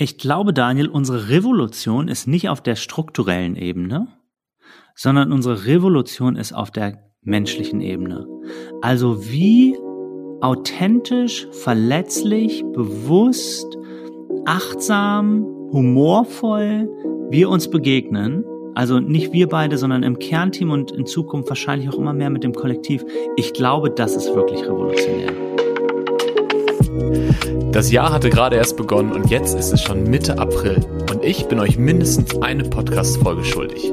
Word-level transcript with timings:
Ich 0.00 0.16
glaube, 0.16 0.52
Daniel, 0.52 0.88
unsere 0.88 1.28
Revolution 1.28 2.06
ist 2.06 2.28
nicht 2.28 2.48
auf 2.48 2.60
der 2.60 2.76
strukturellen 2.76 3.56
Ebene, 3.56 4.06
sondern 4.94 5.32
unsere 5.32 5.66
Revolution 5.66 6.36
ist 6.36 6.52
auf 6.52 6.70
der 6.70 7.02
menschlichen 7.22 7.80
Ebene. 7.80 8.24
Also 8.80 9.28
wie 9.28 9.76
authentisch, 10.40 11.48
verletzlich, 11.50 12.62
bewusst, 12.74 13.76
achtsam, 14.46 15.44
humorvoll 15.72 16.88
wir 17.30 17.48
uns 17.48 17.68
begegnen. 17.68 18.44
Also 18.76 19.00
nicht 19.00 19.32
wir 19.32 19.48
beide, 19.48 19.78
sondern 19.78 20.04
im 20.04 20.20
Kernteam 20.20 20.70
und 20.70 20.92
in 20.92 21.06
Zukunft 21.06 21.48
wahrscheinlich 21.48 21.88
auch 21.88 21.98
immer 21.98 22.12
mehr 22.12 22.30
mit 22.30 22.44
dem 22.44 22.52
Kollektiv. 22.52 23.04
Ich 23.34 23.52
glaube, 23.52 23.90
das 23.90 24.14
ist 24.14 24.32
wirklich 24.32 24.62
revolutionär. 24.62 25.47
Das 27.72 27.90
Jahr 27.90 28.12
hatte 28.12 28.30
gerade 28.30 28.56
erst 28.56 28.76
begonnen 28.76 29.12
und 29.12 29.30
jetzt 29.30 29.54
ist 29.54 29.72
es 29.72 29.82
schon 29.82 30.04
Mitte 30.04 30.38
April 30.38 30.84
und 31.10 31.24
ich 31.24 31.46
bin 31.46 31.60
euch 31.60 31.78
mindestens 31.78 32.40
eine 32.42 32.64
Podcast-Folge 32.64 33.44
schuldig. 33.44 33.92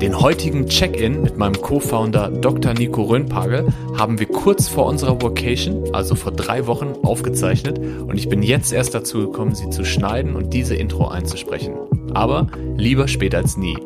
Den 0.00 0.20
heutigen 0.20 0.66
Check-in 0.66 1.22
mit 1.22 1.38
meinem 1.38 1.60
Co-Founder 1.60 2.30
Dr. 2.30 2.74
Nico 2.74 3.02
Röhnpagel 3.02 3.66
haben 3.96 4.18
wir 4.18 4.26
kurz 4.26 4.68
vor 4.68 4.86
unserer 4.86 5.20
Vocation, 5.20 5.94
also 5.94 6.14
vor 6.14 6.32
drei 6.32 6.66
Wochen, 6.66 6.94
aufgezeichnet 7.02 7.78
und 7.78 8.16
ich 8.16 8.28
bin 8.28 8.42
jetzt 8.42 8.72
erst 8.72 8.94
dazu 8.94 9.20
gekommen, 9.26 9.54
sie 9.54 9.70
zu 9.70 9.84
schneiden 9.84 10.36
und 10.36 10.52
diese 10.52 10.74
Intro 10.74 11.08
einzusprechen. 11.08 11.74
Aber 12.14 12.48
lieber 12.76 13.08
später 13.08 13.38
als 13.38 13.56
nie. 13.56 13.76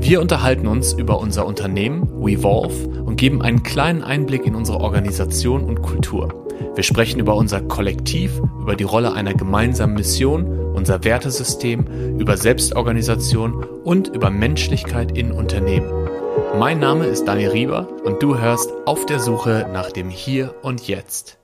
Wir 0.00 0.20
unterhalten 0.20 0.66
uns 0.66 0.92
über 0.92 1.18
unser 1.18 1.44
Unternehmen 1.44 2.08
WeVolve 2.24 3.02
und 3.02 3.16
geben 3.16 3.42
einen 3.42 3.62
kleinen 3.62 4.02
Einblick 4.02 4.46
in 4.46 4.54
unsere 4.54 4.80
Organisation 4.80 5.64
und 5.64 5.82
Kultur. 5.82 6.46
Wir 6.74 6.84
sprechen 6.84 7.20
über 7.20 7.34
unser 7.34 7.60
Kollektiv, 7.60 8.40
über 8.60 8.76
die 8.76 8.84
Rolle 8.84 9.12
einer 9.12 9.34
gemeinsamen 9.34 9.94
Mission, 9.94 10.74
unser 10.74 11.04
Wertesystem, 11.04 12.18
über 12.18 12.36
Selbstorganisation 12.36 13.64
und 13.84 14.08
über 14.08 14.30
Menschlichkeit 14.30 15.16
in 15.16 15.32
Unternehmen. 15.32 16.08
Mein 16.56 16.78
Name 16.78 17.06
ist 17.06 17.24
Daniel 17.24 17.50
Rieber 17.50 17.88
und 18.04 18.22
du 18.22 18.38
hörst 18.38 18.72
auf 18.86 19.04
der 19.04 19.20
Suche 19.20 19.68
nach 19.72 19.92
dem 19.92 20.08
Hier 20.08 20.54
und 20.62 20.86
Jetzt. 20.86 21.38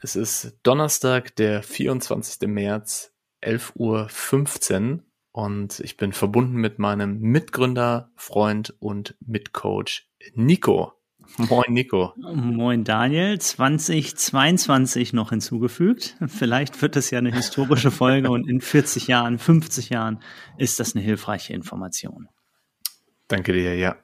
Es 0.00 0.16
ist 0.16 0.56
Donnerstag, 0.62 1.34
der 1.36 1.62
24. 1.62 2.48
März, 2.48 3.12
11.15 3.42 4.92
Uhr 4.92 5.00
und 5.38 5.78
ich 5.78 5.96
bin 5.96 6.12
verbunden 6.12 6.56
mit 6.56 6.80
meinem 6.80 7.20
Mitgründer, 7.20 8.10
Freund 8.16 8.74
und 8.80 9.14
Mitcoach 9.24 10.08
Nico. 10.34 10.94
Moin 11.36 11.72
Nico. 11.72 12.12
Moin 12.16 12.82
Daniel. 12.82 13.38
2022 13.38 15.12
noch 15.12 15.30
hinzugefügt. 15.30 16.16
Vielleicht 16.26 16.82
wird 16.82 16.96
es 16.96 17.12
ja 17.12 17.20
eine 17.20 17.32
historische 17.32 17.92
Folge 17.92 18.30
und 18.32 18.48
in 18.48 18.60
40 18.60 19.06
Jahren, 19.06 19.38
50 19.38 19.90
Jahren 19.90 20.18
ist 20.56 20.80
das 20.80 20.96
eine 20.96 21.04
hilfreiche 21.04 21.52
Information. 21.52 22.28
Danke 23.28 23.52
dir, 23.52 23.76
ja. 23.76 23.94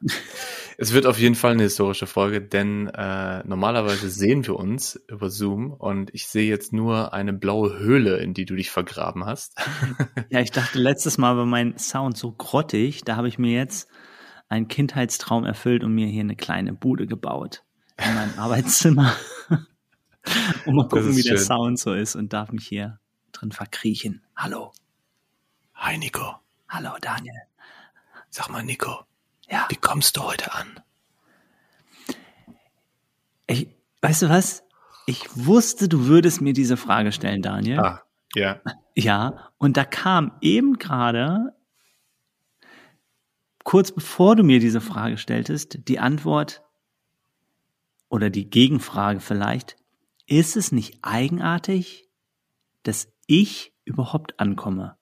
Es 0.77 0.93
wird 0.93 1.07
auf 1.07 1.19
jeden 1.19 1.35
Fall 1.35 1.53
eine 1.53 1.63
historische 1.63 2.07
Folge, 2.07 2.41
denn 2.41 2.89
äh, 2.89 3.43
normalerweise 3.47 4.11
sehen 4.11 4.47
wir 4.47 4.57
uns 4.57 4.97
über 5.09 5.31
Zoom 5.31 5.73
und 5.73 6.13
ich 6.15 6.27
sehe 6.27 6.49
jetzt 6.49 6.73
nur 6.73 7.13
eine 7.13 7.33
blaue 7.33 7.79
Höhle, 7.79 8.19
in 8.19 8.35
die 8.35 8.45
du 8.45 8.57
dich 8.57 8.71
vergraben 8.71 9.25
hast. 9.25 9.55
ja, 10.31 10.41
ich 10.41 10.51
dachte 10.51 10.79
letztes 10.79 11.19
Mal 11.19 11.37
war 11.37 11.47
mein 11.47 11.79
Sound 11.79 12.17
so 12.17 12.33
grottig, 12.33 13.03
da 13.05 13.17
habe 13.17 13.29
ich 13.29 13.39
mir 13.39 13.53
jetzt 13.53 13.89
einen 14.49 14.69
Kindheitstraum 14.69 15.45
erfüllt 15.45 15.85
und 15.85 15.95
mir 15.95 16.07
hier 16.07 16.23
eine 16.23 16.37
kleine 16.37 16.73
Bude 16.73 17.07
gebaut 17.07 17.65
in 17.97 18.15
meinem 18.15 18.33
Arbeitszimmer. 18.39 19.15
und 20.67 20.75
mal 20.75 20.89
gucken, 20.89 21.17
wie 21.17 21.23
schön. 21.23 21.33
der 21.33 21.39
Sound 21.39 21.79
so 21.79 21.95
ist 21.95 22.17
und 22.17 22.33
darf 22.33 22.53
mich 22.53 22.67
hier 22.67 22.99
drin 23.33 23.53
verkriechen. 23.53 24.23
Hallo. 24.37 24.73
Hi 25.75 25.99
Nico. 25.99 26.37
Hallo 26.69 26.91
Daniel. 27.01 27.43
Sag 28.31 28.49
mal 28.49 28.63
Nico. 28.63 29.05
Ja. 29.49 29.67
Wie 29.69 29.77
kommst 29.77 30.17
du 30.17 30.23
heute 30.23 30.53
an? 30.55 30.81
Ich, 33.47 33.69
weißt 34.01 34.23
du 34.23 34.29
was? 34.29 34.65
Ich 35.07 35.25
wusste, 35.35 35.89
du 35.89 36.07
würdest 36.07 36.41
mir 36.41 36.55
diese 36.55 36.77
Frage 36.77 37.13
stellen, 37.13 37.43
Daniel. 37.43 37.79
Ah, 37.79 38.03
ja. 38.35 38.61
Ja, 38.95 39.51
und 39.59 39.77
da 39.77 39.85
kam 39.85 40.33
eben 40.41 40.79
gerade 40.79 41.55
kurz 43.65 43.93
bevor 43.93 44.37
du 44.37 44.45
mir 44.45 44.61
diese 44.61 44.81
Frage 44.81 45.19
stelltest, 45.19 45.89
die 45.89 45.99
Antwort 45.99 46.63
oder 48.09 48.31
die 48.31 48.49
Gegenfrage 48.49 49.21
vielleicht, 49.21 49.77
ist 50.27 50.57
es 50.57 50.71
nicht 50.73 50.99
eigenartig, 51.03 52.09
dass 52.83 53.09
ich 53.27 53.73
überhaupt 53.85 54.39
ankomme? 54.39 54.97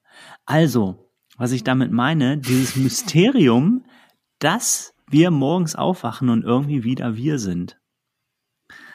Also, 0.47 1.11
was 1.37 1.53
ich 1.53 1.65
damit 1.65 1.93
meine, 1.93 2.39
dieses 2.39 2.77
Mysterium, 2.77 3.85
dass 4.43 4.95
wir 5.09 5.31
morgens 5.31 5.77
aufwachen 5.77 6.29
und 6.29 6.45
irgendwie 6.45 6.85
wieder 6.85 7.17
wir 7.17 7.39
sind. 7.39 7.79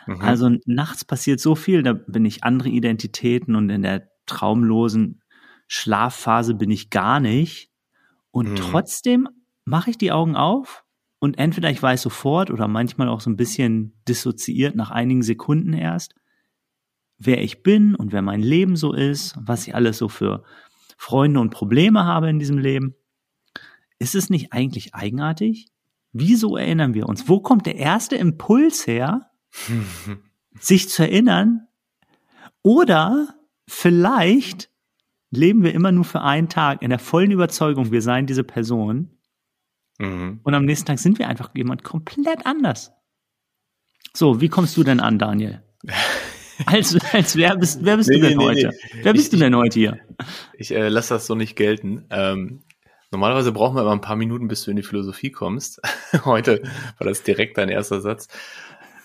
Mhm. 0.05 0.21
Also 0.21 0.49
nachts 0.65 1.05
passiert 1.05 1.39
so 1.39 1.55
viel, 1.55 1.83
da 1.83 1.93
bin 1.93 2.25
ich 2.25 2.43
andere 2.43 2.69
Identitäten 2.69 3.55
und 3.55 3.69
in 3.69 3.83
der 3.83 4.09
traumlosen 4.25 5.21
Schlafphase 5.67 6.55
bin 6.55 6.71
ich 6.71 6.89
gar 6.89 7.19
nicht. 7.19 7.71
Und 8.31 8.51
mhm. 8.51 8.55
trotzdem 8.55 9.29
mache 9.63 9.91
ich 9.91 9.97
die 9.97 10.11
Augen 10.11 10.35
auf 10.35 10.83
und 11.19 11.37
entweder 11.37 11.69
ich 11.69 11.81
weiß 11.81 12.01
sofort 12.01 12.51
oder 12.51 12.67
manchmal 12.67 13.09
auch 13.09 13.21
so 13.21 13.29
ein 13.29 13.37
bisschen 13.37 13.93
dissoziiert 14.07 14.75
nach 14.75 14.91
einigen 14.91 15.23
Sekunden 15.23 15.73
erst, 15.73 16.13
wer 17.17 17.41
ich 17.41 17.63
bin 17.63 17.95
und 17.95 18.11
wer 18.11 18.21
mein 18.21 18.41
Leben 18.41 18.75
so 18.75 18.93
ist, 18.93 19.35
was 19.39 19.67
ich 19.67 19.75
alles 19.75 19.97
so 19.97 20.09
für 20.09 20.43
Freunde 20.97 21.39
und 21.39 21.51
Probleme 21.51 22.05
habe 22.05 22.29
in 22.29 22.39
diesem 22.39 22.57
Leben. 22.57 22.95
Ist 23.99 24.15
es 24.15 24.29
nicht 24.29 24.53
eigentlich 24.53 24.93
eigenartig? 24.95 25.67
Wieso 26.13 26.57
erinnern 26.57 26.93
wir 26.93 27.07
uns? 27.07 27.27
Wo 27.27 27.39
kommt 27.39 27.65
der 27.65 27.75
erste 27.75 28.15
Impuls 28.15 28.87
her, 28.87 29.31
sich 30.59 30.89
zu 30.89 31.03
erinnern? 31.03 31.67
Oder 32.61 33.35
vielleicht 33.67 34.69
leben 35.29 35.63
wir 35.63 35.73
immer 35.73 35.91
nur 35.91 36.05
für 36.05 36.21
einen 36.21 36.49
Tag 36.49 36.81
in 36.81 36.89
der 36.89 36.99
vollen 36.99 37.31
Überzeugung, 37.31 37.91
wir 37.91 38.01
seien 38.01 38.27
diese 38.27 38.43
Person 38.43 39.17
Mhm. 39.99 40.39
Und 40.43 40.53
am 40.53 40.65
nächsten 40.65 40.85
Tag 40.85 40.99
sind 40.99 41.19
wir 41.19 41.27
einfach 41.27 41.49
jemand 41.55 41.83
komplett 41.83 42.45
anders. 42.45 42.91
So, 44.13 44.41
wie 44.41 44.49
kommst 44.49 44.77
du 44.77 44.83
denn 44.83 44.99
an, 44.99 45.19
Daniel? 45.19 45.63
als, 46.65 46.97
als 47.13 47.35
wer 47.35 47.55
bist, 47.55 47.83
wer 47.83 47.97
bist 47.97 48.09
nee, 48.09 48.19
du 48.19 48.27
denn 48.27 48.37
nee, 48.37 48.43
heute? 48.43 48.67
Nee. 48.93 48.99
Wer 49.03 49.13
bist 49.13 49.25
ich, 49.25 49.31
du 49.31 49.37
denn 49.37 49.55
heute 49.55 49.79
hier? 49.79 49.99
Ich 50.57 50.71
äh, 50.71 50.89
lasse 50.89 51.15
das 51.15 51.27
so 51.27 51.35
nicht 51.35 51.55
gelten. 51.55 52.05
Ähm, 52.09 52.61
normalerweise 53.11 53.51
brauchen 53.51 53.75
wir 53.75 53.81
immer 53.81 53.91
ein 53.91 54.01
paar 54.01 54.15
Minuten, 54.15 54.47
bis 54.47 54.63
du 54.63 54.71
in 54.71 54.77
die 54.77 54.83
Philosophie 54.83 55.31
kommst. 55.31 55.81
heute 56.25 56.63
war 56.97 57.07
das 57.07 57.23
direkt 57.23 57.57
dein 57.57 57.69
erster 57.69 58.01
Satz. 58.01 58.27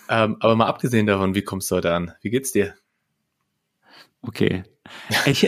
Ähm, 0.09 0.37
aber 0.39 0.55
mal 0.55 0.67
abgesehen 0.67 1.07
davon, 1.07 1.35
wie 1.35 1.43
kommst 1.43 1.71
du 1.71 1.75
heute 1.75 1.93
an? 1.93 2.13
Wie 2.21 2.29
geht's 2.29 2.51
dir? 2.51 2.75
Okay. 4.21 4.63
Ich, 5.25 5.47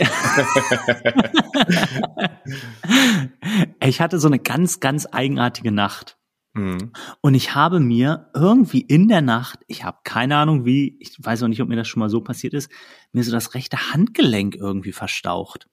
ich 3.82 4.00
hatte 4.00 4.18
so 4.18 4.28
eine 4.28 4.38
ganz, 4.38 4.80
ganz 4.80 5.06
eigenartige 5.10 5.72
Nacht. 5.72 6.16
Mhm. 6.54 6.92
Und 7.20 7.34
ich 7.34 7.54
habe 7.54 7.80
mir 7.80 8.30
irgendwie 8.34 8.80
in 8.80 9.08
der 9.08 9.20
Nacht, 9.20 9.60
ich 9.66 9.84
habe 9.84 9.98
keine 10.04 10.36
Ahnung 10.36 10.64
wie, 10.64 10.96
ich 11.00 11.16
weiß 11.18 11.42
auch 11.42 11.48
nicht, 11.48 11.60
ob 11.60 11.68
mir 11.68 11.76
das 11.76 11.86
schon 11.88 12.00
mal 12.00 12.08
so 12.08 12.22
passiert 12.22 12.54
ist, 12.54 12.70
mir 13.12 13.22
so 13.22 13.32
das 13.32 13.54
rechte 13.54 13.92
Handgelenk 13.92 14.54
irgendwie 14.54 14.92
verstaucht. 14.92 15.68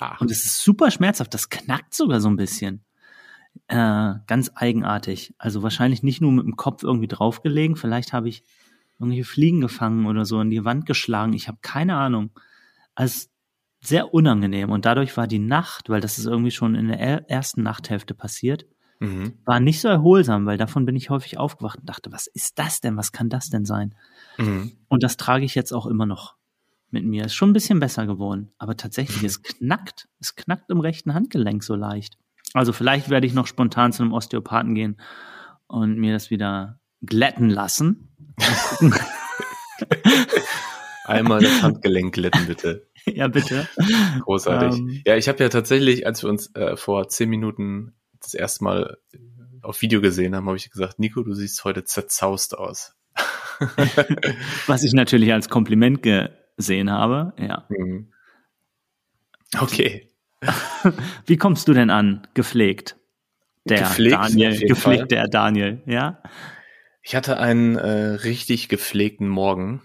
Ach. 0.00 0.20
Und 0.20 0.30
es 0.30 0.44
ist 0.44 0.62
super 0.62 0.90
schmerzhaft, 0.90 1.32
das 1.34 1.50
knackt 1.50 1.94
sogar 1.94 2.20
so 2.20 2.28
ein 2.28 2.36
bisschen. 2.36 2.84
Äh, 3.68 4.14
ganz 4.26 4.50
eigenartig. 4.54 5.34
Also 5.38 5.62
wahrscheinlich 5.62 6.02
nicht 6.02 6.20
nur 6.20 6.32
mit 6.32 6.44
dem 6.44 6.56
Kopf 6.56 6.82
irgendwie 6.82 7.08
draufgelegen, 7.08 7.76
vielleicht 7.76 8.12
habe 8.12 8.28
ich 8.28 8.42
irgendwelche 8.98 9.24
Fliegen 9.24 9.60
gefangen 9.60 10.06
oder 10.06 10.24
so 10.24 10.40
in 10.40 10.50
die 10.50 10.64
Wand 10.64 10.86
geschlagen. 10.86 11.32
Ich 11.32 11.48
habe 11.48 11.58
keine 11.62 11.96
Ahnung. 11.96 12.30
Also 12.94 13.28
sehr 13.82 14.12
unangenehm. 14.12 14.70
Und 14.70 14.84
dadurch 14.84 15.16
war 15.16 15.26
die 15.26 15.38
Nacht, 15.38 15.88
weil 15.88 16.00
das 16.00 16.18
ist 16.18 16.26
irgendwie 16.26 16.50
schon 16.50 16.74
in 16.74 16.88
der 16.88 17.30
ersten 17.30 17.62
Nachthälfte 17.62 18.14
passiert, 18.14 18.66
mhm. 18.98 19.38
war 19.44 19.58
nicht 19.58 19.80
so 19.80 19.88
erholsam, 19.88 20.46
weil 20.46 20.58
davon 20.58 20.84
bin 20.84 20.96
ich 20.96 21.10
häufig 21.10 21.38
aufgewacht 21.38 21.78
und 21.80 21.88
dachte, 21.88 22.12
was 22.12 22.26
ist 22.26 22.58
das 22.58 22.80
denn? 22.80 22.96
Was 22.96 23.12
kann 23.12 23.30
das 23.30 23.48
denn 23.48 23.64
sein? 23.64 23.94
Mhm. 24.38 24.72
Und 24.88 25.02
das 25.02 25.16
trage 25.16 25.44
ich 25.44 25.54
jetzt 25.54 25.72
auch 25.72 25.86
immer 25.86 26.06
noch 26.06 26.36
mit 26.92 27.04
mir. 27.04 27.26
Ist 27.26 27.34
schon 27.34 27.50
ein 27.50 27.54
bisschen 27.54 27.80
besser 27.80 28.06
geworden. 28.06 28.52
Aber 28.58 28.76
tatsächlich, 28.76 29.22
es 29.22 29.42
knackt. 29.42 30.08
Es 30.20 30.36
knackt 30.36 30.70
im 30.70 30.80
rechten 30.80 31.14
Handgelenk 31.14 31.62
so 31.62 31.74
leicht. 31.74 32.16
Also 32.52 32.72
vielleicht 32.72 33.10
werde 33.10 33.26
ich 33.26 33.34
noch 33.34 33.46
spontan 33.46 33.92
zu 33.92 34.02
einem 34.02 34.12
Osteopathen 34.12 34.74
gehen 34.74 35.00
und 35.66 35.98
mir 35.98 36.12
das 36.12 36.30
wieder 36.30 36.80
glätten 37.00 37.48
lassen. 37.48 38.08
Einmal 41.04 41.40
das 41.40 41.62
Handgelenk 41.62 42.14
glätten, 42.14 42.46
bitte. 42.46 42.88
ja, 43.06 43.28
bitte. 43.28 43.68
Großartig. 44.20 44.78
Ähm, 44.78 45.02
ja, 45.04 45.16
ich 45.16 45.28
habe 45.28 45.42
ja 45.42 45.48
tatsächlich, 45.48 46.06
als 46.06 46.22
wir 46.22 46.30
uns 46.30 46.54
äh, 46.54 46.76
vor 46.76 47.08
zehn 47.08 47.28
Minuten 47.28 47.94
das 48.20 48.34
erste 48.34 48.64
Mal 48.64 48.98
auf 49.62 49.82
Video 49.82 50.00
gesehen 50.00 50.34
haben, 50.34 50.46
habe 50.46 50.56
ich 50.56 50.70
gesagt, 50.70 50.98
Nico, 50.98 51.22
du 51.22 51.34
siehst 51.34 51.64
heute 51.64 51.84
zerzaust 51.84 52.56
aus. 52.56 52.94
Was 54.66 54.84
ich 54.84 54.92
natürlich 54.92 55.32
als 55.32 55.48
Kompliment 55.48 56.02
gesehen 56.60 56.90
habe, 56.90 57.32
ja. 57.38 57.66
Mhm. 57.70 58.12
Okay. 59.58 60.08
Wie 61.26 61.36
kommst 61.36 61.68
du 61.68 61.72
denn 61.74 61.90
an? 61.90 62.26
Gepflegt. 62.34 62.96
Der 63.64 63.80
Gepflegt, 63.80 64.14
Daniel, 64.16 64.58
gepflegt 64.66 64.78
Fall. 65.00 65.06
der 65.08 65.28
Daniel, 65.28 65.82
ja? 65.86 66.22
Ich 67.02 67.14
hatte 67.14 67.38
einen 67.38 67.76
äh, 67.76 67.88
richtig 68.14 68.68
gepflegten 68.68 69.28
Morgen. 69.28 69.82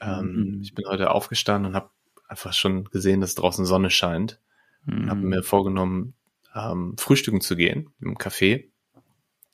Ähm, 0.00 0.32
Mhm. 0.56 0.60
Ich 0.62 0.74
bin 0.74 0.84
heute 0.88 1.10
aufgestanden 1.10 1.70
und 1.70 1.76
habe 1.76 1.90
einfach 2.28 2.52
schon 2.52 2.84
gesehen, 2.86 3.20
dass 3.20 3.34
draußen 3.34 3.64
Sonne 3.64 3.90
scheint. 3.90 4.40
Und 4.86 5.08
habe 5.08 5.20
Mhm. 5.20 5.28
mir 5.28 5.42
vorgenommen, 5.42 6.14
ähm, 6.54 6.96
frühstücken 6.98 7.40
zu 7.40 7.56
gehen 7.56 7.90
im 8.00 8.16
Café. 8.18 8.70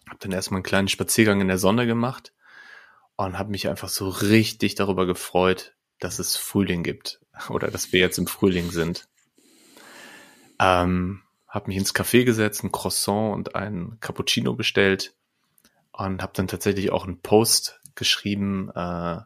Habe 0.08 0.18
dann 0.20 0.32
erstmal 0.32 0.58
einen 0.58 0.64
kleinen 0.64 0.88
Spaziergang 0.88 1.40
in 1.40 1.48
der 1.48 1.58
Sonne 1.58 1.86
gemacht 1.86 2.32
und 3.16 3.38
habe 3.38 3.50
mich 3.50 3.68
einfach 3.68 3.88
so 3.88 4.08
richtig 4.08 4.74
darüber 4.74 5.06
gefreut, 5.06 5.74
dass 6.00 6.18
es 6.18 6.36
Frühling 6.36 6.82
gibt 6.82 7.20
oder 7.48 7.68
dass 7.70 7.92
wir 7.92 8.00
jetzt 8.00 8.18
im 8.18 8.26
Frühling 8.26 8.70
sind. 8.70 9.06
Ähm, 10.58 11.22
habe 11.48 11.68
mich 11.68 11.76
ins 11.78 11.94
Café 11.94 12.24
gesetzt, 12.24 12.62
ein 12.62 12.72
Croissant 12.72 13.34
und 13.34 13.54
ein 13.54 13.96
Cappuccino 14.00 14.54
bestellt 14.54 15.14
und 15.92 16.22
habe 16.22 16.32
dann 16.34 16.48
tatsächlich 16.48 16.92
auch 16.92 17.06
einen 17.06 17.20
Post 17.20 17.80
geschrieben. 17.94 18.70
Äh, 18.74 19.18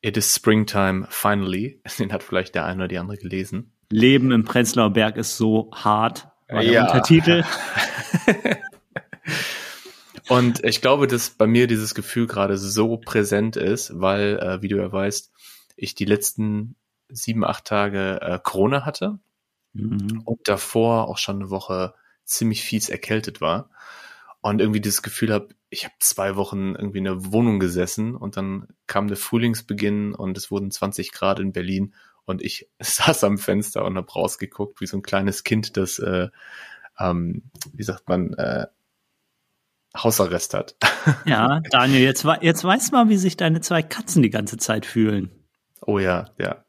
It 0.00 0.16
is 0.16 0.32
springtime 0.34 1.06
finally. 1.10 1.80
Den 1.98 2.12
hat 2.12 2.22
vielleicht 2.22 2.54
der 2.54 2.64
eine 2.64 2.82
oder 2.82 2.88
die 2.88 2.98
andere 2.98 3.16
gelesen. 3.18 3.72
Leben 3.90 4.30
im 4.32 4.44
Prenzlauer 4.44 4.90
Berg 4.90 5.16
ist 5.16 5.36
so 5.36 5.70
hart. 5.74 6.28
War 6.48 6.62
der 6.62 6.72
Ja. 6.72 6.84
Untertitel. 6.86 7.44
Und 10.28 10.62
ich 10.62 10.82
glaube, 10.82 11.06
dass 11.06 11.30
bei 11.30 11.46
mir 11.46 11.66
dieses 11.66 11.94
Gefühl 11.94 12.26
gerade 12.26 12.58
so 12.58 12.98
präsent 12.98 13.56
ist, 13.56 13.92
weil, 13.98 14.38
äh, 14.38 14.62
wie 14.62 14.68
du 14.68 14.76
ja 14.76 14.92
weißt, 14.92 15.32
ich 15.78 15.94
die 15.94 16.04
letzten 16.04 16.76
sieben, 17.08 17.44
acht 17.44 17.64
Tage 17.64 18.20
äh, 18.20 18.38
Corona 18.42 18.84
hatte 18.84 19.18
Mhm. 19.74 20.22
und 20.24 20.48
davor 20.48 21.08
auch 21.08 21.18
schon 21.18 21.36
eine 21.36 21.50
Woche 21.50 21.94
ziemlich 22.24 22.62
fies 22.62 22.88
erkältet 22.88 23.40
war 23.40 23.70
und 24.40 24.60
irgendwie 24.60 24.80
dieses 24.80 25.02
Gefühl 25.02 25.32
habe, 25.32 25.48
ich 25.70 25.84
habe 25.84 25.94
zwei 26.00 26.36
Wochen 26.36 26.74
irgendwie 26.74 26.98
in 26.98 27.04
der 27.04 27.32
Wohnung 27.32 27.60
gesessen 27.60 28.14
und 28.14 28.36
dann 28.36 28.68
kam 28.86 29.08
der 29.08 29.16
Frühlingsbeginn 29.16 30.14
und 30.14 30.36
es 30.36 30.50
wurden 30.50 30.70
20 30.70 31.12
Grad 31.12 31.38
in 31.40 31.52
Berlin 31.52 31.94
und 32.24 32.42
ich 32.42 32.68
saß 32.80 33.24
am 33.24 33.38
Fenster 33.38 33.84
und 33.84 33.96
habe 33.96 34.10
rausgeguckt 34.10 34.80
wie 34.80 34.86
so 34.86 34.96
ein 34.96 35.02
kleines 35.02 35.44
Kind, 35.44 35.76
das, 35.76 35.98
äh, 35.98 36.28
ähm, 36.98 37.42
wie 37.72 37.84
sagt 37.84 38.08
man, 38.08 38.34
äh, 38.34 38.66
Hausarrest 39.96 40.54
hat. 40.54 40.76
Ja, 41.24 41.60
Daniel, 41.70 42.02
jetzt, 42.02 42.26
jetzt 42.42 42.64
weißt 42.64 42.92
du 42.92 42.96
mal, 42.96 43.08
wie 43.08 43.16
sich 43.16 43.38
deine 43.38 43.62
zwei 43.62 43.82
Katzen 43.82 44.22
die 44.22 44.28
ganze 44.28 44.58
Zeit 44.58 44.84
fühlen. 44.84 45.30
Oh 45.82 45.98
ja, 45.98 46.26
ja. 46.38 46.64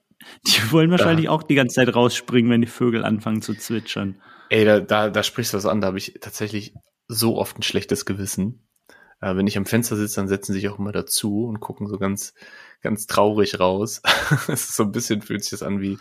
Die 0.47 0.71
wollen 0.71 0.91
wahrscheinlich 0.91 1.29
auch 1.29 1.43
die 1.43 1.55
ganze 1.55 1.75
Zeit 1.75 1.95
rausspringen, 1.95 2.51
wenn 2.51 2.61
die 2.61 2.67
Vögel 2.67 3.05
anfangen 3.05 3.41
zu 3.41 3.53
zwitschern. 3.53 4.15
Ey, 4.49 4.65
da, 4.65 4.79
da, 4.79 5.09
da 5.09 5.23
sprichst 5.23 5.53
du 5.53 5.57
was 5.57 5.65
an, 5.65 5.81
da 5.81 5.87
habe 5.87 5.97
ich 5.97 6.15
tatsächlich 6.19 6.73
so 7.07 7.37
oft 7.37 7.57
ein 7.57 7.63
schlechtes 7.63 8.05
Gewissen. 8.05 8.67
Äh, 9.21 9.35
wenn 9.35 9.47
ich 9.47 9.57
am 9.57 9.65
Fenster 9.65 9.95
sitze, 9.95 10.17
dann 10.17 10.27
setzen 10.27 10.53
sie 10.53 10.59
sich 10.59 10.69
auch 10.69 10.79
immer 10.79 10.91
dazu 10.91 11.45
und 11.45 11.59
gucken 11.59 11.87
so 11.87 11.97
ganz, 11.97 12.33
ganz 12.81 13.07
traurig 13.07 13.59
raus. 13.59 14.01
Es 14.47 14.69
ist 14.69 14.75
so 14.75 14.83
ein 14.83 14.91
bisschen, 14.91 15.21
fühlt 15.21 15.43
sich 15.43 15.51
das 15.51 15.63
an 15.63 15.81
wie 15.81 15.97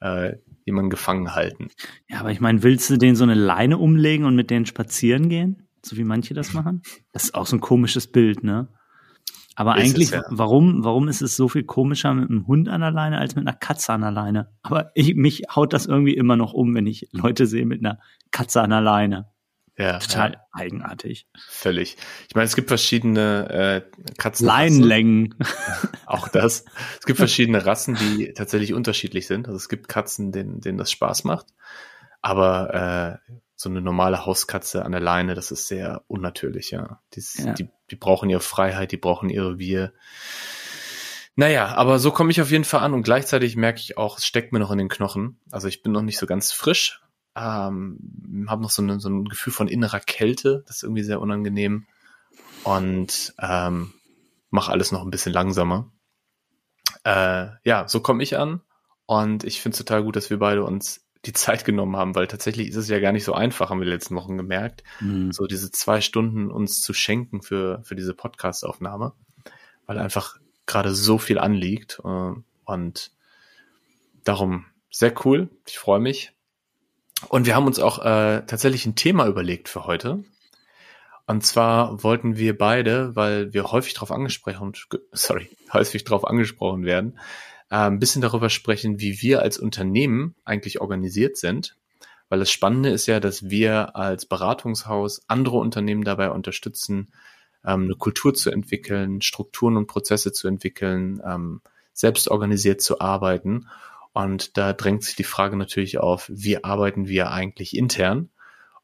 äh, 0.00 0.36
jemanden 0.64 0.90
gefangen 0.90 1.34
halten. 1.34 1.68
Ja, 2.08 2.20
aber 2.20 2.30
ich 2.30 2.40
meine, 2.40 2.62
willst 2.62 2.88
du 2.90 2.96
denen 2.96 3.16
so 3.16 3.24
eine 3.24 3.34
Leine 3.34 3.78
umlegen 3.78 4.24
und 4.24 4.34
mit 4.34 4.50
denen 4.50 4.66
spazieren 4.66 5.28
gehen? 5.28 5.66
So 5.84 5.96
wie 5.96 6.04
manche 6.04 6.34
das 6.34 6.52
machen? 6.52 6.82
Das 7.12 7.24
ist 7.24 7.34
auch 7.34 7.46
so 7.46 7.56
ein 7.56 7.60
komisches 7.60 8.06
Bild, 8.06 8.44
ne? 8.44 8.68
Aber 9.60 9.76
Ist 9.76 9.88
es, 9.88 9.90
eigentlich, 9.94 10.10
ja. 10.12 10.22
warum, 10.30 10.84
warum 10.84 11.06
ist 11.08 11.20
es 11.20 11.36
so 11.36 11.46
viel 11.50 11.64
komischer 11.64 12.14
mit 12.14 12.30
einem 12.30 12.46
Hund 12.46 12.70
an 12.70 12.80
der 12.80 12.92
Leine 12.92 13.18
als 13.18 13.34
mit 13.36 13.46
einer 13.46 13.54
Katze 13.54 13.92
an 13.92 14.00
der 14.00 14.10
Leine? 14.10 14.48
Aber 14.62 14.90
ich, 14.94 15.14
mich 15.16 15.42
haut 15.54 15.74
das 15.74 15.84
irgendwie 15.84 16.14
immer 16.14 16.34
noch 16.36 16.54
um, 16.54 16.74
wenn 16.74 16.86
ich 16.86 17.08
Leute 17.12 17.46
sehe 17.46 17.66
mit 17.66 17.80
einer 17.84 17.98
Katze 18.30 18.62
an 18.62 18.70
der 18.70 18.80
Leine. 18.80 19.28
Ja, 19.76 19.98
Total 19.98 20.32
ja, 20.32 20.40
eigenartig. 20.52 21.26
völlig. 21.36 21.98
Ich 22.28 22.34
meine, 22.34 22.46
es 22.46 22.56
gibt 22.56 22.68
verschiedene 22.68 23.50
äh, 23.50 24.12
Katzen. 24.16 24.46
Leinenlängen. 24.46 25.34
Auch 26.06 26.28
das. 26.28 26.64
Es 26.98 27.04
gibt 27.04 27.18
verschiedene 27.18 27.66
Rassen, 27.66 27.96
die 27.96 28.32
tatsächlich 28.32 28.72
unterschiedlich 28.72 29.26
sind. 29.26 29.46
Also 29.46 29.56
es 29.58 29.68
gibt 29.68 29.88
Katzen, 29.88 30.32
denen, 30.32 30.62
denen 30.62 30.78
das 30.78 30.90
Spaß 30.90 31.24
macht. 31.24 31.48
Aber 32.22 33.20
äh, 33.28 33.34
so 33.56 33.68
eine 33.68 33.80
normale 33.82 34.24
Hauskatze 34.24 34.84
an 34.86 34.92
der 34.92 35.00
Leine, 35.02 35.34
das 35.34 35.50
ist 35.50 35.68
sehr 35.68 36.02
unnatürlich, 36.08 36.70
ja. 36.70 37.00
Die, 37.14 37.18
ist- 37.20 37.38
Ja. 37.38 37.52
die, 37.54 37.68
die 37.90 37.96
brauchen 37.96 38.30
ihre 38.30 38.40
Freiheit, 38.40 38.92
die 38.92 38.96
brauchen 38.96 39.30
ihre 39.30 39.58
Wir. 39.58 39.92
Naja, 41.36 41.74
aber 41.74 41.98
so 41.98 42.10
komme 42.10 42.30
ich 42.30 42.40
auf 42.40 42.50
jeden 42.50 42.64
Fall 42.64 42.80
an 42.80 42.92
und 42.92 43.02
gleichzeitig 43.02 43.56
merke 43.56 43.80
ich 43.80 43.96
auch, 43.96 44.18
es 44.18 44.26
steckt 44.26 44.52
mir 44.52 44.58
noch 44.58 44.70
in 44.70 44.78
den 44.78 44.88
Knochen. 44.88 45.40
Also 45.50 45.68
ich 45.68 45.82
bin 45.82 45.92
noch 45.92 46.02
nicht 46.02 46.18
so 46.18 46.26
ganz 46.26 46.52
frisch, 46.52 47.02
ähm, 47.36 48.46
habe 48.48 48.62
noch 48.62 48.70
so, 48.70 48.82
eine, 48.82 49.00
so 49.00 49.08
ein 49.08 49.24
Gefühl 49.24 49.52
von 49.52 49.68
innerer 49.68 50.00
Kälte, 50.00 50.64
das 50.66 50.76
ist 50.76 50.82
irgendwie 50.82 51.02
sehr 51.02 51.20
unangenehm 51.20 51.86
und 52.64 53.34
ähm, 53.40 53.94
mache 54.50 54.72
alles 54.72 54.92
noch 54.92 55.02
ein 55.02 55.10
bisschen 55.10 55.32
langsamer. 55.32 55.90
Äh, 57.04 57.46
ja, 57.64 57.88
so 57.88 58.00
komme 58.00 58.22
ich 58.22 58.36
an 58.36 58.60
und 59.06 59.44
ich 59.44 59.60
finde 59.60 59.74
es 59.74 59.78
total 59.78 60.02
gut, 60.02 60.16
dass 60.16 60.30
wir 60.30 60.38
beide 60.38 60.64
uns 60.64 61.06
die 61.26 61.32
Zeit 61.32 61.64
genommen 61.64 61.96
haben, 61.96 62.14
weil 62.14 62.26
tatsächlich 62.26 62.68
ist 62.68 62.76
es 62.76 62.88
ja 62.88 62.98
gar 62.98 63.12
nicht 63.12 63.24
so 63.24 63.34
einfach, 63.34 63.70
haben 63.70 63.80
wir 63.80 63.84
die 63.84 63.92
letzten 63.92 64.16
Wochen 64.16 64.36
gemerkt, 64.36 64.82
Hm. 64.98 65.32
so 65.32 65.46
diese 65.46 65.70
zwei 65.70 66.00
Stunden 66.00 66.50
uns 66.50 66.80
zu 66.80 66.94
schenken 66.94 67.42
für, 67.42 67.82
für 67.84 67.94
diese 67.94 68.14
Podcast-Aufnahme, 68.14 69.12
weil 69.86 69.98
einfach 69.98 70.38
gerade 70.66 70.94
so 70.94 71.18
viel 71.18 71.38
anliegt 71.38 72.00
äh, 72.04 72.32
und 72.64 73.10
darum 74.24 74.66
sehr 74.90 75.12
cool, 75.24 75.50
ich 75.66 75.78
freue 75.78 76.00
mich. 76.00 76.32
Und 77.28 77.46
wir 77.46 77.54
haben 77.54 77.66
uns 77.66 77.78
auch 77.78 77.98
äh, 77.98 78.42
tatsächlich 78.46 78.86
ein 78.86 78.96
Thema 78.96 79.26
überlegt 79.26 79.68
für 79.68 79.84
heute. 79.84 80.24
Und 81.26 81.44
zwar 81.44 82.02
wollten 82.02 82.38
wir 82.38 82.56
beide, 82.56 83.14
weil 83.14 83.52
wir 83.52 83.70
häufig 83.70 83.94
darauf 83.94 84.10
angesprochen, 84.10 84.72
sorry, 85.12 85.50
häufig 85.72 86.02
darauf 86.04 86.26
angesprochen 86.26 86.84
werden, 86.84 87.18
ein 87.76 87.98
bisschen 87.98 88.20
darüber 88.20 88.50
sprechen, 88.50 89.00
wie 89.00 89.22
wir 89.22 89.42
als 89.42 89.58
Unternehmen 89.58 90.34
eigentlich 90.44 90.80
organisiert 90.80 91.36
sind. 91.36 91.76
Weil 92.28 92.40
das 92.40 92.50
Spannende 92.50 92.90
ist 92.90 93.06
ja, 93.06 93.18
dass 93.20 93.50
wir 93.50 93.96
als 93.96 94.26
Beratungshaus 94.26 95.22
andere 95.26 95.56
Unternehmen 95.56 96.04
dabei 96.04 96.30
unterstützen, 96.30 97.12
ähm, 97.64 97.84
eine 97.84 97.94
Kultur 97.94 98.34
zu 98.34 98.50
entwickeln, 98.50 99.20
Strukturen 99.20 99.76
und 99.76 99.86
Prozesse 99.86 100.32
zu 100.32 100.48
entwickeln, 100.48 101.20
ähm, 101.24 101.60
selbst 101.92 102.28
organisiert 102.28 102.80
zu 102.80 103.00
arbeiten. 103.00 103.68
Und 104.12 104.56
da 104.56 104.72
drängt 104.72 105.04
sich 105.04 105.16
die 105.16 105.24
Frage 105.24 105.56
natürlich 105.56 105.98
auf, 105.98 106.30
wie 106.32 106.62
arbeiten 106.64 107.08
wir 107.08 107.30
eigentlich 107.30 107.76
intern? 107.76 108.30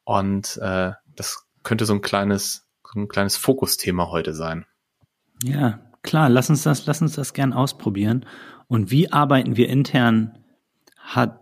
Und 0.05 0.59
äh, 0.59 0.93
das 1.17 1.47
könnte 1.63 1.85
so 1.85 1.95
ein 1.95 2.03
kleines, 2.03 2.67
so 2.85 3.01
ein 3.01 3.09
kleines 3.09 3.37
Fokusthema 3.37 4.11
heute 4.11 4.35
sein. 4.35 4.67
Ja, 5.43 5.81
klar, 6.03 6.29
lass 6.29 6.51
uns 6.51 6.63
das, 6.63 6.87
lass 6.87 7.03
uns 7.03 7.15
das 7.15 7.33
gern 7.33 7.53
ausprobieren. 7.53 8.25
Und 8.69 8.91
wie 8.91 9.13
arbeiten 9.13 9.57
wir 9.57 9.69
intern, 9.69 10.39
hat, 10.99 11.41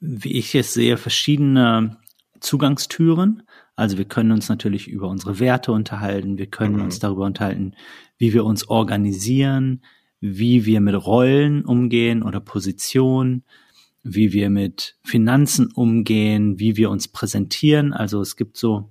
wie 0.00 0.32
ich 0.32 0.54
es 0.54 0.74
sehe, 0.74 0.96
verschiedene 0.96 1.98
Zugangstüren. 2.40 3.42
Also 3.74 3.98
wir 3.98 4.04
können 4.04 4.30
uns 4.32 4.48
natürlich 4.48 4.86
über 4.86 5.08
unsere 5.08 5.40
Werte 5.40 5.72
unterhalten, 5.72 6.38
wir 6.38 6.46
können 6.46 6.76
Mhm. 6.76 6.82
uns 6.82 6.98
darüber 7.00 7.24
unterhalten, 7.24 7.74
wie 8.18 8.32
wir 8.32 8.44
uns 8.44 8.68
organisieren, 8.68 9.82
wie 10.20 10.64
wir 10.64 10.80
mit 10.80 10.94
Rollen 10.94 11.64
umgehen 11.64 12.22
oder 12.22 12.38
Positionen, 12.40 13.44
wie 14.04 14.32
wir 14.32 14.50
mit 14.50 14.96
Finanzen 15.02 15.72
umgehen, 15.72 16.58
wie 16.58 16.76
wir 16.76 16.90
uns 16.90 17.08
präsentieren. 17.08 17.92
Also 17.92 18.20
es 18.20 18.36
gibt 18.36 18.56
so, 18.56 18.90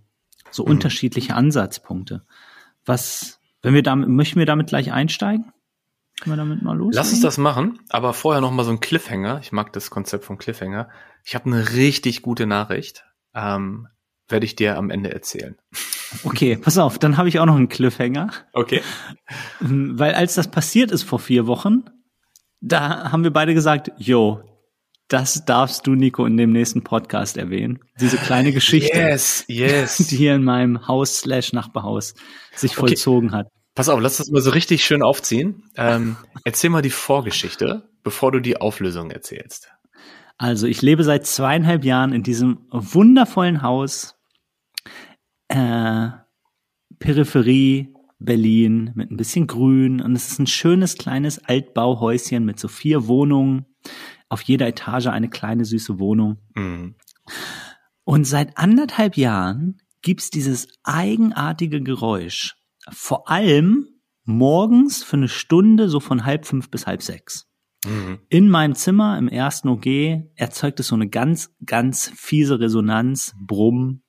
so 0.52 0.64
Mhm. 0.64 0.72
unterschiedliche 0.72 1.36
Ansatzpunkte. 1.36 2.24
Was, 2.86 3.40
wenn 3.62 3.74
wir 3.74 3.84
damit, 3.84 4.10
möchten 4.10 4.40
wir 4.40 4.46
damit 4.46 4.68
gleich 4.68 4.92
einsteigen? 4.92 5.54
Können 6.22 6.34
wir 6.34 6.38
damit 6.38 6.62
mal 6.62 6.78
los? 6.78 6.94
Lass 6.96 7.12
uns 7.12 7.22
das 7.22 7.38
machen, 7.38 7.80
aber 7.90 8.14
vorher 8.14 8.42
noch 8.42 8.52
mal 8.52 8.64
so 8.64 8.72
ein 8.72 8.80
Cliffhanger. 8.80 9.40
Ich 9.42 9.52
mag 9.52 9.74
das 9.74 9.90
Konzept 9.90 10.26
von 10.26 10.38
Cliffhanger. 10.38 10.90
Ich 11.26 11.36
habe 11.36 11.46
eine 11.46 11.74
richtig 11.74 12.22
gute 12.22 12.46
Nachricht. 12.46 13.06
Ähm, 13.34 13.88
werde 14.30 14.46
ich 14.46 14.56
dir 14.56 14.78
am 14.78 14.90
Ende 14.90 15.12
erzählen. 15.12 15.56
Okay, 16.24 16.58
pass 16.58 16.78
auf, 16.78 17.00
dann 17.00 17.18
habe 17.18 17.30
ich 17.30 17.40
auch 17.40 17.46
noch 17.46 17.56
einen 17.56 17.70
Cliffhanger. 17.70 18.32
Okay. 18.54 18.82
Weil 19.60 20.14
als 20.14 20.36
das 20.36 20.50
passiert 20.50 20.92
ist 20.92 21.04
vor 21.04 21.20
vier 21.20 21.48
Wochen, 21.48 21.84
da 22.62 23.12
haben 23.12 23.24
wir 23.24 23.32
beide 23.32 23.54
gesagt, 23.54 23.92
yo, 23.98 24.42
das 25.08 25.46
darfst 25.46 25.86
du, 25.86 25.96
Nico, 25.96 26.26
in 26.26 26.38
dem 26.38 26.52
nächsten 26.52 26.84
Podcast 26.84 27.38
erwähnen. 27.38 27.80
Diese 28.00 28.18
kleine 28.18 28.52
Geschichte, 28.54 28.98
Yes, 28.98 29.44
yes. 29.48 29.98
die 30.10 30.16
hier 30.16 30.36
in 30.36 30.44
meinem 30.44 30.88
Haus 30.88 31.20
slash 31.20 31.54
Nachbarhaus 31.54 32.16
sich 32.56 32.76
vollzogen 32.76 33.32
hat. 33.32 33.48
Pass 33.76 33.90
auf, 33.90 34.00
lass 34.00 34.18
das 34.18 34.30
mal 34.30 34.42
so 34.42 34.52
richtig 34.52 34.86
schön 34.86 35.02
aufziehen. 35.02 35.64
Ähm, 35.76 36.18
erzähl 36.44 36.70
mal 36.70 36.82
die 36.82 36.90
Vorgeschichte, 36.90 37.90
bevor 38.04 38.32
du 38.32 38.40
die 38.40 38.58
Auflösung 38.58 39.12
erzählst. 39.12 39.70
Also 40.38 40.68
ich 40.68 40.82
lebe 40.82 41.04
seit 41.04 41.26
zweieinhalb 41.26 41.84
Jahren 41.86 42.14
in 42.14 42.24
diesem 42.24 42.68
wundervollen 42.72 43.62
Haus, 43.62 44.16
äh, 45.48 46.10
Peripherie 47.00 47.94
Berlin 48.20 48.92
mit 48.96 49.12
ein 49.12 49.18
bisschen 49.18 49.48
Grün 49.48 50.02
und 50.02 50.16
es 50.16 50.30
ist 50.30 50.40
ein 50.40 50.48
schönes 50.48 50.98
kleines 50.98 51.40
Altbauhäuschen 51.44 52.46
mit 52.46 52.60
so 52.60 52.68
vier 52.68 53.08
Wohnungen 53.08 53.66
auf 54.30 54.42
jeder 54.42 54.68
Etage 54.68 55.08
eine 55.08 55.30
kleine 55.30 55.66
süße 55.66 56.00
Wohnung. 56.00 56.38
Mhm. 56.56 56.96
Und 58.06 58.26
seit 58.26 58.58
anderthalb 58.58 59.18
Jahren 59.18 59.78
gibt's 60.02 60.30
dieses 60.30 60.68
eigenartige 60.84 61.82
Geräusch. 61.82 62.56
Vor 62.92 63.30
allem 63.30 63.88
morgens 64.26 65.04
für 65.04 65.18
eine 65.18 65.28
Stunde, 65.28 65.90
so 65.90 66.00
von 66.00 66.26
halb 66.26 66.46
fünf 66.46 66.70
bis 66.70 66.88
halb 66.88 67.02
sechs. 67.02 67.48
Mhm. 67.86 68.20
In 68.30 68.50
meinem 68.50 68.76
Zimmer 68.76 69.18
im 69.18 69.28
ersten 69.28 69.68
OG 69.70 70.24
erzeugt 70.36 70.80
es 70.80 70.88
so 70.88 70.96
eine 70.96 71.10
ganz, 71.10 71.54
ganz 71.66 72.12
fiese 72.16 72.60
Resonanz, 72.60 73.36
Brumm. 73.40 74.02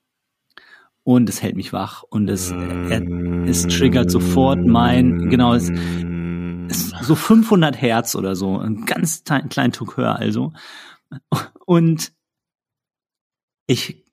Und 1.02 1.28
es 1.28 1.42
hält 1.42 1.56
mich 1.56 1.74
wach 1.74 2.02
und 2.02 2.30
es, 2.30 2.50
äh, 2.50 3.44
es 3.46 3.66
triggert 3.66 4.10
sofort 4.10 4.64
mein, 4.64 5.28
genau, 5.28 5.52
es 5.52 5.68
ist 5.68 6.94
so 7.02 7.14
500 7.14 7.78
Hertz 7.78 8.16
oder 8.16 8.34
so, 8.34 8.58
ein 8.58 8.86
ganz 8.86 9.22
kleinen 9.22 9.72
Tuck 9.72 9.98
höher 9.98 10.16
also. 10.16 10.54
Und 11.66 12.12
ich 13.66 14.03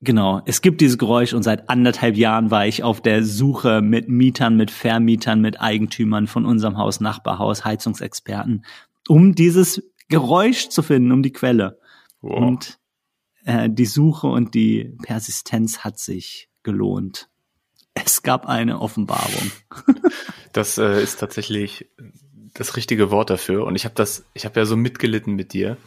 Genau, 0.00 0.42
es 0.44 0.60
gibt 0.60 0.80
dieses 0.80 0.98
Geräusch 0.98 1.32
und 1.32 1.42
seit 1.42 1.70
anderthalb 1.70 2.16
Jahren 2.16 2.50
war 2.50 2.66
ich 2.66 2.82
auf 2.82 3.00
der 3.00 3.24
Suche 3.24 3.80
mit 3.80 4.08
Mietern, 4.08 4.56
mit 4.56 4.70
Vermietern, 4.70 5.40
mit 5.40 5.60
Eigentümern 5.60 6.26
von 6.26 6.44
unserem 6.44 6.76
Haus, 6.76 7.00
Nachbarhaus, 7.00 7.64
Heizungsexperten, 7.64 8.64
um 9.08 9.34
dieses 9.34 9.82
Geräusch 10.08 10.68
zu 10.68 10.82
finden, 10.82 11.12
um 11.12 11.22
die 11.22 11.32
Quelle. 11.32 11.78
Wow. 12.20 12.38
Und 12.38 12.78
äh, 13.44 13.70
die 13.70 13.86
Suche 13.86 14.26
und 14.26 14.54
die 14.54 14.96
Persistenz 15.02 15.78
hat 15.78 15.98
sich 15.98 16.50
gelohnt. 16.62 17.28
Es 17.94 18.22
gab 18.22 18.46
eine 18.46 18.80
Offenbarung. 18.80 19.50
das 20.52 20.76
äh, 20.76 21.02
ist 21.02 21.20
tatsächlich 21.20 21.88
das 22.52 22.76
richtige 22.76 23.10
Wort 23.10 23.30
dafür. 23.30 23.64
Und 23.64 23.76
ich 23.76 23.84
habe 23.84 23.94
das, 23.94 24.26
ich 24.34 24.44
habe 24.44 24.60
ja 24.60 24.66
so 24.66 24.76
mitgelitten 24.76 25.34
mit 25.34 25.52
dir, 25.52 25.78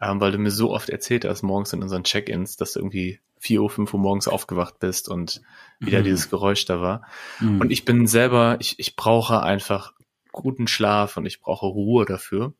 ähm, 0.00 0.20
weil 0.20 0.32
du 0.32 0.38
mir 0.38 0.50
so 0.50 0.70
oft 0.70 0.88
erzählt 0.88 1.24
hast 1.24 1.42
morgens 1.42 1.72
in 1.72 1.82
unseren 1.82 2.04
Check-ins, 2.04 2.56
dass 2.56 2.72
du 2.72 2.80
irgendwie 2.80 3.20
4 3.42 3.60
Uhr, 3.60 3.70
5 3.70 3.92
Uhr 3.92 4.00
morgens 4.00 4.28
aufgewacht 4.28 4.78
bist 4.78 5.08
und 5.08 5.42
wieder 5.80 6.00
mhm. 6.00 6.04
dieses 6.04 6.30
Geräusch 6.30 6.64
da 6.64 6.80
war. 6.80 7.02
Mhm. 7.40 7.60
Und 7.60 7.72
ich 7.72 7.84
bin 7.84 8.06
selber, 8.06 8.56
ich, 8.60 8.78
ich 8.78 8.94
brauche 8.94 9.42
einfach 9.42 9.94
guten 10.30 10.68
Schlaf 10.68 11.16
und 11.16 11.26
ich 11.26 11.40
brauche 11.40 11.66
Ruhe 11.66 12.04
dafür. 12.04 12.54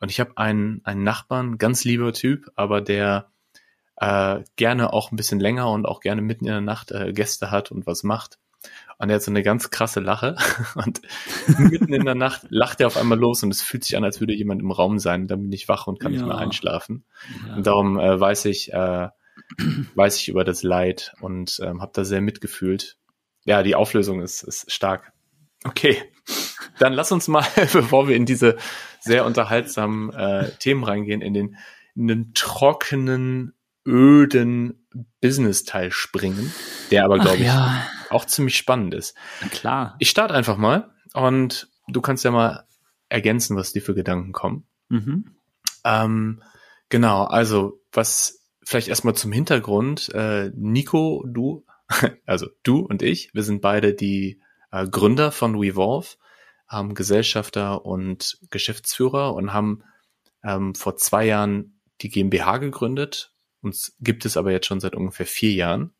Und 0.00 0.12
ich 0.12 0.20
habe 0.20 0.36
einen, 0.36 0.80
einen 0.84 1.02
Nachbarn, 1.02 1.58
ganz 1.58 1.84
lieber 1.84 2.12
Typ, 2.12 2.52
aber 2.54 2.80
der 2.80 3.32
äh, 3.96 4.44
gerne 4.54 4.92
auch 4.92 5.10
ein 5.10 5.16
bisschen 5.16 5.40
länger 5.40 5.72
und 5.72 5.86
auch 5.86 5.98
gerne 5.98 6.22
mitten 6.22 6.46
in 6.46 6.52
der 6.52 6.60
Nacht 6.60 6.92
äh, 6.92 7.12
Gäste 7.12 7.50
hat 7.50 7.72
und 7.72 7.88
was 7.88 8.04
macht. 8.04 8.38
Und 8.98 9.10
er 9.10 9.16
hat 9.16 9.22
so 9.22 9.32
eine 9.32 9.42
ganz 9.42 9.70
krasse 9.70 9.98
Lache 9.98 10.36
und 10.76 11.00
mitten 11.58 11.92
in 11.92 12.04
der 12.04 12.14
Nacht 12.14 12.46
lacht 12.48 12.80
er 12.80 12.86
auf 12.86 12.96
einmal 12.96 13.18
los 13.18 13.42
und 13.42 13.50
es 13.50 13.60
fühlt 13.60 13.82
sich 13.82 13.96
an, 13.96 14.04
als 14.04 14.20
würde 14.20 14.34
jemand 14.34 14.62
im 14.62 14.70
Raum 14.70 15.00
sein. 15.00 15.26
Dann 15.26 15.42
bin 15.42 15.52
ich 15.52 15.68
wach 15.68 15.88
und 15.88 15.98
kann 15.98 16.12
ja. 16.12 16.20
nicht 16.20 16.28
mehr 16.28 16.38
einschlafen. 16.38 17.04
Ja. 17.44 17.56
Und 17.56 17.66
darum 17.66 17.98
äh, 17.98 18.20
weiß 18.20 18.44
ich, 18.44 18.72
äh, 18.72 19.08
weiß 19.94 20.16
ich 20.16 20.28
über 20.28 20.44
das 20.44 20.62
Leid 20.62 21.12
und 21.20 21.60
ähm, 21.62 21.80
habe 21.80 21.92
da 21.94 22.04
sehr 22.04 22.20
mitgefühlt. 22.20 22.96
Ja, 23.44 23.62
die 23.62 23.74
Auflösung 23.74 24.20
ist, 24.20 24.42
ist 24.42 24.70
stark. 24.70 25.12
Okay, 25.64 26.02
dann 26.78 26.92
lass 26.92 27.12
uns 27.12 27.28
mal, 27.28 27.44
bevor 27.72 28.08
wir 28.08 28.16
in 28.16 28.26
diese 28.26 28.56
sehr 29.00 29.24
unterhaltsamen 29.24 30.12
äh, 30.12 30.50
Themen 30.58 30.84
reingehen, 30.84 31.22
in 31.22 31.34
den, 31.34 31.56
in 31.94 32.08
den 32.08 32.34
trockenen, 32.34 33.54
öden 33.86 34.86
Business-Teil 35.20 35.90
springen, 35.90 36.52
der 36.90 37.04
aber, 37.04 37.18
glaube 37.18 37.38
ich, 37.38 37.46
ja. 37.46 37.86
auch 38.10 38.26
ziemlich 38.26 38.56
spannend 38.56 38.92
ist. 38.92 39.16
Na 39.40 39.48
klar. 39.48 39.96
Ich 39.98 40.10
starte 40.10 40.34
einfach 40.34 40.58
mal 40.58 40.90
und 41.14 41.68
du 41.88 42.00
kannst 42.00 42.24
ja 42.24 42.30
mal 42.30 42.66
ergänzen, 43.08 43.56
was 43.56 43.72
dir 43.72 43.80
für 43.80 43.94
Gedanken 43.94 44.32
kommen. 44.32 44.66
Mhm. 44.90 45.36
Ähm, 45.84 46.42
genau, 46.90 47.24
also 47.24 47.80
was 47.92 48.37
vielleicht 48.68 48.88
erstmal 48.88 49.14
zum 49.14 49.32
Hintergrund. 49.32 50.10
Äh, 50.14 50.50
Nico, 50.54 51.24
du, 51.26 51.64
also 52.26 52.48
du 52.62 52.80
und 52.80 53.02
ich, 53.02 53.32
wir 53.32 53.42
sind 53.42 53.62
beide 53.62 53.94
die 53.94 54.42
äh, 54.70 54.86
Gründer 54.86 55.32
von 55.32 55.58
WeVolve, 55.58 56.16
haben 56.66 56.94
Gesellschafter 56.94 57.86
und 57.86 58.38
Geschäftsführer 58.50 59.34
und 59.34 59.54
haben 59.54 59.84
ähm, 60.44 60.74
vor 60.74 60.96
zwei 60.96 61.24
Jahren 61.24 61.80
die 62.02 62.10
GmbH 62.10 62.58
gegründet. 62.58 63.32
Uns 63.62 63.96
gibt 64.00 64.26
es 64.26 64.36
aber 64.36 64.52
jetzt 64.52 64.66
schon 64.66 64.80
seit 64.80 64.94
ungefähr 64.94 65.26
vier 65.26 65.52
Jahren. 65.52 65.94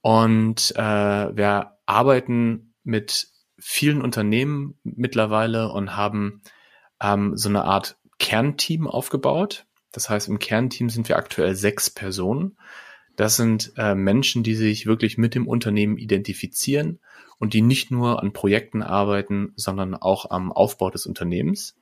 Und 0.00 0.72
äh, 0.76 1.36
wir 1.36 1.78
arbeiten 1.86 2.74
mit 2.84 3.26
vielen 3.58 4.00
Unternehmen 4.00 4.78
mittlerweile 4.84 5.72
und 5.72 5.96
haben 5.96 6.42
ähm, 7.00 7.36
so 7.36 7.48
eine 7.48 7.64
Art 7.64 7.98
Kernteam 8.20 8.86
aufgebaut. 8.86 9.66
Das 9.92 10.08
heißt, 10.08 10.28
im 10.28 10.38
Kernteam 10.38 10.90
sind 10.90 11.08
wir 11.08 11.16
aktuell 11.16 11.54
sechs 11.54 11.90
Personen. 11.90 12.56
Das 13.16 13.36
sind 13.36 13.72
äh, 13.76 13.94
Menschen, 13.94 14.42
die 14.42 14.54
sich 14.54 14.86
wirklich 14.86 15.18
mit 15.18 15.34
dem 15.34 15.46
Unternehmen 15.46 15.98
identifizieren 15.98 16.98
und 17.38 17.52
die 17.52 17.60
nicht 17.60 17.90
nur 17.90 18.22
an 18.22 18.32
Projekten 18.32 18.82
arbeiten, 18.82 19.52
sondern 19.56 19.94
auch 19.94 20.30
am 20.30 20.50
Aufbau 20.50 20.90
des 20.90 21.06
Unternehmens. 21.06 21.76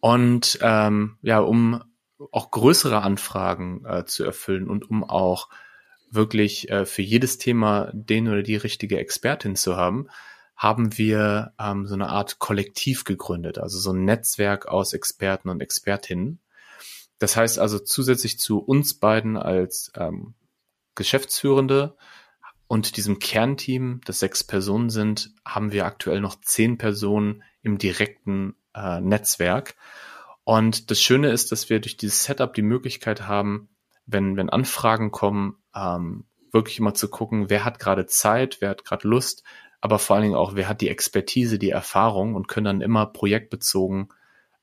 Und 0.00 0.58
ähm, 0.62 1.18
ja, 1.22 1.38
um 1.40 1.82
auch 2.32 2.50
größere 2.50 3.02
Anfragen 3.02 3.84
äh, 3.84 4.04
zu 4.04 4.24
erfüllen 4.24 4.68
und 4.68 4.90
um 4.90 5.04
auch 5.04 5.48
wirklich 6.10 6.70
äh, 6.70 6.86
für 6.86 7.02
jedes 7.02 7.38
Thema 7.38 7.90
den 7.92 8.28
oder 8.28 8.42
die 8.42 8.56
richtige 8.56 8.98
Expertin 8.98 9.56
zu 9.56 9.76
haben, 9.76 10.08
haben 10.56 10.96
wir 10.96 11.52
ähm, 11.60 11.86
so 11.86 11.94
eine 11.94 12.08
Art 12.08 12.38
Kollektiv 12.38 13.04
gegründet, 13.04 13.58
also 13.58 13.78
so 13.78 13.92
ein 13.92 14.04
Netzwerk 14.04 14.66
aus 14.66 14.94
Experten 14.94 15.50
und 15.50 15.60
Expertinnen. 15.60 16.40
Das 17.18 17.36
heißt 17.36 17.58
also 17.58 17.78
zusätzlich 17.78 18.38
zu 18.38 18.58
uns 18.58 18.94
beiden 18.94 19.36
als 19.36 19.90
ähm, 19.96 20.34
Geschäftsführende 20.94 21.96
und 22.68 22.96
diesem 22.96 23.18
Kernteam, 23.18 24.00
das 24.04 24.20
sechs 24.20 24.44
Personen 24.44 24.90
sind, 24.90 25.32
haben 25.44 25.72
wir 25.72 25.86
aktuell 25.86 26.20
noch 26.20 26.40
zehn 26.40 26.78
Personen 26.78 27.42
im 27.62 27.78
direkten 27.78 28.56
äh, 28.74 29.00
Netzwerk. 29.00 29.76
Und 30.44 30.90
das 30.90 31.00
Schöne 31.00 31.30
ist, 31.30 31.52
dass 31.52 31.70
wir 31.70 31.80
durch 31.80 31.96
dieses 31.96 32.24
Setup 32.24 32.52
die 32.54 32.62
Möglichkeit 32.62 33.26
haben, 33.26 33.68
wenn, 34.04 34.36
wenn 34.36 34.50
Anfragen 34.50 35.10
kommen, 35.10 35.56
ähm, 35.74 36.24
wirklich 36.52 36.78
immer 36.78 36.94
zu 36.94 37.08
gucken, 37.08 37.50
wer 37.50 37.64
hat 37.64 37.78
gerade 37.78 38.06
Zeit, 38.06 38.58
wer 38.60 38.70
hat 38.70 38.84
gerade 38.84 39.06
Lust, 39.06 39.42
aber 39.80 39.98
vor 39.98 40.16
allen 40.16 40.24
Dingen 40.24 40.36
auch, 40.36 40.54
wer 40.54 40.68
hat 40.68 40.80
die 40.80 40.88
Expertise, 40.88 41.58
die 41.58 41.70
Erfahrung 41.70 42.34
und 42.34 42.48
können 42.48 42.64
dann 42.64 42.80
immer 42.80 43.06
projektbezogen 43.06 44.08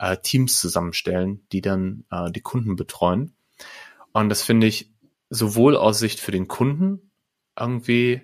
äh, 0.04 0.18
Teams 0.18 0.60
zusammenstellen, 0.60 1.48
die 1.54 1.62
dann 1.62 2.04
äh, 2.12 2.30
die 2.30 2.42
Kunden 2.42 2.76
betreuen. 2.76 3.36
Und 4.12 4.28
das 4.28 4.44
finde 4.44 4.68
ich 4.68 4.92
sowohl 5.30 5.78
aus 5.78 5.98
Sicht 5.98 6.20
für 6.20 6.32
den 6.32 6.50
Kunden 6.50 7.12
irgendwie 7.58 8.22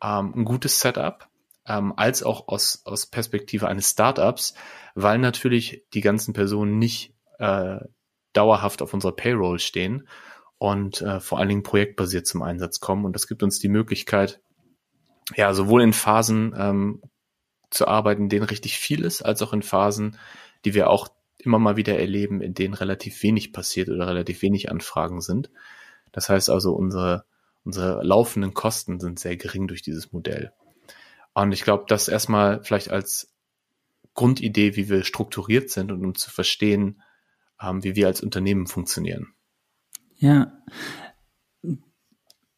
ähm, 0.00 0.32
ein 0.36 0.44
gutes 0.44 0.78
Setup, 0.78 1.28
ähm, 1.66 1.92
als 1.96 2.22
auch 2.22 2.46
aus, 2.46 2.82
aus 2.84 3.06
Perspektive 3.06 3.66
eines 3.66 3.90
Startups, 3.90 4.54
weil 4.94 5.18
natürlich 5.18 5.84
die 5.92 6.02
ganzen 6.02 6.34
Personen 6.34 6.78
nicht 6.78 7.14
äh, 7.38 7.80
dauerhaft 8.32 8.80
auf 8.80 8.94
unserer 8.94 9.16
Payroll 9.16 9.58
stehen 9.58 10.06
und 10.58 11.02
äh, 11.02 11.18
vor 11.18 11.40
allen 11.40 11.48
Dingen 11.48 11.62
projektbasiert 11.64 12.28
zum 12.28 12.42
Einsatz 12.42 12.78
kommen. 12.78 13.04
Und 13.04 13.14
das 13.14 13.26
gibt 13.26 13.42
uns 13.42 13.58
die 13.58 13.68
Möglichkeit, 13.68 14.40
ja, 15.34 15.52
sowohl 15.52 15.82
in 15.82 15.92
Phasen 15.92 16.54
ähm, 16.56 17.02
zu 17.70 17.88
arbeiten, 17.88 18.24
in 18.24 18.28
denen 18.28 18.46
richtig 18.46 18.78
viel 18.78 19.04
ist, 19.04 19.22
als 19.22 19.42
auch 19.42 19.52
in 19.52 19.62
Phasen, 19.62 20.16
die 20.64 20.74
wir 20.74 20.90
auch 20.90 21.08
immer 21.38 21.58
mal 21.58 21.76
wieder 21.76 21.98
erleben, 21.98 22.40
in 22.40 22.54
denen 22.54 22.74
relativ 22.74 23.22
wenig 23.22 23.52
passiert 23.52 23.88
oder 23.88 24.06
relativ 24.06 24.42
wenig 24.42 24.70
Anfragen 24.70 25.20
sind. 25.20 25.50
Das 26.12 26.28
heißt 26.28 26.50
also, 26.50 26.74
unsere, 26.74 27.24
unsere 27.64 28.02
laufenden 28.02 28.54
Kosten 28.54 28.98
sind 28.98 29.18
sehr 29.18 29.36
gering 29.36 29.68
durch 29.68 29.82
dieses 29.82 30.12
Modell. 30.12 30.52
Und 31.34 31.52
ich 31.52 31.62
glaube, 31.62 31.84
das 31.86 32.08
erstmal 32.08 32.62
vielleicht 32.64 32.90
als 32.90 33.32
Grundidee, 34.14 34.74
wie 34.74 34.88
wir 34.88 35.04
strukturiert 35.04 35.70
sind 35.70 35.92
und 35.92 36.04
um 36.04 36.14
zu 36.16 36.30
verstehen, 36.30 37.00
ähm, 37.62 37.84
wie 37.84 37.94
wir 37.94 38.08
als 38.08 38.20
Unternehmen 38.20 38.66
funktionieren. 38.66 39.34
Ja, 40.16 40.52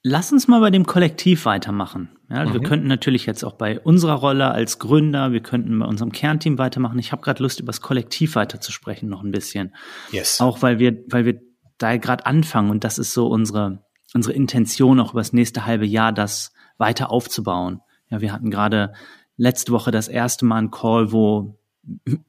Lass 0.03 0.33
uns 0.33 0.49
mal 0.49 0.61
bei 0.61 0.71
dem 0.71 0.87
Kollektiv 0.87 1.45
weitermachen. 1.45 2.09
Ja, 2.31 2.47
mhm. 2.47 2.55
Wir 2.55 2.63
könnten 2.63 2.87
natürlich 2.87 3.27
jetzt 3.27 3.45
auch 3.45 3.55
bei 3.55 3.79
unserer 3.79 4.15
Rolle 4.15 4.51
als 4.51 4.79
Gründer, 4.79 5.33
wir 5.33 5.41
könnten 5.41 5.79
bei 5.79 5.87
unserem 5.87 6.11
Kernteam 6.11 6.57
weitermachen. 6.59 6.99
Ich 6.99 7.13
habe 7.13 7.23
gerade 7.23 7.43
Lust, 7.43 7.61
über 7.61 7.67
das 7.67 7.83
Kollektiv 7.83 8.35
weiterzusprechen 8.35 9.09
noch 9.09 9.23
ein 9.23 9.31
bisschen. 9.31 9.75
Yes. 10.11 10.41
Auch 10.41 10.63
weil 10.63 10.79
wir, 10.79 11.05
weil 11.09 11.27
wir 11.27 11.41
da 11.77 11.97
gerade 11.97 12.25
anfangen 12.25 12.71
und 12.71 12.85
das 12.85 12.99
ist 12.99 13.13
so 13.13 13.27
unsere, 13.27 13.85
unsere 14.15 14.35
Intention, 14.35 15.01
auch 15.01 15.13
über 15.13 15.21
das 15.21 15.35
nächste 15.35 15.67
halbe 15.67 15.87
Jahr 15.87 16.13
das 16.13 16.53
weiter 16.79 17.11
aufzubauen. 17.11 17.81
Ja, 18.09 18.21
wir 18.23 18.33
hatten 18.33 18.51
gerade 18.51 18.95
letzte 19.37 19.73
Woche 19.73 19.91
das 19.91 20.09
erste 20.09 20.47
Mal 20.47 20.59
einen 20.59 20.71
Call, 20.71 21.13
wo 21.13 21.59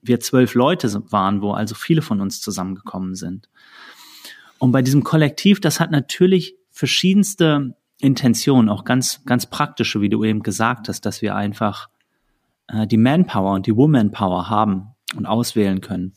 wir 0.01 0.19
zwölf 0.19 0.55
Leute 0.55 0.89
waren, 1.11 1.41
wo 1.41 1.51
also 1.51 1.75
viele 1.75 2.01
von 2.01 2.21
uns 2.21 2.41
zusammengekommen 2.41 3.15
sind. 3.15 3.49
Und 4.59 4.71
bei 4.71 4.81
diesem 4.81 5.03
Kollektiv, 5.03 5.59
das 5.59 5.79
hat 5.79 5.91
natürlich 5.91 6.55
verschiedenste 6.81 7.75
Intentionen, 7.99 8.67
auch 8.67 8.85
ganz, 8.85 9.23
ganz 9.27 9.45
praktische, 9.45 10.01
wie 10.01 10.09
du 10.09 10.23
eben 10.23 10.41
gesagt 10.41 10.89
hast, 10.89 11.05
dass 11.05 11.21
wir 11.21 11.35
einfach 11.35 11.89
äh, 12.69 12.87
die 12.87 12.97
Manpower 12.97 13.53
und 13.53 13.67
die 13.67 13.75
Womanpower 13.75 14.49
haben 14.49 14.95
und 15.15 15.27
auswählen 15.27 15.79
können. 15.79 16.13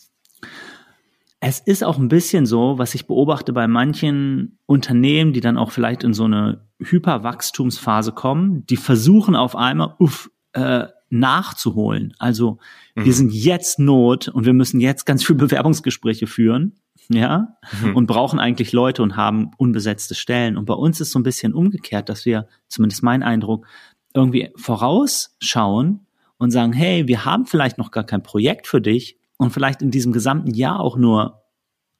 es 1.39 1.61
ist 1.61 1.85
auch 1.85 1.99
ein 1.99 2.09
bisschen 2.09 2.47
so, 2.47 2.79
was 2.79 2.95
ich 2.95 3.07
beobachte 3.07 3.53
bei 3.53 3.69
manchen 3.69 4.59
Unternehmen, 4.65 5.35
die 5.35 5.43
dann 5.43 5.59
auch 5.59 5.71
vielleicht 5.71 6.03
in 6.03 6.15
so 6.15 6.25
eine 6.25 6.65
Hyperwachstumsphase 6.79 8.13
kommen, 8.13 8.65
die 8.65 8.79
versuchen 8.79 9.37
auf 9.37 9.55
einmal, 9.55 9.95
uff, 9.99 10.31
äh, 10.55 10.87
nachzuholen. 11.11 12.15
Also 12.19 12.57
mhm. 12.95 13.05
wir 13.05 13.13
sind 13.13 13.35
jetzt 13.35 13.79
Not 13.79 14.29
und 14.29 14.47
wir 14.47 14.55
müssen 14.55 14.81
jetzt 14.81 15.05
ganz 15.05 15.27
viel 15.27 15.37
Bewerbungsgespräche 15.37 16.27
führen, 16.27 16.81
ja, 17.09 17.57
mhm. 17.83 17.97
und 17.97 18.07
brauchen 18.07 18.39
eigentlich 18.39 18.73
Leute 18.73 19.03
und 19.03 19.17
haben 19.17 19.51
unbesetzte 19.57 20.15
Stellen. 20.15 20.57
Und 20.57 20.65
bei 20.65 20.75
uns 20.75 21.01
ist 21.01 21.11
so 21.11 21.19
ein 21.19 21.25
bisschen 21.25 21.55
umgekehrt, 21.55 22.09
dass 22.09 22.25
wir, 22.25 22.49
zumindest 22.69 23.03
mein 23.03 23.23
Eindruck, 23.23 23.67
irgendwie 24.15 24.51
vorausschauen 24.57 26.07
und 26.39 26.51
sagen, 26.51 26.73
hey, 26.73 27.09
wir 27.09 27.25
haben 27.25 27.47
vielleicht 27.47 27.79
noch 27.79 27.91
gar 27.91 28.05
kein 28.05 28.23
Projekt 28.23 28.67
für 28.67 28.81
dich 28.81 29.19
und 29.37 29.51
vielleicht 29.51 29.83
in 29.83 29.91
diesem 29.91 30.13
gesamten 30.13 30.55
Jahr 30.55 30.81
auch 30.81 30.97
nur 30.97 31.43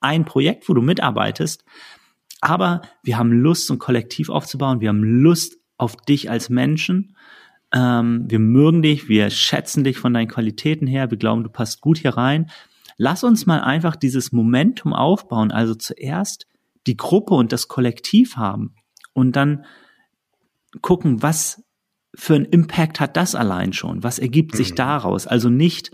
ein 0.01 0.25
Projekt, 0.25 0.69
wo 0.69 0.75
du 0.75 0.83
mitarbeitest. 0.83 1.65
Aber 2.41 2.83
wir 3.03 3.19
haben 3.19 3.33
Lust, 3.33 3.67
so 3.67 3.75
ein 3.75 3.79
Kollektiv 3.79 4.29
aufzubauen. 4.29 4.81
Wir 4.81 4.91
haben 4.91 5.03
Lust 5.03 5.57
auf 5.77 5.97
dich 5.97 6.31
als 6.31 6.51
Menschen 6.51 7.17
ähm, 7.75 8.25
wir 8.29 8.39
mögen 8.39 8.83
dich, 8.83 9.09
wir 9.09 9.31
schätzen 9.31 9.83
dich 9.83 9.99
von 9.99 10.15
deinen 10.15 10.29
Qualitäten 10.29 10.87
her, 10.87 11.11
wir 11.11 11.19
glauben, 11.19 11.43
du 11.43 11.51
passt 11.51 11.81
gut 11.81 11.99
hier 11.99 12.17
rein. 12.17 12.51
Lass 12.97 13.25
uns 13.25 13.47
mal 13.47 13.61
einfach 13.61 13.97
dieses 13.97 14.33
Momentum 14.33 14.93
aufbauen, 14.93 15.51
also 15.51 15.75
zuerst 15.75 16.47
die 16.87 16.97
Gruppe 16.97 17.35
und 17.35 17.53
das 17.53 17.69
Kollektiv 17.69 18.37
haben 18.37 18.75
und 19.13 19.37
dann 19.37 19.65
gucken, 20.81 21.23
was 21.23 21.63
für 22.15 22.35
einen 22.35 22.45
Impact 22.45 23.01
hat 23.01 23.17
das 23.17 23.35
allein 23.35 23.73
schon? 23.73 24.03
Was 24.05 24.19
ergibt 24.19 24.55
sich 24.55 24.73
mhm. 24.73 24.77
daraus? 24.77 25.27
Also 25.27 25.49
nicht 25.49 25.91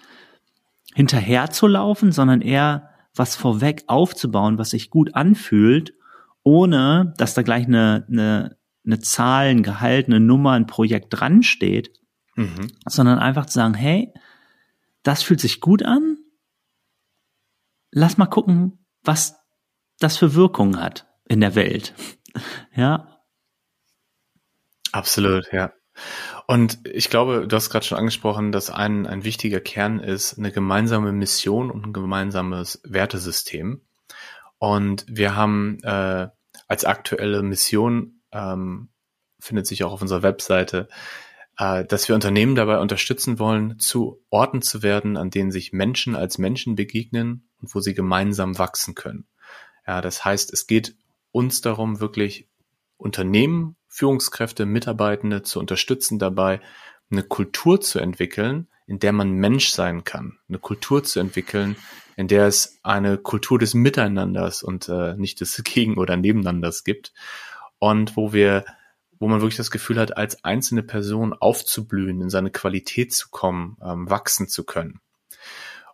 hinterher 0.94 1.50
zu 1.50 1.66
laufen, 1.66 2.12
sondern 2.12 2.42
eher 2.42 2.90
was 3.14 3.36
vorweg 3.36 3.84
aufzubauen, 3.86 4.58
was 4.58 4.70
sich 4.70 4.90
gut 4.90 5.14
anfühlt, 5.14 5.94
ohne 6.42 7.14
dass 7.16 7.34
da 7.34 7.42
gleich 7.42 7.66
eine, 7.66 8.06
eine 8.08 8.56
eine 8.84 8.98
Zahl, 9.00 9.48
ein 9.48 9.62
Gehalt, 9.62 10.06
eine 10.06 10.20
Nummer, 10.20 10.52
ein 10.52 10.66
Projekt 10.66 11.08
dran 11.10 11.42
steht, 11.42 11.92
mhm. 12.36 12.68
sondern 12.86 13.18
einfach 13.18 13.46
zu 13.46 13.54
sagen, 13.54 13.74
hey, 13.74 14.12
das 15.02 15.22
fühlt 15.22 15.40
sich 15.40 15.60
gut 15.60 15.82
an. 15.82 16.18
Lass 17.92 18.18
mal 18.18 18.26
gucken, 18.26 18.84
was 19.02 19.36
das 19.98 20.16
für 20.16 20.34
Wirkungen 20.34 20.80
hat 20.80 21.06
in 21.28 21.40
der 21.40 21.54
Welt. 21.54 21.94
ja. 22.74 23.20
Absolut, 24.92 25.52
ja. 25.52 25.72
Und 26.46 26.78
ich 26.86 27.10
glaube, 27.10 27.46
du 27.46 27.56
hast 27.56 27.70
gerade 27.70 27.84
schon 27.84 27.98
angesprochen, 27.98 28.52
dass 28.52 28.70
ein, 28.70 29.06
ein 29.06 29.24
wichtiger 29.24 29.60
Kern 29.60 30.00
ist 30.00 30.38
eine 30.38 30.50
gemeinsame 30.50 31.12
Mission 31.12 31.70
und 31.70 31.86
ein 31.86 31.92
gemeinsames 31.92 32.80
Wertesystem. 32.84 33.82
Und 34.58 35.04
wir 35.08 35.36
haben 35.36 35.78
äh, 35.82 36.28
als 36.68 36.84
aktuelle 36.84 37.42
Mission 37.42 38.22
ähm, 38.32 38.88
findet 39.38 39.66
sich 39.66 39.84
auch 39.84 39.92
auf 39.92 40.02
unserer 40.02 40.22
Webseite, 40.22 40.88
äh, 41.58 41.84
dass 41.84 42.08
wir 42.08 42.14
Unternehmen 42.14 42.54
dabei 42.54 42.78
unterstützen 42.78 43.38
wollen, 43.38 43.78
zu 43.78 44.24
Orten 44.30 44.62
zu 44.62 44.82
werden, 44.82 45.16
an 45.16 45.30
denen 45.30 45.50
sich 45.50 45.72
Menschen 45.72 46.16
als 46.16 46.38
Menschen 46.38 46.74
begegnen 46.76 47.49
und 47.60 47.74
wo 47.74 47.80
sie 47.80 47.94
gemeinsam 47.94 48.58
wachsen 48.58 48.94
können. 48.94 49.26
Ja, 49.86 50.00
das 50.00 50.24
heißt, 50.24 50.52
es 50.52 50.66
geht 50.66 50.94
uns 51.32 51.60
darum, 51.60 52.00
wirklich 52.00 52.48
Unternehmen, 52.96 53.76
Führungskräfte, 53.88 54.66
Mitarbeitende 54.66 55.42
zu 55.42 55.58
unterstützen 55.58 56.18
dabei, 56.18 56.60
eine 57.10 57.22
Kultur 57.22 57.80
zu 57.80 57.98
entwickeln, 57.98 58.68
in 58.86 58.98
der 58.98 59.12
man 59.12 59.32
Mensch 59.32 59.70
sein 59.70 60.04
kann, 60.04 60.38
eine 60.48 60.58
Kultur 60.58 61.02
zu 61.02 61.20
entwickeln, 61.20 61.76
in 62.16 62.28
der 62.28 62.46
es 62.46 62.78
eine 62.82 63.18
Kultur 63.18 63.58
des 63.58 63.74
Miteinanders 63.74 64.62
und 64.62 64.88
äh, 64.88 65.14
nicht 65.16 65.40
des 65.40 65.62
Gegen- 65.64 65.98
oder 65.98 66.16
Nebeneinanders 66.16 66.84
gibt 66.84 67.12
und 67.78 68.16
wo 68.16 68.32
wir, 68.32 68.64
wo 69.18 69.28
man 69.28 69.40
wirklich 69.40 69.56
das 69.56 69.70
Gefühl 69.70 69.98
hat, 69.98 70.16
als 70.16 70.44
einzelne 70.44 70.82
Person 70.82 71.32
aufzublühen, 71.32 72.20
in 72.20 72.30
seine 72.30 72.50
Qualität 72.50 73.12
zu 73.12 73.28
kommen, 73.30 73.76
ähm, 73.82 74.08
wachsen 74.10 74.48
zu 74.48 74.64
können. 74.64 75.00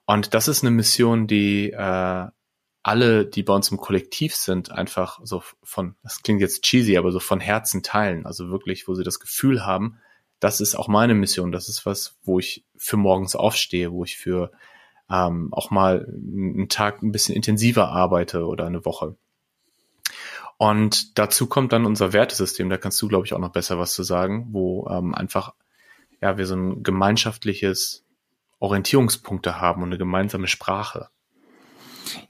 Und 0.07 0.35
das 0.35 0.49
ist 0.49 0.63
eine 0.63 0.71
Mission, 0.71 1.27
die 1.27 1.73
äh, 1.73 2.27
alle, 2.83 3.27
die 3.27 3.43
bei 3.43 3.53
uns 3.53 3.71
im 3.73 3.79
Kollektiv 3.79 4.37
sind, 4.37 4.71
einfach 4.71 5.19
so 5.25 5.43
von, 5.63 5.97
das 6.05 6.23
klingt 6.23 6.41
jetzt 6.41 6.63
cheesy, 6.63 6.97
aber 6.97 7.11
so 7.11 7.19
von 7.19 7.41
Herzen 7.41 7.83
teilen. 7.83 8.25
Also 8.25 8.49
wirklich, 8.49 8.87
wo 8.87 8.95
sie 8.95 9.03
das 9.03 9.19
Gefühl 9.19 9.67
haben, 9.67 9.99
das 10.39 10.61
ist 10.61 10.77
auch 10.77 10.87
meine 10.87 11.15
Mission. 11.15 11.51
Das 11.51 11.69
ist 11.69 11.85
was, 11.85 12.17
wo 12.23 12.39
ich 12.39 12.65
für 12.77 12.97
morgens 12.97 13.35
aufstehe, 13.35 13.91
wo 13.91 14.05
ich 14.05 14.17
für 14.17 14.53
ähm, 15.11 15.53
auch 15.53 15.71
mal 15.71 16.07
einen 16.07 16.69
Tag 16.69 17.03
ein 17.03 17.11
bisschen 17.11 17.35
intensiver 17.35 17.89
arbeite 17.89 18.47
oder 18.47 18.67
eine 18.67 18.85
Woche. 18.85 19.17
Und 20.57 21.19
dazu 21.19 21.49
kommt 21.49 21.73
dann 21.73 21.85
unser 21.85 22.13
Wertesystem, 22.13 22.71
da 22.71 22.79
kannst 22.79 23.03
du, 23.03 23.09
glaube 23.09 23.27
ich, 23.27 23.35
auch 23.35 23.39
noch 23.39 23.53
besser 23.53 23.79
was 23.79 23.93
zu 23.93 24.05
sagen, 24.05 24.47
wo 24.53 24.89
ähm, 24.89 25.15
einfach 25.15 25.55
ja 26.21 26.39
wir 26.39 26.47
so 26.47 26.55
ein 26.55 26.83
gemeinschaftliches 26.85 28.06
Orientierungspunkte 28.59 29.61
haben 29.61 29.83
und 29.83 29.89
eine 29.91 29.99
gemeinsame 29.99 30.49
Sprache. 30.49 31.09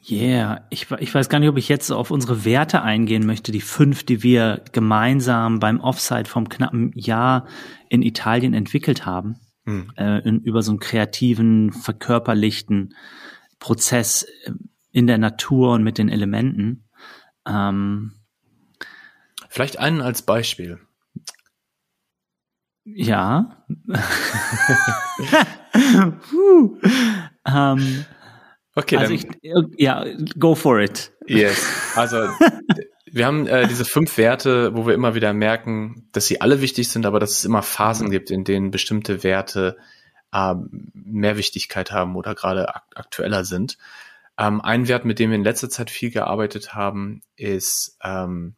Yeah, 0.09 0.67
ich, 0.71 0.91
ich 0.99 1.15
weiß 1.15 1.29
gar 1.29 1.39
nicht, 1.39 1.49
ob 1.49 1.57
ich 1.57 1.69
jetzt 1.69 1.91
auf 1.91 2.11
unsere 2.11 2.45
Werte 2.45 2.83
eingehen 2.83 3.27
möchte, 3.27 3.53
die 3.53 3.61
fünf, 3.61 4.05
die 4.05 4.23
wir 4.23 4.62
gemeinsam 4.73 5.59
beim 5.59 5.81
Offside 5.81 6.29
vom 6.29 6.49
knappen 6.49 6.93
Jahr 6.95 7.47
in 7.89 8.03
Italien 8.03 8.55
entwickelt 8.55 9.05
haben, 9.05 9.41
hm. 9.65 9.93
äh, 9.97 10.27
in, 10.27 10.41
über 10.41 10.62
so 10.62 10.73
einen 10.73 10.81
kreativen, 10.81 11.73
verkörperlichten 11.73 12.95
Prozess 13.59 14.23
äh, 14.45 14.53
in 14.93 15.07
der 15.07 15.19
Natur 15.19 15.73
und 15.75 15.83
mit 15.83 15.99
den 15.99 16.09
Elementen. 16.09 16.89
Ähm, 17.47 18.12
Vielleicht 19.49 19.79
einen 19.79 20.01
als 20.01 20.23
Beispiel. 20.23 20.81
Ja. 22.85 23.67
ähm, 27.47 28.05
okay, 28.75 28.97
also 28.97 29.12
ich, 29.12 29.27
ja, 29.77 30.05
go 30.39 30.55
for 30.55 30.81
it. 30.81 31.12
Yes. 31.27 31.83
Also 31.97 32.29
wir 33.11 33.25
haben 33.25 33.47
äh, 33.47 33.67
diese 33.69 33.87
fünf 33.87 34.19
Werte, 34.19 34.77
wo 34.77 34.87
wir 34.87 34.93
immer 34.93 35.15
wieder 35.15 35.33
merken, 35.33 36.09
dass 36.12 36.27
sie 36.27 36.43
alle 36.43 36.61
wichtig 36.61 36.91
sind, 36.91 37.07
aber 37.07 37.21
dass 37.21 37.31
es 37.31 37.45
immer 37.47 37.62
Phasen 37.62 38.11
gibt, 38.11 38.31
in 38.31 38.45
denen 38.45 38.71
bestimmte 38.71 39.23
Werte 39.23 39.79
äh, 40.33 40.55
mehr 40.93 41.39
Wichtigkeit 41.39 41.91
haben 41.91 42.17
oder 42.17 42.35
gerade 42.35 42.75
ak 42.75 42.85
aktueller 42.95 43.45
sind. 43.45 43.79
Ähm, 44.39 44.61
ein 44.61 44.89
Wert, 44.89 45.07
mit 45.07 45.19
dem 45.19 45.31
wir 45.31 45.37
in 45.37 45.45
letzter 45.45 45.71
Zeit 45.71 45.91
viel 45.91 46.11
gearbeitet 46.11 46.75
haben, 46.75 47.23
ist 47.37 47.97
ähm, 48.05 48.57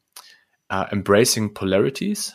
uh, 0.72 0.84
Embracing 0.90 1.54
Polarities. 1.54 2.34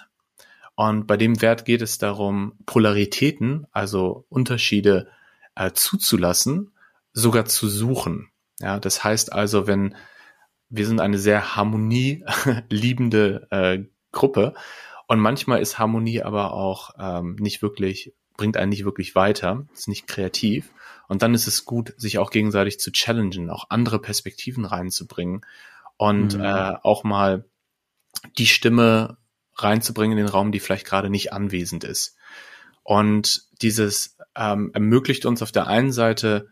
Und 0.76 1.06
bei 1.08 1.18
dem 1.18 1.42
Wert 1.42 1.66
geht 1.66 1.82
es 1.82 1.98
darum, 1.98 2.54
Polaritäten, 2.66 3.68
also 3.72 4.26
Unterschiede 4.30 5.08
äh, 5.56 5.72
zuzulassen, 5.74 6.72
sogar 7.14 7.46
zu 7.46 7.68
suchen. 7.68 8.30
Ja, 8.60 8.80
das 8.80 9.04
heißt 9.04 9.34
also, 9.34 9.68
wenn 9.68 9.96
wir 10.70 10.88
sind 10.88 11.00
eine 11.00 11.20
sehr 11.20 11.56
harmonieliebende 11.56 13.48
äh, 13.52 13.84
Gruppe 14.12 14.56
und 15.08 15.20
manchmal 15.20 15.62
ist 15.62 15.78
Harmonie 15.78 16.24
aber 16.24 16.54
auch 16.54 16.96
ähm, 16.98 17.36
nicht 17.40 17.62
wirklich, 17.62 18.16
bringt 18.36 18.58
einen 18.58 18.70
nicht 18.70 18.86
wirklich 18.86 19.14
weiter, 19.14 19.68
ist 19.74 19.88
nicht 19.88 20.08
kreativ. 20.08 20.72
Und 21.08 21.22
dann 21.22 21.36
ist 21.36 21.46
es 21.46 21.66
gut, 21.66 21.94
sich 21.98 22.18
auch 22.18 22.32
gegenseitig 22.32 22.80
zu 22.80 22.92
challengen, 22.92 23.52
auch 23.52 23.66
andere 23.70 24.00
Perspektiven 24.00 24.66
reinzubringen 24.66 25.42
und 25.98 26.38
mhm. 26.38 26.44
äh, 26.44 26.74
auch 26.82 27.04
mal 27.04 27.46
die 28.38 28.48
Stimme 28.48 29.18
reinzubringen 29.56 30.18
in 30.18 30.26
den 30.26 30.32
Raum, 30.32 30.52
die 30.52 30.60
vielleicht 30.60 30.86
gerade 30.86 31.10
nicht 31.10 31.34
anwesend 31.34 31.84
ist. 31.84 32.16
Und 32.84 33.44
dieses 33.62 34.18
ähm, 34.36 34.72
ermöglicht 34.74 35.26
uns 35.26 35.42
auf 35.42 35.52
der 35.52 35.68
einen 35.68 35.92
Seite 35.92 36.50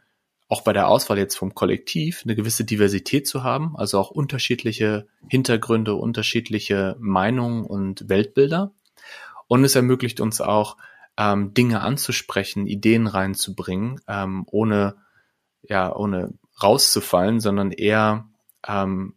auch 0.48 0.64
bei 0.64 0.74
der 0.74 0.90
Auswahl 0.90 1.18
jetzt 1.18 1.36
vom 1.36 1.56
Kollektiv 1.56 2.24
eine 2.26 2.36
gewisse 2.36 2.66
Diversität 2.66 3.26
zu 3.26 3.44
haben, 3.44 3.76
also 3.78 3.98
auch 4.00 4.12
unterschiedliche 4.12 5.08
Hintergründe, 5.30 5.96
unterschiedliche 5.96 6.98
Meinungen 7.00 7.66
und 7.66 8.10
Weltbilder. 8.10 8.74
Und 9.48 9.64
es 9.64 9.76
ermöglicht 9.76 10.20
uns 10.20 10.42
auch, 10.42 10.78
ähm, 11.18 11.54
Dinge 11.54 11.82
anzusprechen, 11.82 12.68
Ideen 12.68 13.08
reinzubringen, 13.08 14.02
ähm, 14.08 14.46
ohne, 14.48 14.98
ja, 15.62 15.96
ohne 15.96 16.34
rauszufallen, 16.62 17.40
sondern 17.40 17.72
eher 17.72 18.28
ähm, 18.68 19.16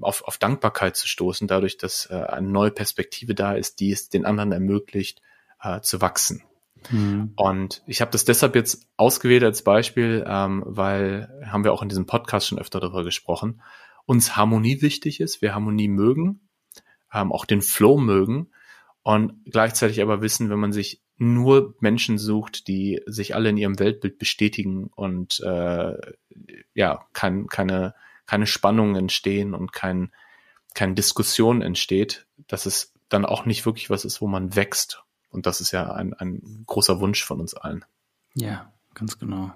auf, 0.00 0.22
auf 0.24 0.38
Dankbarkeit 0.38 0.96
zu 0.96 1.08
stoßen, 1.08 1.46
dadurch, 1.46 1.76
dass 1.78 2.06
äh, 2.10 2.14
eine 2.14 2.48
neue 2.48 2.70
Perspektive 2.70 3.34
da 3.34 3.54
ist, 3.54 3.80
die 3.80 3.90
es 3.90 4.08
den 4.08 4.24
anderen 4.24 4.52
ermöglicht, 4.52 5.22
äh, 5.62 5.80
zu 5.80 6.00
wachsen. 6.00 6.42
Mhm. 6.90 7.32
Und 7.36 7.82
ich 7.86 8.00
habe 8.00 8.10
das 8.10 8.24
deshalb 8.24 8.54
jetzt 8.54 8.86
ausgewählt 8.96 9.44
als 9.44 9.62
Beispiel, 9.62 10.24
ähm, 10.26 10.62
weil 10.66 11.28
haben 11.46 11.64
wir 11.64 11.72
auch 11.72 11.82
in 11.82 11.88
diesem 11.88 12.06
Podcast 12.06 12.48
schon 12.48 12.58
öfter 12.58 12.80
darüber 12.80 13.04
gesprochen, 13.04 13.62
uns 14.06 14.36
Harmonie 14.36 14.82
wichtig 14.82 15.20
ist, 15.20 15.40
wir 15.40 15.54
Harmonie 15.54 15.88
mögen, 15.88 16.40
ähm, 17.12 17.32
auch 17.32 17.46
den 17.46 17.62
Flow 17.62 17.98
mögen 17.98 18.50
und 19.02 19.34
gleichzeitig 19.46 20.02
aber 20.02 20.20
wissen, 20.20 20.50
wenn 20.50 20.58
man 20.58 20.72
sich 20.72 21.00
nur 21.16 21.74
Menschen 21.80 22.18
sucht, 22.18 22.66
die 22.66 23.00
sich 23.06 23.34
alle 23.34 23.48
in 23.50 23.56
ihrem 23.56 23.78
Weltbild 23.78 24.18
bestätigen 24.18 24.90
und 24.94 25.40
äh, 25.40 25.94
ja, 26.74 27.06
kein, 27.12 27.46
keine, 27.46 27.94
keine 28.26 28.46
Spannungen 28.46 28.96
entstehen 28.96 29.54
und 29.54 29.72
kein, 29.72 30.12
keine 30.74 30.94
Diskussion 30.94 31.62
entsteht, 31.62 32.26
dass 32.46 32.66
es 32.66 32.92
dann 33.08 33.24
auch 33.24 33.46
nicht 33.46 33.66
wirklich 33.66 33.90
was 33.90 34.04
ist, 34.04 34.20
wo 34.20 34.26
man 34.26 34.56
wächst. 34.56 35.02
Und 35.30 35.46
das 35.46 35.60
ist 35.60 35.72
ja 35.72 35.92
ein, 35.92 36.14
ein 36.14 36.64
großer 36.66 37.00
Wunsch 37.00 37.24
von 37.24 37.40
uns 37.40 37.54
allen. 37.54 37.84
Ja, 38.34 38.72
ganz 38.94 39.18
genau. 39.18 39.52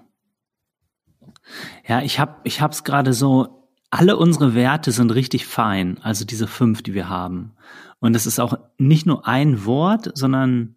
Ja, 1.87 2.01
ich 2.01 2.19
habe 2.19 2.35
ich 2.43 2.61
hab's 2.61 2.83
gerade 2.83 3.13
so, 3.13 3.69
alle 3.89 4.17
unsere 4.17 4.53
Werte 4.53 4.91
sind 4.91 5.11
richtig 5.11 5.45
fein, 5.47 5.97
also 6.01 6.25
diese 6.25 6.47
fünf, 6.47 6.83
die 6.83 6.93
wir 6.93 7.09
haben. 7.09 7.53
Und 7.99 8.15
es 8.15 8.25
ist 8.25 8.39
auch 8.39 8.57
nicht 8.77 9.05
nur 9.05 9.27
ein 9.27 9.65
Wort, 9.65 10.11
sondern 10.15 10.75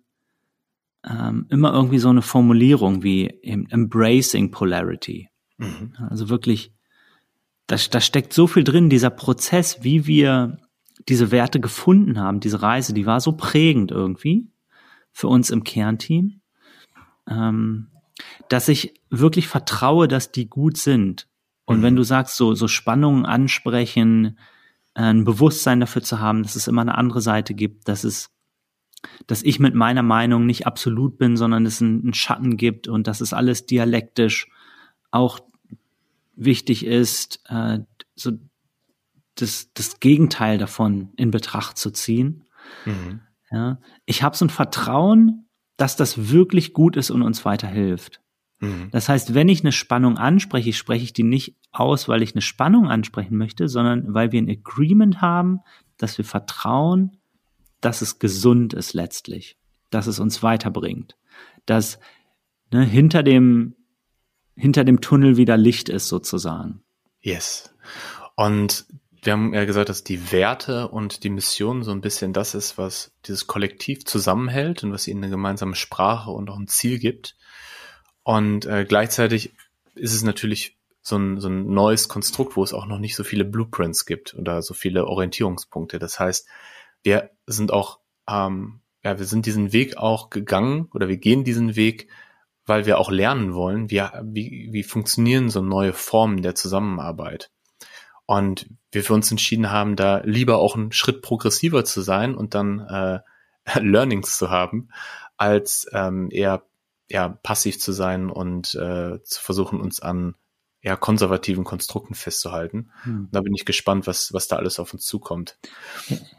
ähm, 1.05 1.47
immer 1.51 1.73
irgendwie 1.73 1.99
so 1.99 2.09
eine 2.09 2.23
Formulierung 2.23 3.03
wie 3.03 3.29
embracing 3.43 4.51
polarity. 4.51 5.29
Mhm. 5.59 5.95
Also 6.09 6.29
wirklich, 6.29 6.73
da, 7.73 7.79
da 7.91 8.01
steckt 8.03 8.35
so 8.35 8.47
viel 8.47 8.65
drin, 8.65 8.91
dieser 8.91 9.09
Prozess, 9.09 9.83
wie 9.83 10.07
wir 10.07 10.59
diese 11.09 11.31
Werte 11.31 11.59
gefunden 11.59 12.21
haben, 12.21 12.39
diese 12.39 12.61
Reise, 12.61 12.93
die 12.93 13.07
war 13.07 13.19
so 13.21 13.33
prägend 13.33 13.91
irgendwie 13.91 14.51
für 15.11 15.29
uns 15.29 15.49
im 15.49 15.65
Kernteam, 15.65 16.43
ähm, 17.27 17.89
dass 18.51 18.69
ich 18.69 19.01
wirklich 19.09 19.49
vertraue, 19.49 20.07
dass 20.07 20.33
die 20.33 20.51
gut 20.51 20.77
sind. 20.77 21.29
Und 21.65 21.79
mhm. 21.79 21.83
wenn 21.83 21.97
du 21.97 22.03
sagst, 22.03 22.37
so, 22.37 22.55
so 22.55 22.69
Spannungen 22.69 23.25
ansprechen, 23.25 24.39
ein 24.93 25.25
Bewusstsein 25.25 25.81
dafür 25.81 26.03
zu 26.03 26.21
haben, 26.21 26.43
dass 26.43 26.57
es 26.57 26.69
immer 26.69 26.83
eine 26.83 26.99
andere 26.99 27.23
Seite 27.23 27.55
gibt, 27.55 27.89
dass 27.89 28.05
es, 28.05 28.31
dass 29.27 29.43
ich 29.43 29.61
mit 29.61 29.75
meiner 29.75 30.03
Meinung 30.03 30.45
nicht 30.45 30.67
absolut 30.67 31.17
bin, 31.17 31.39
sondern 31.39 31.65
es 31.65 31.81
einen 31.81 32.13
Schatten 32.13 32.59
gibt 32.59 32.87
und 32.87 33.07
dass 33.07 33.23
es 33.23 33.33
alles 33.33 33.65
dialektisch 33.65 34.49
auch 35.11 35.41
wichtig 36.35 36.85
ist, 36.85 37.41
äh, 37.49 37.81
so 38.15 38.33
das, 39.35 39.73
das 39.75 40.01
Gegenteil 40.01 40.59
davon 40.59 41.13
in 41.17 41.31
Betracht 41.31 41.79
zu 41.79 41.91
ziehen. 41.91 42.45
Mhm. 42.85 43.21
Ja, 43.51 43.79
ich 44.07 44.23
habe 44.23 44.37
so 44.37 44.45
ein 44.45 44.51
Vertrauen, 44.51 45.49
dass 45.77 45.97
das 45.97 46.31
wirklich 46.31 46.73
gut 46.73 46.97
ist 46.97 47.11
und 47.11 47.23
uns 47.23 47.45
weiterhilft. 47.45 48.21
Mhm. 48.61 48.89
Das 48.93 49.09
heißt, 49.09 49.35
wenn 49.35 49.49
ich 49.49 49.63
eine 49.63 49.73
Spannung 49.73 50.17
anspreche, 50.17 50.73
spreche 50.73 51.05
ich 51.05 51.13
die 51.13 51.25
nicht 51.25 51.57
aus, 51.71 52.09
weil 52.09 52.23
ich 52.23 52.35
eine 52.35 52.43
Spannung 52.43 52.89
ansprechen 52.89 53.37
möchte, 53.37 53.69
sondern 53.69 54.15
weil 54.15 54.33
wir 54.33 54.41
ein 54.41 54.51
Agreement 54.51 55.21
haben, 55.21 55.61
dass 55.99 56.17
wir 56.19 56.25
vertrauen, 56.25 57.19
dass 57.81 58.01
es 58.01 58.19
gesund 58.19 58.75
ist 58.75 58.95
letztlich, 58.95 59.59
dass 59.91 60.07
es 60.07 60.21
uns 60.21 60.43
weiterbringt, 60.43 61.17
dass 61.67 61.99
ne, 62.71 62.85
hinter 62.85 63.23
dem 63.23 63.75
hinter 64.57 64.85
dem 64.85 65.01
Tunnel 65.01 65.37
wieder 65.37 65.57
Licht 65.57 65.89
ist 65.89 66.09
sozusagen. 66.09 66.83
Yes. 67.21 67.75
Und 68.37 68.87
wir 69.23 69.35
haben 69.35 69.55
ja 69.55 69.65
gesagt, 69.65 69.89
dass 69.89 70.03
die 70.03 70.33
Werte 70.33 70.89
und 70.89 71.23
die 71.23 71.31
Mission 71.31 71.85
so 71.85 71.93
ein 71.93 72.01
bisschen 72.01 72.33
das 72.33 72.55
ist, 72.55 72.77
was 72.77 73.13
dieses 73.25 73.47
Kollektiv 73.47 74.05
zusammenhält 74.05 74.83
und 74.83 74.93
was 74.93 75.07
ihnen 75.07 75.23
eine 75.23 75.31
gemeinsame 75.31 75.77
Sprache 75.77 76.31
und 76.31 76.51
auch 76.51 76.59
ein 76.59 76.67
Ziel 76.67 76.99
gibt. 76.99 77.37
Und 78.25 78.67
äh, 78.67 78.85
gleichzeitig 78.85 79.55
ist 79.95 80.13
es 80.13 80.25
natürlich 80.25 80.77
so 81.03 81.17
ein, 81.17 81.41
so 81.41 81.49
ein 81.49 81.73
neues 81.73 82.09
Konstrukt, 82.09 82.57
wo 82.57 82.65
es 82.65 82.73
auch 82.73 82.87
noch 82.87 82.99
nicht 82.99 83.15
so 83.15 83.23
viele 83.23 83.45
Blueprints 83.45 84.07
gibt 84.07 84.35
oder 84.35 84.63
so 84.63 84.75
viele 84.75 85.07
Orientierungspunkte. 85.07 85.99
Das 85.99 86.19
heißt, 86.19 86.49
wir 87.03 87.31
sind 87.47 87.73
auch, 87.73 88.01
ähm, 88.29 88.81
ja, 89.05 89.19
wir 89.19 89.27
sind 89.27 89.47
diesen 89.47 89.73
Weg 89.73 89.97
auch 89.97 90.31
gegangen 90.31 90.89
oder 90.95 91.09
wir 91.09 91.17
gehen 91.17 91.45
diesen 91.45 91.77
Weg, 91.77 92.09
weil 92.67 92.87
wir 92.87 92.99
auch 92.99 93.11
lernen 93.11 93.55
wollen, 93.55 93.91
wie, 93.91 94.03
wie, 94.23 94.69
wie 94.73 94.83
funktionieren 94.83 95.51
so 95.51 95.61
neue 95.63 95.93
Formen 95.93 96.43
der 96.43 96.55
Zusammenarbeit. 96.55 97.51
Und 98.27 98.69
wir 98.93 99.03
für 99.03 99.15
uns 99.15 99.31
entschieden 99.31 99.71
haben, 99.71 99.97
da 99.97 100.23
lieber 100.25 100.59
auch 100.59 100.77
einen 100.77 100.93
Schritt 100.93 101.23
progressiver 101.23 101.85
zu 101.85 102.01
sein 102.03 102.35
und 102.35 102.55
dann 102.55 102.81
äh, 102.81 103.21
Learnings 103.81 104.39
zu 104.39 104.51
haben, 104.51 104.89
als 105.37 105.89
ähm, 105.93 106.29
eher 106.31 106.63
ja, 107.09 107.29
passiv 107.29 107.79
zu 107.79 107.93
sein 107.93 108.31
und 108.31 108.75
äh, 108.75 109.23
zu 109.23 109.43
versuchen, 109.43 109.81
uns 109.81 110.01
an 110.01 110.35
ja, 110.83 110.97
konservativen 110.97 111.65
Konstrukten 111.65 112.15
festzuhalten. 112.15 112.91
Hm. 113.03 113.29
Da 113.31 113.41
bin 113.41 113.55
ich 113.55 113.65
gespannt, 113.65 114.07
was, 114.07 114.33
was 114.33 114.49
da 114.49 114.57
alles 114.57 114.79
auf 114.81 114.93
uns 114.93 115.05
zukommt. 115.05 115.59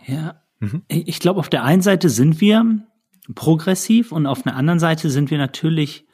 Ja, 0.06 0.42
mhm. 0.60 0.84
ich 0.88 1.20
glaube, 1.20 1.40
auf 1.40 1.50
der 1.50 1.64
einen 1.64 1.82
Seite 1.82 2.10
sind 2.10 2.42
wir 2.42 2.86
progressiv 3.36 4.12
und 4.12 4.26
auf 4.26 4.44
der 4.44 4.56
anderen 4.56 4.80
Seite 4.80 5.10
sind 5.10 5.32
wir 5.32 5.38
natürlich 5.38 6.06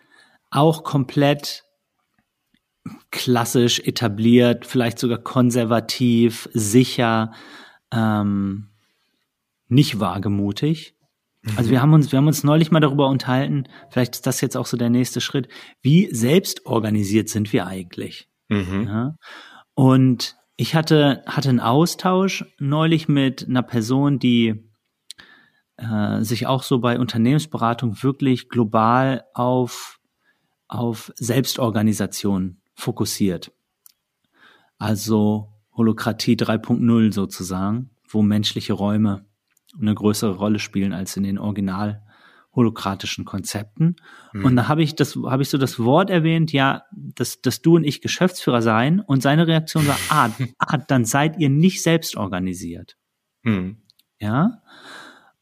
auch 0.52 0.84
komplett 0.84 1.64
klassisch 3.12 3.80
etabliert, 3.80 4.66
vielleicht 4.66 5.00
sogar 5.00 5.20
konservativ, 5.20 6.50
sicher, 6.54 7.32
ähm, 7.92 8.70
nicht 9.68 10.00
wagemutig. 10.00 10.96
Also 11.56 11.70
wir 11.70 11.82
haben 11.82 11.94
uns, 11.94 12.12
wir 12.12 12.18
haben 12.18 12.28
uns 12.28 12.44
neulich 12.44 12.72
mal 12.72 12.82
darüber 12.82 13.08
unterhalten, 13.08 13.66
vielleicht 13.90 14.16
ist 14.16 14.28
das 14.28 14.42
jetzt 14.42 14.58
auch 14.58 14.66
so 14.66 14.76
der 14.76 14.90
nächste 14.90 15.22
Schritt, 15.22 15.48
wie 15.82 16.14
selbstorganisiert 16.14 17.30
sind 17.30 17.54
wir 17.54 17.66
eigentlich? 17.66 18.28
Mhm. 18.50 18.88
Ja? 18.88 19.16
Und 19.74 20.36
ich 20.58 20.76
hatte, 20.76 21.24
hatte 21.26 21.50
einen 21.50 21.62
Austausch 21.62 22.46
neulich 22.60 23.08
mit 23.08 23.48
einer 23.48 23.64
Person, 23.64 24.20
die 24.20 24.70
äh, 25.78 26.22
sich 26.22 26.48
auch 26.48 26.64
so 26.64 26.80
bei 26.80 27.00
Unternehmensberatung 27.00 28.04
wirklich 28.04 28.50
global 28.50 29.24
auf, 29.34 29.99
auf 30.70 31.12
Selbstorganisation 31.16 32.62
fokussiert. 32.76 33.52
Also 34.78 35.52
Holokratie 35.74 36.36
3.0 36.36 37.12
sozusagen, 37.12 37.90
wo 38.08 38.22
menschliche 38.22 38.74
Räume 38.74 39.26
eine 39.80 39.94
größere 39.94 40.36
Rolle 40.36 40.60
spielen 40.60 40.94
als 40.94 41.18
in 41.18 41.24
den 41.24 41.38
original 41.38 42.04
holokratischen 42.54 43.26
Konzepten. 43.26 43.96
Mhm. 44.34 44.46
Und 44.46 44.56
da 44.56 44.68
habe 44.68 44.82
ich 44.82 44.96
das, 44.96 45.16
habe 45.16 45.44
ich 45.44 45.50
so 45.50 45.58
das 45.58 45.80
Wort 45.80 46.10
erwähnt, 46.10 46.52
ja, 46.52 46.84
dass, 46.92 47.42
dass 47.42 47.62
du 47.62 47.76
und 47.76 47.84
ich 47.84 48.02
Geschäftsführer 48.02 48.62
seien. 48.62 49.00
Und 49.02 49.22
seine 49.22 49.48
Reaktion 49.48 49.88
war, 49.88 49.98
ah, 50.10 50.30
ah 50.58 50.78
dann 50.78 51.06
seid 51.06 51.38
ihr 51.40 51.50
nicht 51.50 51.84
selbst 51.84 52.16
organisiert. 52.16 52.98
Mhm. 53.44 53.82
Ja. 54.20 54.62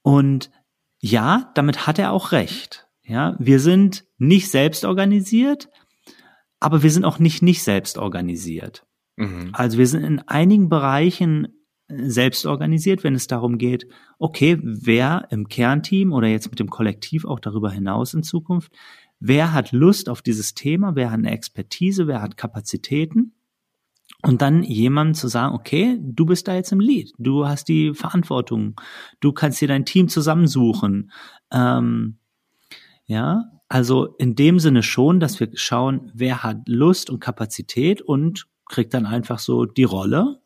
Und 0.01 0.51
ja, 0.99 1.51
damit 1.55 1.87
hat 1.87 1.99
er 1.99 2.11
auch 2.11 2.31
recht. 2.31 2.86
Ja, 3.07 3.37
wir 3.39 3.59
sind 3.59 4.05
nicht 4.17 4.51
selbst 4.51 4.83
organisiert, 4.83 5.69
aber 6.59 6.83
wir 6.83 6.91
sind 6.91 7.05
auch 7.05 7.19
nicht 7.19 7.41
nicht 7.41 7.63
selbst 7.63 7.97
organisiert. 7.97 8.85
Mhm. 9.15 9.49
Also 9.53 9.77
wir 9.77 9.87
sind 9.87 10.03
in 10.03 10.19
einigen 10.19 10.67
Bereichen 10.67 11.47
selbst 11.89 12.45
organisiert, 12.45 13.05
wenn 13.05 13.15
es 13.15 13.27
darum 13.27 13.57
geht, 13.57 13.87
okay, 14.19 14.59
wer 14.61 15.27
im 15.31 15.47
Kernteam 15.47 16.11
oder 16.11 16.27
jetzt 16.27 16.49
mit 16.49 16.59
dem 16.59 16.69
Kollektiv 16.69 17.23
auch 17.23 17.39
darüber 17.39 17.71
hinaus 17.71 18.13
in 18.13 18.23
Zukunft, 18.23 18.73
wer 19.19 19.53
hat 19.53 19.71
Lust 19.71 20.09
auf 20.09 20.21
dieses 20.21 20.53
Thema, 20.53 20.95
wer 20.95 21.11
hat 21.11 21.19
eine 21.19 21.31
Expertise, 21.31 22.07
wer 22.07 22.21
hat 22.21 22.35
Kapazitäten 22.35 23.35
und 24.21 24.41
dann 24.41 24.63
jemand 24.63 25.15
zu 25.15 25.29
sagen, 25.29 25.55
okay, 25.55 25.97
du 26.01 26.25
bist 26.25 26.49
da 26.49 26.55
jetzt 26.55 26.73
im 26.73 26.81
Lead, 26.81 27.13
du 27.17 27.47
hast 27.47 27.69
die 27.69 27.93
Verantwortung, 27.93 28.75
du 29.21 29.31
kannst 29.31 29.61
dir 29.61 29.69
dein 29.69 29.85
Team 29.85 30.09
zusammensuchen. 30.09 31.11
Ähm, 31.51 32.17
ja, 33.07 33.45
also 33.67 34.15
in 34.17 34.35
dem 34.35 34.59
Sinne 34.59 34.83
schon, 34.83 35.19
dass 35.19 35.39
wir 35.39 35.49
schauen, 35.55 36.11
wer 36.13 36.43
hat 36.43 36.67
Lust 36.67 37.09
und 37.09 37.19
Kapazität 37.19 38.01
und 38.01 38.47
kriegt 38.65 38.93
dann 38.93 39.05
einfach 39.05 39.39
so 39.39 39.65
die 39.65 39.83
Rolle 39.83 40.41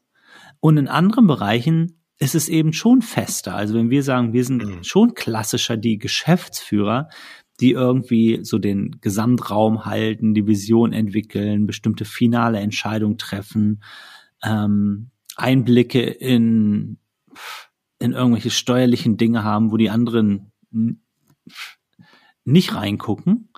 und 0.59 0.77
in 0.77 0.87
anderen 0.87 1.27
Bereichen 1.27 1.97
ist 2.19 2.35
es 2.35 2.49
eben 2.49 2.71
schon 2.71 3.01
fester. 3.01 3.55
Also 3.55 3.73
wenn 3.73 3.89
wir 3.89 4.03
sagen, 4.03 4.31
wir 4.31 4.45
sind 4.45 4.63
mhm. 4.63 4.83
schon 4.83 5.15
klassischer 5.15 5.75
die 5.75 5.97
Geschäftsführer, 5.97 7.09
die 7.59 7.71
irgendwie 7.71 8.39
so 8.43 8.59
den 8.59 8.99
Gesamtraum 9.01 9.85
halten, 9.85 10.35
die 10.35 10.45
Vision 10.45 10.93
entwickeln, 10.93 11.65
bestimmte 11.65 12.05
finale 12.05 12.59
Entscheidungen 12.59 13.17
treffen, 13.17 13.83
ähm, 14.43 15.09
Einblicke 15.35 16.01
in, 16.01 16.97
in 17.99 18.13
irgendwelche 18.13 18.51
steuerlichen 18.51 19.17
Dinge 19.17 19.43
haben, 19.43 19.71
wo 19.71 19.77
die 19.77 19.89
anderen 19.89 20.51
nicht 22.43 22.75
reingucken. 22.75 23.49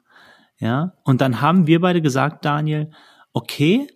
Ja, 0.60 0.94
und 1.04 1.22
dann 1.22 1.42
haben 1.42 1.68
wir 1.68 1.82
beide 1.82 2.02
gesagt, 2.02 2.46
Daniel, 2.46 2.92
okay, 3.34 3.88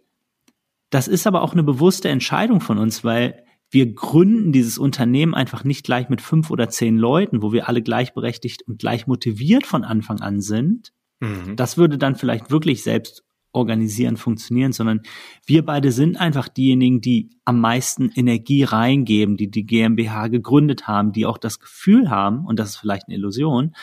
das 0.90 1.08
ist 1.08 1.28
aber 1.28 1.42
auch 1.42 1.54
eine 1.54 1.64
bewusste 1.64 2.10
Entscheidung 2.10 2.62
von 2.62 2.78
uns, 2.78 3.04
weil 3.04 3.44
wir 3.70 3.94
gründen 3.94 4.52
dieses 4.52 4.78
Unternehmen 4.78 5.34
einfach 5.36 5.64
nicht 5.64 5.86
gleich 5.86 6.10
mit 6.10 6.22
fünf 6.22 6.50
oder 6.50 6.70
zehn 6.70 6.98
Leuten, 6.98 7.42
wo 7.42 7.52
wir 7.52 7.68
alle 7.68 7.82
gleichberechtigt 7.82 8.64
und 8.68 8.80
gleich 8.80 9.08
motiviert 9.08 9.66
von 9.66 9.84
Anfang 9.84 10.22
an 10.22 10.42
sind. 10.42 10.94
Mhm. 11.20 11.56
Das 11.56 11.78
würde 11.78 11.98
dann 11.98 12.16
vielleicht 12.16 12.50
wirklich 12.50 12.84
selbst 12.84 13.24
organisieren, 13.52 14.18
funktionieren, 14.18 14.72
sondern 14.72 15.02
wir 15.46 15.66
beide 15.66 15.92
sind 15.92 16.18
einfach 16.18 16.48
diejenigen, 16.48 17.02
die 17.02 17.32
am 17.44 17.60
meisten 17.60 18.10
Energie 18.10 18.64
reingeben, 18.64 19.36
die 19.36 19.50
die 19.50 19.66
GmbH 19.66 20.28
gegründet 20.28 20.88
haben, 20.88 21.12
die 21.12 21.26
auch 21.26 21.38
das 21.38 21.60
Gefühl 21.60 22.10
haben, 22.10 22.46
und 22.46 22.60
das 22.60 22.70
ist 22.70 22.78
vielleicht 22.78 23.08
eine 23.08 23.16
Illusion, 23.16 23.76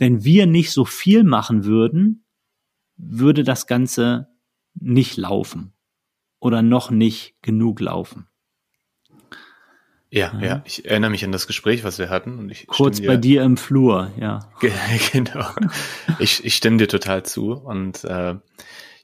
wenn 0.00 0.24
wir 0.24 0.46
nicht 0.46 0.72
so 0.72 0.86
viel 0.86 1.24
machen 1.24 1.64
würden, 1.64 2.24
würde 2.96 3.44
das 3.44 3.66
Ganze 3.66 4.28
nicht 4.74 5.18
laufen 5.18 5.74
oder 6.40 6.62
noch 6.62 6.90
nicht 6.90 7.36
genug 7.42 7.80
laufen. 7.80 8.26
Ja, 10.08 10.32
ja, 10.40 10.46
ja, 10.46 10.62
ich 10.64 10.86
erinnere 10.86 11.10
mich 11.10 11.24
an 11.24 11.32
das 11.32 11.46
Gespräch, 11.46 11.84
was 11.84 11.98
wir 11.98 12.08
hatten. 12.08 12.38
Und 12.38 12.50
ich 12.50 12.66
Kurz 12.66 13.00
bei 13.02 13.18
dir 13.18 13.42
im 13.42 13.58
Flur, 13.58 14.10
ja. 14.18 14.50
genau. 15.12 15.46
Ich, 16.18 16.44
ich 16.44 16.56
stimme 16.56 16.78
dir 16.78 16.88
total 16.88 17.22
zu. 17.22 17.52
Und 17.52 18.02
äh, 18.04 18.36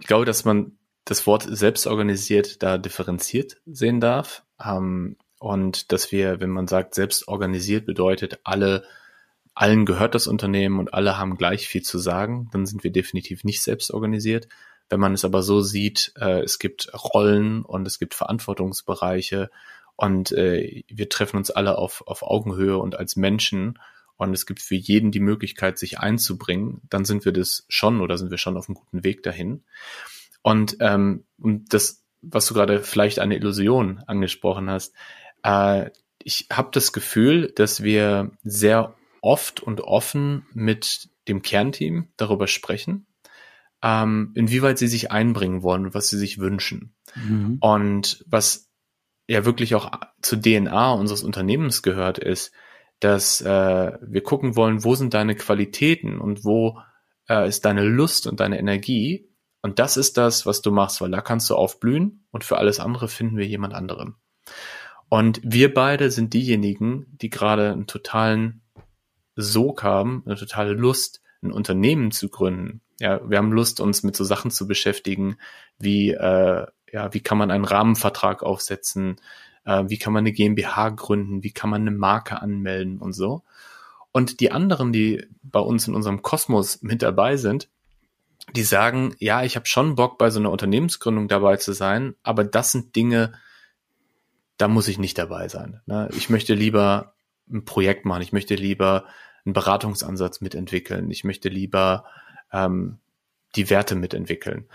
ich 0.00 0.06
glaube, 0.06 0.24
dass 0.24 0.46
man 0.46 0.72
das 1.04 1.26
Wort 1.26 1.46
selbstorganisiert 1.48 2.62
da 2.62 2.78
differenziert 2.78 3.58
sehen 3.66 4.00
darf. 4.00 4.44
Ähm, 4.64 5.16
und 5.38 5.92
dass 5.92 6.10
wir, 6.10 6.40
wenn 6.40 6.50
man 6.50 6.66
sagt, 6.66 6.94
selbstorganisiert 6.94 7.84
bedeutet, 7.84 8.40
alle, 8.44 8.82
allen 9.56 9.86
gehört 9.86 10.14
das 10.14 10.26
Unternehmen 10.26 10.78
und 10.78 10.92
alle 10.92 11.16
haben 11.16 11.38
gleich 11.38 11.66
viel 11.66 11.82
zu 11.82 11.98
sagen, 11.98 12.48
dann 12.52 12.66
sind 12.66 12.84
wir 12.84 12.92
definitiv 12.92 13.42
nicht 13.42 13.62
selbstorganisiert. 13.62 14.48
Wenn 14.90 15.00
man 15.00 15.14
es 15.14 15.24
aber 15.24 15.42
so 15.42 15.62
sieht, 15.62 16.12
äh, 16.20 16.42
es 16.42 16.58
gibt 16.58 16.92
Rollen 16.92 17.64
und 17.64 17.86
es 17.88 17.98
gibt 17.98 18.14
Verantwortungsbereiche 18.14 19.50
und 19.96 20.30
äh, 20.32 20.84
wir 20.88 21.08
treffen 21.08 21.38
uns 21.38 21.50
alle 21.50 21.78
auf, 21.78 22.06
auf 22.06 22.22
Augenhöhe 22.22 22.76
und 22.76 22.98
als 22.98 23.16
Menschen 23.16 23.78
und 24.18 24.34
es 24.34 24.44
gibt 24.44 24.60
für 24.60 24.74
jeden 24.74 25.10
die 25.10 25.20
Möglichkeit, 25.20 25.78
sich 25.78 25.98
einzubringen, 25.98 26.82
dann 26.90 27.06
sind 27.06 27.24
wir 27.24 27.32
das 27.32 27.64
schon 27.68 28.02
oder 28.02 28.18
sind 28.18 28.30
wir 28.30 28.38
schon 28.38 28.58
auf 28.58 28.68
einem 28.68 28.76
guten 28.76 29.04
Weg 29.04 29.22
dahin. 29.22 29.64
Und, 30.42 30.76
ähm, 30.80 31.24
das, 31.38 32.04
was 32.20 32.46
du 32.46 32.52
gerade 32.52 32.82
vielleicht 32.82 33.20
eine 33.20 33.36
Illusion 33.36 34.02
angesprochen 34.06 34.68
hast, 34.68 34.94
äh, 35.42 35.90
ich 36.22 36.48
habe 36.52 36.68
das 36.72 36.92
Gefühl, 36.92 37.52
dass 37.54 37.82
wir 37.82 38.32
sehr 38.44 38.94
oft 39.20 39.60
und 39.60 39.80
offen 39.80 40.46
mit 40.52 41.10
dem 41.28 41.42
Kernteam 41.42 42.08
darüber 42.16 42.46
sprechen, 42.46 43.06
ähm, 43.82 44.32
inwieweit 44.34 44.78
sie 44.78 44.88
sich 44.88 45.10
einbringen 45.10 45.62
wollen 45.62 45.86
und 45.86 45.94
was 45.94 46.08
sie 46.08 46.18
sich 46.18 46.38
wünschen. 46.38 46.94
Mhm. 47.14 47.58
Und 47.60 48.24
was 48.26 48.70
ja 49.28 49.44
wirklich 49.44 49.74
auch 49.74 49.90
zur 50.22 50.40
DNA 50.40 50.92
unseres 50.92 51.22
Unternehmens 51.22 51.82
gehört, 51.82 52.18
ist, 52.18 52.52
dass 53.00 53.40
äh, 53.40 53.92
wir 54.00 54.22
gucken 54.22 54.56
wollen, 54.56 54.84
wo 54.84 54.94
sind 54.94 55.14
deine 55.14 55.34
Qualitäten 55.34 56.18
und 56.20 56.44
wo 56.44 56.80
äh, 57.28 57.46
ist 57.46 57.64
deine 57.64 57.84
Lust 57.84 58.26
und 58.26 58.40
deine 58.40 58.58
Energie. 58.58 59.28
Und 59.62 59.78
das 59.78 59.96
ist 59.96 60.16
das, 60.16 60.46
was 60.46 60.62
du 60.62 60.70
machst, 60.70 61.00
weil 61.00 61.10
da 61.10 61.20
kannst 61.20 61.50
du 61.50 61.56
aufblühen 61.56 62.26
und 62.30 62.44
für 62.44 62.56
alles 62.56 62.80
andere 62.80 63.08
finden 63.08 63.36
wir 63.36 63.46
jemand 63.46 63.74
anderen. 63.74 64.16
Und 65.08 65.40
wir 65.42 65.72
beide 65.72 66.10
sind 66.10 66.34
diejenigen, 66.34 67.06
die 67.20 67.30
gerade 67.30 67.72
einen 67.72 67.86
totalen 67.86 68.62
Sog 69.36 69.82
haben, 69.82 70.22
eine 70.26 70.36
totale 70.36 70.72
Lust, 70.72 71.22
ein 71.42 71.52
Unternehmen 71.52 72.10
zu 72.10 72.28
gründen. 72.28 72.80
Ja, 72.98 73.20
wir 73.28 73.38
haben 73.38 73.52
Lust, 73.52 73.80
uns 73.80 74.02
mit 74.02 74.16
so 74.16 74.24
Sachen 74.24 74.50
zu 74.50 74.66
beschäftigen, 74.66 75.36
wie 75.78 76.10
äh, 76.10 76.66
ja, 76.92 77.12
wie 77.12 77.20
kann 77.20 77.38
man 77.38 77.50
einen 77.50 77.64
Rahmenvertrag 77.64 78.42
aufsetzen? 78.42 79.20
Äh, 79.64 79.84
wie 79.88 79.98
kann 79.98 80.12
man 80.12 80.22
eine 80.22 80.32
GmbH 80.32 80.90
gründen? 80.90 81.42
Wie 81.42 81.52
kann 81.52 81.70
man 81.70 81.82
eine 81.82 81.90
Marke 81.90 82.40
anmelden 82.40 82.98
und 82.98 83.12
so? 83.12 83.42
Und 84.12 84.40
die 84.40 84.50
anderen, 84.50 84.92
die 84.92 85.26
bei 85.42 85.60
uns 85.60 85.86
in 85.88 85.94
unserem 85.94 86.22
Kosmos 86.22 86.80
mit 86.82 87.02
dabei 87.02 87.36
sind, 87.36 87.68
die 88.54 88.62
sagen, 88.62 89.14
ja, 89.18 89.42
ich 89.42 89.56
habe 89.56 89.66
schon 89.66 89.96
Bock, 89.96 90.18
bei 90.18 90.30
so 90.30 90.38
einer 90.40 90.50
Unternehmensgründung 90.50 91.28
dabei 91.28 91.56
zu 91.56 91.72
sein, 91.72 92.14
aber 92.22 92.44
das 92.44 92.72
sind 92.72 92.96
Dinge, 92.96 93.32
da 94.56 94.68
muss 94.68 94.88
ich 94.88 94.98
nicht 94.98 95.18
dabei 95.18 95.48
sein. 95.48 95.82
Ne? 95.86 96.08
Ich 96.16 96.30
möchte 96.30 96.54
lieber 96.54 97.14
ein 97.50 97.64
Projekt 97.64 98.04
machen, 98.04 98.22
ich 98.22 98.32
möchte 98.32 98.54
lieber 98.54 99.04
einen 99.46 99.54
Beratungsansatz 99.54 100.40
mitentwickeln, 100.40 101.10
ich 101.10 101.24
möchte 101.24 101.48
lieber 101.48 102.04
ähm, 102.52 102.98
die 103.54 103.70
Werte 103.70 103.94
mitentwickeln. 103.94 104.68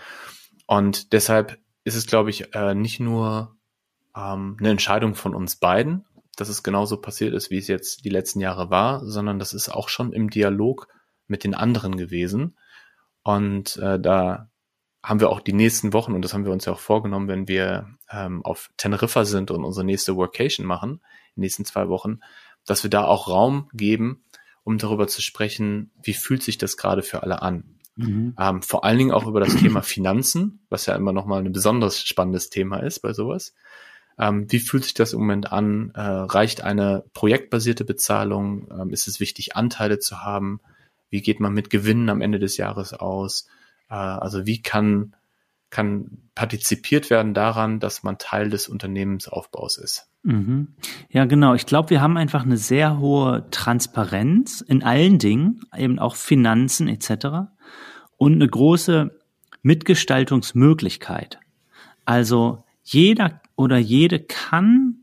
Und 0.66 1.12
deshalb 1.12 1.58
ist 1.84 1.94
es, 1.94 2.06
glaube 2.06 2.30
ich, 2.30 2.54
äh, 2.54 2.74
nicht 2.74 3.00
nur 3.00 3.56
ähm, 4.16 4.56
eine 4.58 4.70
Entscheidung 4.70 5.14
von 5.14 5.34
uns 5.34 5.56
beiden, 5.56 6.04
dass 6.36 6.48
es 6.48 6.62
genauso 6.62 6.96
passiert 6.96 7.34
ist, 7.34 7.50
wie 7.50 7.58
es 7.58 7.68
jetzt 7.68 8.04
die 8.04 8.10
letzten 8.10 8.40
Jahre 8.40 8.70
war, 8.70 9.04
sondern 9.04 9.38
das 9.38 9.52
ist 9.52 9.68
auch 9.68 9.88
schon 9.88 10.12
im 10.12 10.30
Dialog 10.30 10.88
mit 11.26 11.44
den 11.44 11.54
anderen 11.54 11.96
gewesen. 11.96 12.56
Und 13.22 13.76
äh, 13.76 14.00
da 14.00 14.48
haben 15.02 15.20
wir 15.20 15.30
auch 15.30 15.40
die 15.40 15.52
nächsten 15.52 15.92
Wochen, 15.92 16.12
und 16.12 16.22
das 16.22 16.32
haben 16.32 16.44
wir 16.44 16.52
uns 16.52 16.64
ja 16.64 16.72
auch 16.72 16.78
vorgenommen, 16.78 17.28
wenn 17.28 17.48
wir 17.48 17.88
ähm, 18.10 18.44
auf 18.44 18.70
Teneriffa 18.76 19.24
sind 19.24 19.50
und 19.50 19.64
unsere 19.64 19.84
nächste 19.84 20.16
Workation 20.16 20.66
machen, 20.66 20.90
in 20.90 20.98
den 21.36 21.40
nächsten 21.42 21.64
zwei 21.64 21.88
Wochen, 21.88 22.20
dass 22.66 22.82
wir 22.84 22.90
da 22.90 23.04
auch 23.04 23.28
Raum 23.28 23.68
geben, 23.72 24.24
um 24.64 24.78
darüber 24.78 25.08
zu 25.08 25.22
sprechen, 25.22 25.90
wie 26.02 26.14
fühlt 26.14 26.42
sich 26.42 26.58
das 26.58 26.76
gerade 26.76 27.02
für 27.02 27.22
alle 27.22 27.42
an. 27.42 27.64
Mhm. 27.96 28.34
Ähm, 28.38 28.62
vor 28.62 28.84
allen 28.84 28.98
Dingen 28.98 29.12
auch 29.12 29.26
über 29.26 29.40
das 29.40 29.56
Thema 29.56 29.82
Finanzen, 29.82 30.64
was 30.70 30.86
ja 30.86 30.94
immer 30.94 31.12
nochmal 31.12 31.44
ein 31.44 31.52
besonders 31.52 32.02
spannendes 32.02 32.50
Thema 32.50 32.78
ist 32.78 33.00
bei 33.00 33.12
sowas. 33.12 33.54
Ähm, 34.18 34.50
wie 34.50 34.60
fühlt 34.60 34.84
sich 34.84 34.94
das 34.94 35.12
im 35.12 35.20
Moment 35.20 35.52
an? 35.52 35.90
Äh, 35.94 36.00
reicht 36.00 36.62
eine 36.62 37.04
projektbasierte 37.14 37.84
Bezahlung? 37.84 38.68
Ähm, 38.70 38.90
ist 38.90 39.08
es 39.08 39.20
wichtig, 39.20 39.56
Anteile 39.56 39.98
zu 39.98 40.20
haben? 40.22 40.60
Wie 41.10 41.22
geht 41.22 41.40
man 41.40 41.52
mit 41.52 41.70
Gewinnen 41.70 42.08
am 42.08 42.20
Ende 42.20 42.38
des 42.38 42.56
Jahres 42.56 42.94
aus? 42.94 43.46
Äh, 43.90 43.94
also 43.94 44.46
wie 44.46 44.62
kann, 44.62 45.14
kann 45.72 46.18
partizipiert 46.36 47.10
werden 47.10 47.34
daran, 47.34 47.80
dass 47.80 48.04
man 48.04 48.18
Teil 48.18 48.50
des 48.50 48.68
Unternehmensaufbaus 48.68 49.78
ist? 49.78 50.06
Mhm. 50.22 50.68
Ja, 51.08 51.24
genau. 51.24 51.54
Ich 51.54 51.66
glaube, 51.66 51.90
wir 51.90 52.00
haben 52.00 52.16
einfach 52.16 52.44
eine 52.44 52.58
sehr 52.58 52.98
hohe 52.98 53.48
Transparenz 53.50 54.60
in 54.60 54.84
allen 54.84 55.18
Dingen, 55.18 55.62
eben 55.76 55.98
auch 55.98 56.14
Finanzen 56.14 56.86
etc 56.86 57.50
und 58.22 58.34
eine 58.34 58.46
große 58.46 59.18
Mitgestaltungsmöglichkeit. 59.62 61.40
Also 62.04 62.64
jeder 62.84 63.40
oder 63.56 63.78
jede 63.78 64.20
kann 64.20 64.98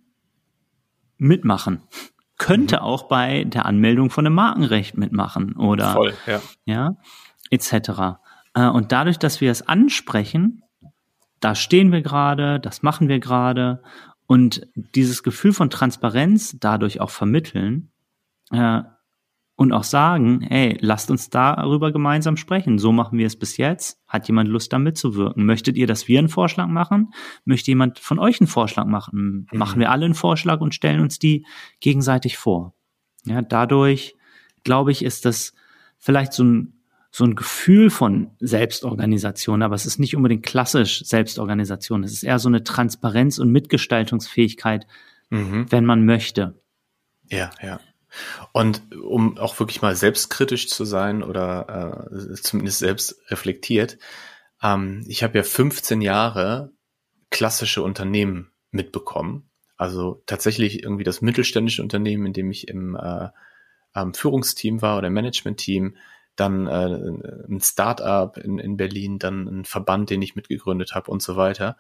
mitmachen, 1.17 1.81
könnte 2.37 2.77
mhm. 2.77 2.81
auch 2.81 3.09
bei 3.09 3.43
der 3.43 3.65
Anmeldung 3.65 4.09
von 4.09 4.25
einem 4.25 4.35
Markenrecht 4.35 4.97
mitmachen 4.97 5.57
oder 5.57 5.93
Voll, 5.93 6.13
ja. 6.27 6.41
ja 6.63 6.95
etc. 7.49 8.19
Äh, 8.59 8.69
und 8.69 8.91
dadurch, 8.91 9.17
dass 9.17 9.41
wir 9.41 9.51
es 9.51 9.67
ansprechen, 9.67 10.63
da 11.39 11.55
stehen 11.55 11.91
wir 11.91 12.01
gerade, 12.01 12.59
das 12.59 12.83
machen 12.83 13.07
wir 13.07 13.19
gerade 13.19 13.81
und 14.27 14.67
dieses 14.75 15.23
Gefühl 15.23 15.53
von 15.53 15.69
Transparenz 15.69 16.57
dadurch 16.59 16.99
auch 16.99 17.09
vermitteln, 17.09 17.91
äh, 18.51 18.81
und 19.59 19.73
auch 19.73 19.83
sagen, 19.83 20.39
hey, 20.39 20.77
lasst 20.79 21.11
uns 21.11 21.29
darüber 21.29 21.91
gemeinsam 21.91 22.37
sprechen. 22.37 22.79
So 22.79 22.93
machen 22.93 23.17
wir 23.19 23.27
es 23.27 23.35
bis 23.35 23.57
jetzt. 23.57 23.99
Hat 24.07 24.25
jemand 24.29 24.47
Lust, 24.47 24.71
da 24.71 24.79
mitzuwirken? 24.79 25.45
Möchtet 25.45 25.75
ihr, 25.75 25.85
dass 25.85 26.07
wir 26.07 26.17
einen 26.17 26.29
Vorschlag 26.29 26.67
machen? 26.67 27.11
Möchte 27.43 27.69
jemand 27.69 27.99
von 27.99 28.19
euch 28.19 28.39
einen 28.39 28.47
Vorschlag 28.47 28.85
machen? 28.85 29.45
Mhm. 29.51 29.59
Machen 29.59 29.81
wir 29.81 29.91
alle 29.91 30.05
einen 30.05 30.13
Vorschlag 30.13 30.61
und 30.61 30.73
stellen 30.73 31.01
uns 31.01 31.19
die 31.19 31.45
gegenseitig 31.81 32.37
vor. 32.37 32.73
Ja, 33.25 33.41
dadurch, 33.41 34.15
glaube 34.63 34.93
ich, 34.93 35.03
ist 35.03 35.25
das 35.25 35.53
vielleicht 35.97 36.31
so 36.31 36.45
ein, 36.45 36.78
so 37.11 37.23
ein 37.23 37.35
Gefühl 37.35 37.89
von 37.89 38.31
Selbstorganisation, 38.39 39.63
aber 39.63 39.75
es 39.75 39.85
ist 39.85 39.99
nicht 39.99 40.15
unbedingt 40.15 40.45
klassisch 40.45 41.03
Selbstorganisation. 41.05 42.03
Es 42.03 42.13
ist 42.13 42.23
eher 42.23 42.39
so 42.39 42.49
eine 42.49 42.63
Transparenz 42.63 43.39
und 43.39 43.51
Mitgestaltungsfähigkeit, 43.51 44.85
mhm. 45.29 45.65
wenn 45.71 45.85
man 45.85 46.05
möchte. 46.05 46.61
Ja, 47.27 47.49
ja. 47.61 47.79
Und 48.53 48.81
um 48.95 49.37
auch 49.37 49.59
wirklich 49.59 49.81
mal 49.81 49.95
selbstkritisch 49.95 50.67
zu 50.67 50.85
sein 50.85 51.23
oder 51.23 52.09
äh, 52.11 52.33
zumindest 52.35 52.79
selbst 52.79 53.21
reflektiert, 53.29 53.97
ähm, 54.61 55.03
ich 55.07 55.23
habe 55.23 55.37
ja 55.37 55.43
15 55.43 56.01
Jahre 56.01 56.71
klassische 57.29 57.83
Unternehmen 57.83 58.51
mitbekommen. 58.71 59.49
Also 59.77 60.23
tatsächlich 60.25 60.83
irgendwie 60.83 61.03
das 61.03 61.21
mittelständische 61.21 61.81
Unternehmen, 61.81 62.27
in 62.27 62.33
dem 62.33 62.51
ich 62.51 62.67
im 62.67 62.95
äh, 62.95 63.29
ähm, 63.95 64.13
Führungsteam 64.13 64.81
war 64.81 64.97
oder 64.97 65.09
Managementteam, 65.09 65.95
dann 66.39 66.67
äh, 66.67 67.47
ein 67.49 67.59
Start-up 67.61 68.37
in, 68.37 68.59
in 68.59 68.77
Berlin, 68.77 69.19
dann 69.19 69.47
ein 69.47 69.65
Verband, 69.65 70.09
den 70.09 70.21
ich 70.21 70.35
mitgegründet 70.35 70.93
habe 70.93 71.11
und 71.11 71.21
so 71.21 71.35
weiter. 71.35 71.77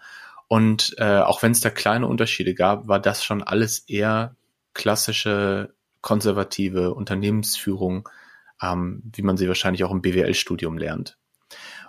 Und 0.47 0.95
äh, 0.97 1.19
auch 1.19 1.43
wenn 1.43 1.51
es 1.51 1.61
da 1.61 1.69
kleine 1.69 2.07
Unterschiede 2.07 2.53
gab, 2.53 2.87
war 2.87 2.99
das 2.99 3.23
schon 3.23 3.43
alles 3.43 3.79
eher 3.79 4.35
klassische 4.73 5.73
konservative 6.01 6.93
Unternehmensführung, 6.93 8.09
ähm, 8.61 9.03
wie 9.13 9.21
man 9.21 9.37
sie 9.37 9.47
wahrscheinlich 9.47 9.83
auch 9.83 9.91
im 9.91 10.01
BWL-Studium 10.01 10.77
lernt. 10.77 11.17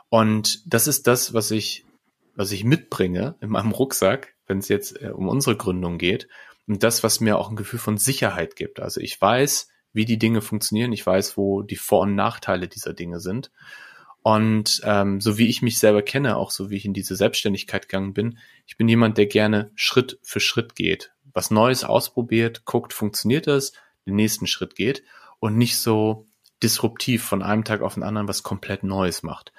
Und 0.09 0.73
das 0.73 0.87
ist 0.87 1.07
das, 1.07 1.33
was 1.33 1.51
ich, 1.51 1.87
was 2.35 2.53
ich 2.53 2.65
mitbringe 2.65 3.37
in 3.41 3.49
meinem 3.51 3.71
Rucksack, 3.71 4.35
wenn 4.47 4.59
es 4.59 4.69
jetzt 4.69 5.01
äh, 5.01 5.09
um 5.09 5.29
unsere 5.29 5.57
Gründung 5.57 5.99
geht. 5.99 6.29
Und 6.67 6.83
das, 6.83 7.03
was 7.03 7.21
mir 7.21 7.39
auch 7.39 7.51
ein 7.51 7.57
Gefühl 7.57 7.79
von 7.79 7.97
Sicherheit 7.97 8.57
gibt. 8.57 8.81
Also 8.81 9.01
ich 9.01 9.21
weiß, 9.21 9.70
wie 9.93 10.05
die 10.05 10.19
Dinge 10.19 10.41
funktionieren. 10.41 10.93
Ich 10.93 11.05
weiß, 11.05 11.37
wo 11.37 11.63
die 11.63 11.77
Vor- 11.77 12.03
und 12.03 12.15
Nachteile 12.15 12.69
dieser 12.69 12.95
Dinge 12.95 13.21
sind. 13.21 13.51
Und 14.23 14.83
ähm, 14.85 15.21
so 15.21 15.39
wie 15.39 15.49
ich 15.49 15.63
mich 15.63 15.79
selber 15.79 16.03
kenne, 16.03 16.37
auch 16.37 16.51
so 16.51 16.71
wie 16.71 16.77
ich 16.77 16.85
in 16.85 16.93
diese 16.93 17.17
Selbstständigkeit 17.17 17.89
gegangen 17.89 18.13
bin, 18.13 18.39
ich 18.67 18.77
bin 18.77 18.89
jemand, 18.89 19.17
der 19.17 19.27
gerne 19.27 19.71
Schritt 19.75 20.19
für 20.23 20.41
Schritt 20.41 20.75
geht, 20.75 21.13
was 21.33 21.51
Neues 21.51 21.85
ausprobiert, 21.85 22.65
guckt, 22.65 22.93
funktioniert 22.93 23.47
das, 23.47 23.73
den 24.07 24.17
nächsten 24.17 24.47
Schritt 24.47 24.75
geht 24.75 25.03
und 25.39 25.57
nicht 25.57 25.79
so 25.79 26.27
disruptiv 26.63 27.25
von 27.25 27.43
einem 27.43 27.65
Tag 27.65 27.81
auf 27.81 27.95
den 27.95 28.03
anderen 28.03 28.29
was 28.29 28.43
komplett 28.43 28.83
Neues 28.83 29.23
macht. 29.23 29.53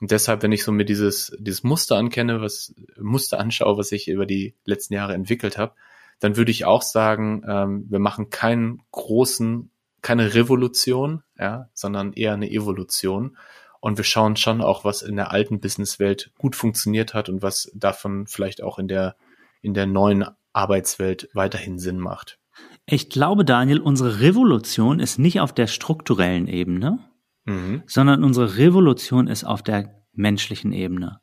Und 0.00 0.10
deshalb, 0.10 0.42
wenn 0.42 0.52
ich 0.52 0.64
so 0.64 0.72
mir 0.72 0.84
dieses, 0.84 1.36
dieses 1.38 1.64
Muster 1.64 1.96
ankenne, 1.96 2.40
was 2.40 2.74
Muster 3.00 3.38
anschaue, 3.38 3.78
was 3.78 3.92
ich 3.92 4.08
über 4.08 4.26
die 4.26 4.54
letzten 4.64 4.94
Jahre 4.94 5.14
entwickelt 5.14 5.58
habe, 5.58 5.74
dann 6.20 6.36
würde 6.36 6.50
ich 6.50 6.64
auch 6.64 6.82
sagen, 6.82 7.42
ähm, 7.46 7.86
wir 7.88 7.98
machen 7.98 8.30
keinen 8.30 8.82
großen, 8.90 9.70
keine 10.08 10.32
Revolution, 10.32 11.22
ja, 11.38 11.68
sondern 11.74 12.14
eher 12.14 12.32
eine 12.32 12.50
Evolution. 12.50 13.36
Und 13.80 13.98
wir 13.98 14.04
schauen 14.04 14.36
schon 14.36 14.62
auch, 14.62 14.82
was 14.82 15.02
in 15.02 15.16
der 15.16 15.32
alten 15.32 15.60
Businesswelt 15.60 16.32
gut 16.38 16.56
funktioniert 16.56 17.12
hat 17.12 17.28
und 17.28 17.42
was 17.42 17.70
davon 17.74 18.26
vielleicht 18.26 18.62
auch 18.62 18.78
in 18.78 18.88
der, 18.88 19.16
in 19.60 19.74
der 19.74 19.84
neuen 19.84 20.24
Arbeitswelt 20.54 21.28
weiterhin 21.34 21.78
Sinn 21.78 21.98
macht. 21.98 22.38
Ich 22.86 23.10
glaube, 23.10 23.44
Daniel, 23.44 23.80
unsere 23.80 24.22
Revolution 24.22 24.98
ist 24.98 25.18
nicht 25.18 25.40
auf 25.40 25.52
der 25.52 25.66
strukturellen 25.66 26.48
Ebene, 26.48 27.00
mhm. 27.44 27.82
sondern 27.86 28.24
unsere 28.24 28.56
Revolution 28.56 29.26
ist 29.26 29.44
auf 29.44 29.62
der 29.62 29.94
menschlichen 30.14 30.72
Ebene. 30.72 31.20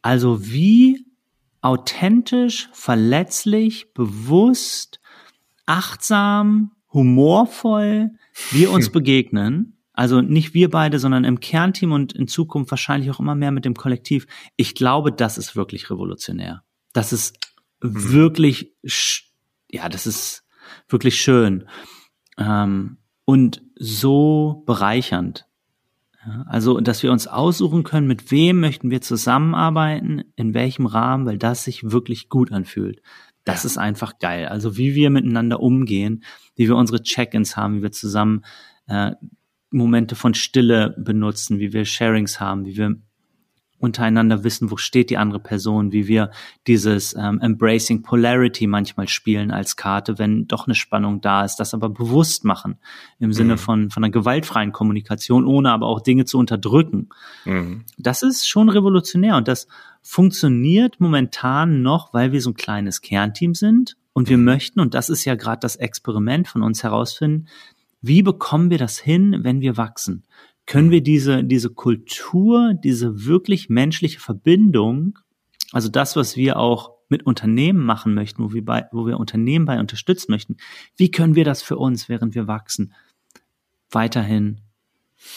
Also 0.00 0.46
wie 0.46 1.04
authentisch, 1.60 2.68
verletzlich, 2.72 3.92
bewusst, 3.94 5.00
achtsam, 5.66 6.70
humorvoll 6.92 8.12
wir 8.50 8.70
uns 8.70 8.90
begegnen. 8.90 9.74
Also 9.92 10.20
nicht 10.20 10.54
wir 10.54 10.70
beide, 10.70 10.98
sondern 10.98 11.24
im 11.24 11.40
Kernteam 11.40 11.90
und 11.92 12.12
in 12.12 12.28
Zukunft 12.28 12.70
wahrscheinlich 12.70 13.10
auch 13.10 13.18
immer 13.18 13.34
mehr 13.34 13.50
mit 13.50 13.64
dem 13.64 13.74
Kollektiv. 13.74 14.26
Ich 14.56 14.74
glaube, 14.74 15.10
das 15.10 15.38
ist 15.38 15.56
wirklich 15.56 15.90
revolutionär. 15.90 16.62
Das 16.92 17.12
ist 17.12 17.36
mhm. 17.82 18.12
wirklich, 18.12 18.74
ja, 19.70 19.88
das 19.88 20.06
ist 20.06 20.44
wirklich 20.88 21.20
schön 21.20 21.68
ähm, 22.36 22.98
und 23.24 23.62
so 23.76 24.62
bereichernd. 24.66 25.46
Ja, 26.24 26.44
also, 26.46 26.80
dass 26.80 27.02
wir 27.02 27.12
uns 27.12 27.26
aussuchen 27.26 27.84
können, 27.84 28.06
mit 28.06 28.30
wem 28.30 28.60
möchten 28.60 28.90
wir 28.90 29.00
zusammenarbeiten, 29.00 30.24
in 30.36 30.52
welchem 30.54 30.86
Rahmen, 30.86 31.26
weil 31.26 31.38
das 31.38 31.64
sich 31.64 31.90
wirklich 31.90 32.28
gut 32.28 32.52
anfühlt. 32.52 33.00
Das 33.48 33.64
ist 33.64 33.78
einfach 33.78 34.18
geil. 34.18 34.46
Also, 34.46 34.76
wie 34.76 34.94
wir 34.94 35.10
miteinander 35.10 35.60
umgehen, 35.60 36.24
wie 36.56 36.68
wir 36.68 36.76
unsere 36.76 37.02
Check-ins 37.02 37.56
haben, 37.56 37.78
wie 37.78 37.82
wir 37.82 37.92
zusammen 37.92 38.44
äh, 38.86 39.12
Momente 39.70 40.14
von 40.14 40.34
Stille 40.34 40.94
benutzen, 40.98 41.58
wie 41.58 41.72
wir 41.72 41.84
Sharings 41.84 42.40
haben, 42.40 42.64
wie 42.64 42.76
wir 42.76 42.96
untereinander 43.78 44.44
wissen, 44.44 44.70
wo 44.70 44.76
steht 44.76 45.10
die 45.10 45.16
andere 45.16 45.40
Person, 45.40 45.92
wie 45.92 46.08
wir 46.08 46.30
dieses 46.66 47.14
ähm, 47.14 47.40
Embracing 47.40 48.02
Polarity 48.02 48.66
manchmal 48.66 49.08
spielen 49.08 49.50
als 49.50 49.76
Karte, 49.76 50.18
wenn 50.18 50.46
doch 50.46 50.66
eine 50.66 50.74
Spannung 50.74 51.20
da 51.20 51.44
ist, 51.44 51.56
das 51.56 51.74
aber 51.74 51.88
bewusst 51.88 52.44
machen 52.44 52.78
im 53.18 53.32
Sinne 53.32 53.54
mhm. 53.54 53.58
von, 53.58 53.90
von 53.90 54.04
einer 54.04 54.10
gewaltfreien 54.10 54.72
Kommunikation, 54.72 55.46
ohne 55.46 55.70
aber 55.70 55.86
auch 55.86 56.00
Dinge 56.00 56.24
zu 56.24 56.38
unterdrücken. 56.38 57.08
Mhm. 57.44 57.84
Das 57.96 58.22
ist 58.22 58.48
schon 58.48 58.68
revolutionär 58.68 59.36
und 59.36 59.48
das 59.48 59.68
funktioniert 60.02 61.00
momentan 61.00 61.82
noch, 61.82 62.12
weil 62.12 62.32
wir 62.32 62.40
so 62.40 62.50
ein 62.50 62.54
kleines 62.54 63.00
Kernteam 63.00 63.54
sind 63.54 63.96
und 64.12 64.28
wir 64.28 64.38
mhm. 64.38 64.44
möchten, 64.44 64.80
und 64.80 64.94
das 64.94 65.10
ist 65.10 65.24
ja 65.24 65.36
gerade 65.36 65.60
das 65.60 65.76
Experiment 65.76 66.48
von 66.48 66.62
uns 66.62 66.82
herausfinden, 66.82 67.46
wie 68.00 68.22
bekommen 68.22 68.70
wir 68.70 68.78
das 68.78 68.98
hin, 68.98 69.40
wenn 69.42 69.60
wir 69.60 69.76
wachsen? 69.76 70.24
Können 70.68 70.90
wir 70.90 71.00
diese, 71.00 71.42
diese 71.42 71.70
Kultur, 71.70 72.74
diese 72.74 73.24
wirklich 73.24 73.70
menschliche 73.70 74.20
Verbindung, 74.20 75.18
also 75.72 75.88
das, 75.88 76.14
was 76.14 76.36
wir 76.36 76.58
auch 76.58 76.92
mit 77.08 77.24
Unternehmen 77.24 77.84
machen 77.84 78.12
möchten, 78.12 78.44
wo 78.44 78.52
wir, 78.52 78.62
bei, 78.62 78.86
wo 78.92 79.06
wir 79.06 79.18
Unternehmen 79.18 79.64
bei 79.64 79.80
unterstützen 79.80 80.30
möchten, 80.30 80.58
wie 80.96 81.10
können 81.10 81.34
wir 81.34 81.44
das 81.44 81.62
für 81.62 81.78
uns, 81.78 82.10
während 82.10 82.34
wir 82.34 82.46
wachsen, 82.46 82.92
weiterhin 83.90 84.60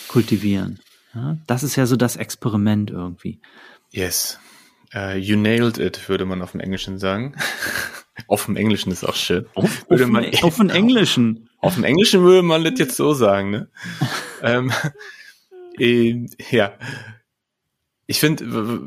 kultivieren? 0.10 0.80
Ja, 1.15 1.38
das 1.48 1.63
ist 1.63 1.78
ja 1.78 1.86
so 1.86 1.96
das 1.96 2.17
Experiment 2.17 2.91
irgendwie. 2.91 3.39
Yes. 3.89 4.38
Uh, 4.94 5.15
you 5.15 5.38
nailed 5.38 5.78
it, 5.78 6.10
würde 6.10 6.26
man 6.26 6.41
auf 6.41 6.52
dem 6.52 6.60
Englischen 6.60 7.00
sagen. 7.00 7.36
auf 8.28 8.46
dem 8.46 8.58
Englischen 8.58 8.91
ist 8.91 9.06
auch 9.06 9.15
schön. 9.15 9.46
Auf, 9.54 9.86
auf, 9.89 10.08
man, 10.08 10.26
auf 10.41 10.58
dem 10.58 10.70
Englischen. 10.70 11.50
Auf 11.60 11.76
dem 11.76 11.86
Englischen 11.86 12.22
würde 12.22 12.41
man 12.41 12.65
das 12.65 12.78
jetzt 12.78 12.98
so 12.98 13.13
sagen, 13.13 13.50
ne? 13.52 13.70
ähm, 14.41 14.74
äh, 15.79 16.27
ja. 16.49 16.73
Ich 18.07 18.19
finde, 18.19 18.81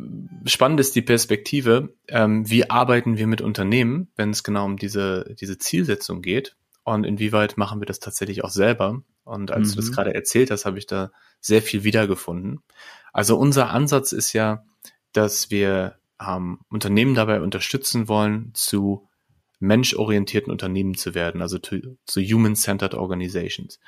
spannend 0.45 0.81
ist 0.81 0.95
die 0.95 1.03
Perspektive, 1.03 1.95
ähm, 2.09 2.49
wie 2.51 2.69
arbeiten 2.69 3.17
wir 3.17 3.27
mit 3.27 3.41
Unternehmen, 3.41 4.09
wenn 4.17 4.31
es 4.31 4.43
genau 4.43 4.67
um 4.67 4.77
diese, 4.77 5.35
diese 5.41 5.57
Zielsetzung 5.57 6.21
geht 6.21 6.57
und 6.83 7.05
inwieweit 7.05 7.57
machen 7.57 7.81
wir 7.81 7.87
das 7.87 8.01
tatsächlich 8.01 8.45
auch 8.45 8.51
selber. 8.51 9.03
Und 9.25 9.51
als 9.51 9.69
mhm. 9.69 9.71
du 9.71 9.77
das 9.77 9.87
mhm. 9.87 9.93
gerade 9.93 10.15
erzählt 10.15 10.51
hast, 10.51 10.67
habe 10.67 10.79
ich 10.79 10.87
da 10.87 11.11
sehr 11.41 11.63
viel 11.63 11.85
wiedergefunden. 11.85 12.61
Also 13.13 13.39
unser 13.39 13.71
Ansatz 13.71 14.13
ist 14.13 14.35
ja, 14.35 14.65
dass 15.13 15.51
wir 15.51 15.97
ähm, 16.21 16.59
Unternehmen 16.69 17.15
dabei 17.15 17.41
unterstützen 17.41 18.09
wollen, 18.09 18.51
zu 18.53 19.09
menschorientierten 19.61 20.53
Unternehmen 20.53 20.95
zu 20.95 21.15
werden, 21.15 21.41
also 21.41 21.59
zu, 21.59 21.97
zu 22.05 22.21
Human-Centered 22.21 22.95
Organizations. 22.95 23.81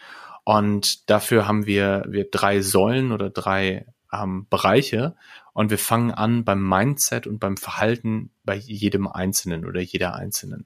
Und 0.46 1.10
dafür 1.10 1.48
haben 1.48 1.66
wir, 1.66 2.04
wir 2.06 2.30
drei 2.30 2.60
Säulen 2.60 3.10
oder 3.10 3.30
drei 3.30 3.84
ähm, 4.12 4.46
Bereiche 4.48 5.16
und 5.52 5.70
wir 5.70 5.78
fangen 5.78 6.12
an 6.12 6.44
beim 6.44 6.62
Mindset 6.62 7.26
und 7.26 7.40
beim 7.40 7.56
Verhalten 7.56 8.30
bei 8.44 8.54
jedem 8.54 9.08
Einzelnen 9.08 9.66
oder 9.66 9.80
jeder 9.80 10.14
Einzelnen. 10.14 10.64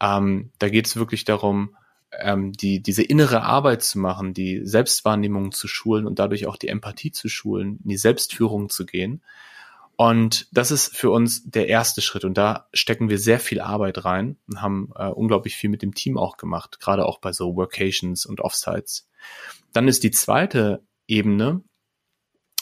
Ähm, 0.00 0.50
da 0.58 0.68
geht 0.68 0.88
es 0.88 0.96
wirklich 0.96 1.24
darum, 1.24 1.76
ähm, 2.18 2.50
die, 2.52 2.82
diese 2.82 3.04
innere 3.04 3.42
Arbeit 3.44 3.84
zu 3.84 4.00
machen, 4.00 4.34
die 4.34 4.66
Selbstwahrnehmung 4.66 5.52
zu 5.52 5.68
schulen 5.68 6.04
und 6.04 6.18
dadurch 6.18 6.48
auch 6.48 6.56
die 6.56 6.66
Empathie 6.66 7.12
zu 7.12 7.28
schulen, 7.28 7.78
in 7.84 7.90
die 7.90 7.98
Selbstführung 7.98 8.70
zu 8.70 8.86
gehen. 8.86 9.22
Und 9.96 10.46
das 10.52 10.70
ist 10.70 10.94
für 10.94 11.10
uns 11.10 11.44
der 11.44 11.68
erste 11.68 12.02
Schritt. 12.02 12.24
Und 12.24 12.36
da 12.36 12.68
stecken 12.74 13.08
wir 13.08 13.18
sehr 13.18 13.40
viel 13.40 13.60
Arbeit 13.60 14.04
rein 14.04 14.36
und 14.46 14.60
haben 14.60 14.90
äh, 14.94 15.08
unglaublich 15.08 15.56
viel 15.56 15.70
mit 15.70 15.80
dem 15.80 15.94
Team 15.94 16.18
auch 16.18 16.36
gemacht, 16.36 16.80
gerade 16.80 17.06
auch 17.06 17.18
bei 17.18 17.32
so 17.32 17.56
Workations 17.56 18.26
und 18.26 18.42
Offsites. 18.42 19.08
Dann 19.72 19.88
ist 19.88 20.02
die 20.02 20.10
zweite 20.10 20.84
Ebene 21.06 21.62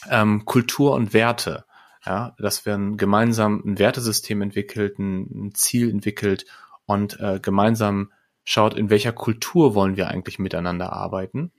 ähm, 0.08 0.44
Kultur 0.44 0.94
und 0.94 1.12
Werte. 1.12 1.64
Ja, 2.06 2.36
dass 2.38 2.66
wir 2.66 2.74
ein 2.74 2.98
gemeinsam 2.98 3.62
ein 3.64 3.78
Wertesystem 3.78 4.42
entwickelt, 4.42 4.98
ein, 4.98 5.46
ein 5.46 5.54
Ziel 5.54 5.88
entwickelt 5.88 6.44
und 6.84 7.18
äh, 7.18 7.40
gemeinsam 7.40 8.12
schaut, 8.44 8.74
in 8.74 8.90
welcher 8.90 9.12
Kultur 9.12 9.74
wollen 9.74 9.96
wir 9.96 10.08
eigentlich 10.08 10.38
miteinander 10.38 10.92
arbeiten 10.92 11.50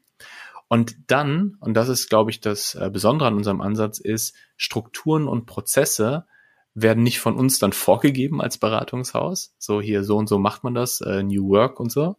und 0.76 0.98
dann, 1.08 1.56
und 1.62 1.74
das 1.74 1.88
ist, 1.88 2.10
glaube 2.10 2.32
ich, 2.32 2.42
das 2.42 2.76
äh, 2.76 2.90
Besondere 2.92 3.30
an 3.30 3.36
unserem 3.36 3.62
Ansatz, 3.62 3.98
ist, 3.98 4.36
Strukturen 4.58 5.26
und 5.26 5.46
Prozesse 5.46 6.26
werden 6.74 7.02
nicht 7.02 7.22
von 7.22 7.38
uns 7.38 7.60
dann 7.60 7.72
vorgegeben 7.72 8.42
als 8.42 8.58
Beratungshaus, 8.58 9.54
so 9.58 9.80
hier 9.80 10.04
so 10.04 10.18
und 10.18 10.28
so 10.28 10.38
macht 10.38 10.66
man 10.66 10.74
das, 10.74 11.00
äh, 11.00 11.24
New 11.24 11.48
Work 11.48 11.80
und 11.80 11.94
so, 11.94 12.18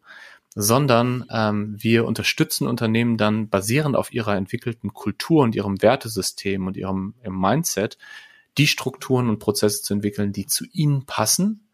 sondern 0.55 1.27
ähm, 1.31 1.77
wir 1.79 2.07
unterstützen 2.07 2.67
Unternehmen 2.67 3.19
dann 3.19 3.51
basierend 3.51 3.95
auf 3.95 4.11
ihrer 4.11 4.37
entwickelten 4.37 4.95
Kultur 4.95 5.43
und 5.43 5.55
ihrem 5.55 5.83
Wertesystem 5.83 6.67
und 6.67 6.79
ihrem, 6.79 7.13
ihrem 7.23 7.39
Mindset, 7.39 7.99
die 8.57 8.67
Strukturen 8.67 9.29
und 9.29 9.39
Prozesse 9.39 9.83
zu 9.83 9.93
entwickeln, 9.93 10.33
die 10.33 10.47
zu 10.47 10.65
ihnen 10.73 11.05
passen 11.05 11.69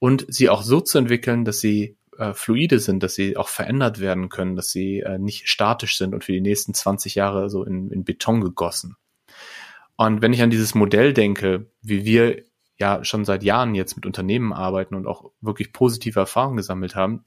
und 0.00 0.26
sie 0.28 0.48
auch 0.48 0.62
so 0.64 0.80
zu 0.80 0.98
entwickeln, 0.98 1.44
dass 1.44 1.60
sie 1.60 1.96
äh, 2.18 2.34
fluide 2.34 2.78
sind, 2.78 3.02
dass 3.02 3.14
sie 3.14 3.36
auch 3.36 3.48
verändert 3.48 4.00
werden 4.00 4.28
können, 4.28 4.56
dass 4.56 4.70
sie 4.70 5.00
äh, 5.00 5.18
nicht 5.18 5.48
statisch 5.48 5.98
sind 5.98 6.14
und 6.14 6.24
für 6.24 6.32
die 6.32 6.40
nächsten 6.40 6.74
20 6.74 7.14
Jahre 7.14 7.50
so 7.50 7.64
in, 7.64 7.90
in 7.90 8.04
Beton 8.04 8.40
gegossen. 8.40 8.96
Und 9.96 10.22
wenn 10.22 10.32
ich 10.32 10.42
an 10.42 10.50
dieses 10.50 10.74
Modell 10.74 11.12
denke, 11.12 11.66
wie 11.82 12.04
wir 12.04 12.42
ja 12.78 13.04
schon 13.04 13.24
seit 13.24 13.42
Jahren 13.44 13.74
jetzt 13.74 13.96
mit 13.96 14.06
Unternehmen 14.06 14.52
arbeiten 14.52 14.94
und 14.94 15.06
auch 15.06 15.30
wirklich 15.40 15.72
positive 15.72 16.18
Erfahrungen 16.18 16.56
gesammelt 16.56 16.96
haben, 16.96 17.22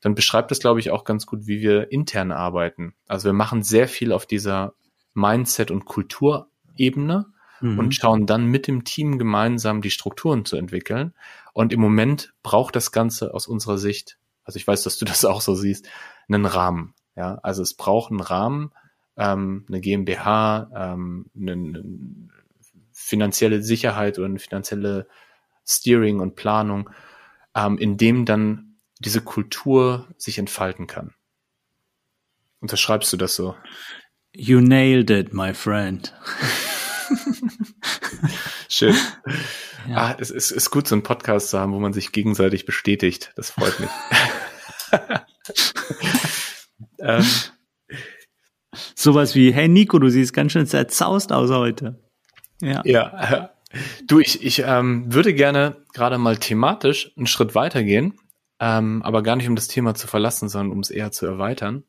dann 0.00 0.14
beschreibt 0.14 0.50
das, 0.50 0.60
glaube 0.60 0.80
ich, 0.80 0.90
auch 0.90 1.04
ganz 1.04 1.26
gut, 1.26 1.46
wie 1.46 1.60
wir 1.60 1.90
intern 1.92 2.32
arbeiten. 2.32 2.94
Also 3.06 3.26
wir 3.26 3.32
machen 3.32 3.62
sehr 3.62 3.88
viel 3.88 4.12
auf 4.12 4.26
dieser 4.26 4.74
Mindset- 5.14 5.70
und 5.70 5.84
Kulturebene 5.84 7.26
mhm. 7.60 7.78
und 7.78 7.94
schauen 7.94 8.26
dann 8.26 8.46
mit 8.46 8.66
dem 8.66 8.84
Team 8.84 9.18
gemeinsam 9.18 9.80
die 9.80 9.90
Strukturen 9.90 10.44
zu 10.44 10.56
entwickeln. 10.56 11.14
Und 11.52 11.72
im 11.72 11.80
Moment 11.80 12.34
braucht 12.42 12.76
das 12.76 12.92
Ganze 12.92 13.34
aus 13.34 13.46
unserer 13.46 13.78
Sicht 13.78 14.18
also 14.44 14.56
ich 14.56 14.66
weiß, 14.66 14.82
dass 14.82 14.98
du 14.98 15.04
das 15.06 15.24
auch 15.24 15.40
so 15.40 15.54
siehst, 15.54 15.88
einen 16.28 16.46
Rahmen. 16.46 16.94
Ja, 17.16 17.38
also 17.42 17.62
es 17.62 17.74
braucht 17.74 18.10
einen 18.10 18.20
Rahmen, 18.20 18.72
ähm, 19.16 19.66
eine 19.68 19.80
GmbH, 19.80 20.70
ähm, 20.74 21.30
eine, 21.36 21.52
eine 21.52 21.84
finanzielle 22.92 23.62
Sicherheit 23.62 24.18
oder 24.18 24.26
eine 24.26 24.38
finanzielle 24.38 25.06
Steering 25.66 26.20
und 26.20 26.36
Planung, 26.36 26.90
ähm, 27.54 27.78
in 27.78 27.96
dem 27.96 28.24
dann 28.24 28.76
diese 28.98 29.20
Kultur 29.20 30.08
sich 30.16 30.38
entfalten 30.38 30.86
kann. 30.86 31.14
Unterschreibst 32.60 33.12
du 33.12 33.16
das 33.16 33.34
so? 33.34 33.56
You 34.32 34.60
nailed 34.60 35.10
it, 35.10 35.34
my 35.34 35.52
friend. 35.52 36.14
Schön. 38.68 38.94
Ja. 39.88 39.96
Ah, 39.96 40.16
es 40.18 40.30
ist, 40.30 40.50
ist 40.52 40.70
gut, 40.70 40.86
so 40.86 40.94
einen 40.94 41.02
Podcast 41.02 41.50
zu 41.50 41.58
haben, 41.58 41.72
wo 41.72 41.80
man 41.80 41.92
sich 41.92 42.12
gegenseitig 42.12 42.64
bestätigt. 42.64 43.32
Das 43.36 43.50
freut 43.50 43.78
mich. 43.80 43.90
ähm, 46.98 47.24
Sowas 48.94 49.34
wie, 49.34 49.52
hey 49.52 49.68
Nico, 49.68 49.98
du 49.98 50.08
siehst 50.08 50.32
ganz 50.32 50.52
schön 50.52 50.66
zerzaust 50.66 51.32
aus 51.32 51.50
heute. 51.50 52.00
Ja. 52.60 52.82
Ja. 52.84 53.50
Du, 54.06 54.18
ich, 54.18 54.44
ich 54.44 54.62
ähm, 54.66 55.12
würde 55.12 55.34
gerne 55.34 55.76
gerade 55.92 56.18
mal 56.18 56.36
thematisch 56.36 57.12
einen 57.16 57.26
Schritt 57.26 57.54
weitergehen, 57.54 58.18
ähm, 58.60 59.02
aber 59.02 59.22
gar 59.22 59.36
nicht 59.36 59.48
um 59.48 59.56
das 59.56 59.68
Thema 59.68 59.94
zu 59.94 60.06
verlassen, 60.06 60.48
sondern 60.48 60.72
um 60.72 60.80
es 60.80 60.90
eher 60.90 61.10
zu 61.10 61.26
erweitern. 61.26 61.84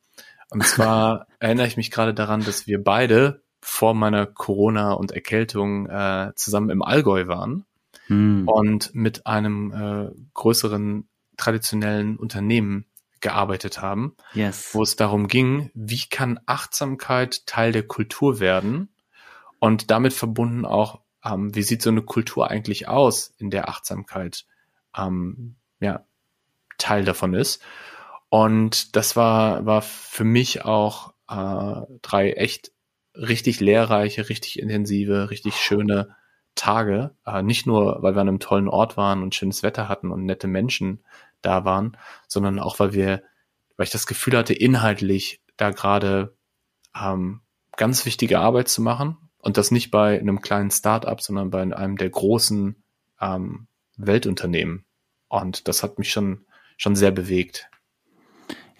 Und 0.49 0.63
zwar 0.65 1.27
erinnere 1.39 1.67
ich 1.67 1.77
mich 1.77 1.91
gerade 1.91 2.13
daran, 2.13 2.43
dass 2.43 2.67
wir 2.67 2.83
beide 2.83 3.43
vor 3.61 3.93
meiner 3.93 4.25
Corona 4.25 4.93
und 4.93 5.11
Erkältung 5.11 5.87
äh, 5.87 6.31
zusammen 6.35 6.69
im 6.69 6.81
Allgäu 6.81 7.27
waren 7.27 7.65
hm. 8.07 8.47
und 8.47 8.93
mit 8.93 9.25
einem 9.25 9.71
äh, 9.71 10.11
größeren 10.33 11.07
traditionellen 11.37 12.17
Unternehmen 12.17 12.85
gearbeitet 13.23 13.81
haben, 13.81 14.15
yes. 14.33 14.75
wo 14.75 14.83
es 14.83 14.95
darum 14.95 15.27
ging, 15.27 15.71
wie 15.73 16.03
kann 16.09 16.39
Achtsamkeit 16.45 17.47
Teil 17.47 17.71
der 17.71 17.87
Kultur 17.87 18.39
werden 18.39 18.93
und 19.59 19.89
damit 19.89 20.13
verbunden 20.13 20.65
auch, 20.65 21.01
ähm, 21.25 21.55
wie 21.55 21.63
sieht 21.63 21.81
so 21.81 21.89
eine 21.89 22.03
Kultur 22.03 22.51
eigentlich 22.51 22.87
aus, 22.87 23.33
in 23.37 23.49
der 23.49 23.69
Achtsamkeit 23.69 24.45
ähm, 24.95 25.55
ja, 25.79 26.05
Teil 26.77 27.05
davon 27.05 27.33
ist. 27.33 27.63
Und 28.29 28.95
das 28.95 29.15
war, 29.15 29.65
war 29.65 29.81
für 29.81 30.25
mich 30.25 30.65
auch 30.65 31.13
äh, 31.29 31.81
drei 32.01 32.33
echt 32.33 32.71
richtig 33.15 33.59
lehrreiche, 33.59 34.27
richtig 34.27 34.59
intensive, 34.59 35.29
richtig 35.29 35.55
schöne 35.55 36.15
Tage. 36.55 37.15
Äh, 37.25 37.41
nicht 37.41 37.65
nur, 37.65 38.01
weil 38.01 38.15
wir 38.15 38.21
an 38.21 38.27
einem 38.27 38.39
tollen 38.39 38.67
Ort 38.67 38.97
waren 38.97 39.23
und 39.23 39.33
schönes 39.33 39.63
Wetter 39.63 39.87
hatten 39.87 40.11
und 40.11 40.25
nette 40.25 40.47
Menschen 40.47 41.03
da 41.45 41.65
waren, 41.65 41.97
sondern 42.27 42.59
auch, 42.59 42.79
weil 42.79 42.93
wir, 42.93 43.23
weil 43.77 43.85
ich 43.85 43.91
das 43.91 44.07
Gefühl 44.07 44.37
hatte, 44.37 44.53
inhaltlich 44.53 45.41
da 45.57 45.71
gerade 45.71 46.35
ähm, 46.99 47.41
ganz 47.77 48.05
wichtige 48.05 48.39
Arbeit 48.39 48.67
zu 48.67 48.81
machen. 48.81 49.17
Und 49.37 49.57
das 49.57 49.71
nicht 49.71 49.91
bei 49.91 50.19
einem 50.19 50.41
kleinen 50.41 50.71
Start-up, 50.71 51.21
sondern 51.21 51.49
bei 51.49 51.61
einem 51.61 51.97
der 51.97 52.09
großen 52.09 52.81
ähm, 53.19 53.67
Weltunternehmen. 53.97 54.85
Und 55.27 55.67
das 55.67 55.83
hat 55.83 55.99
mich 55.99 56.11
schon, 56.11 56.45
schon 56.77 56.95
sehr 56.95 57.11
bewegt. 57.11 57.69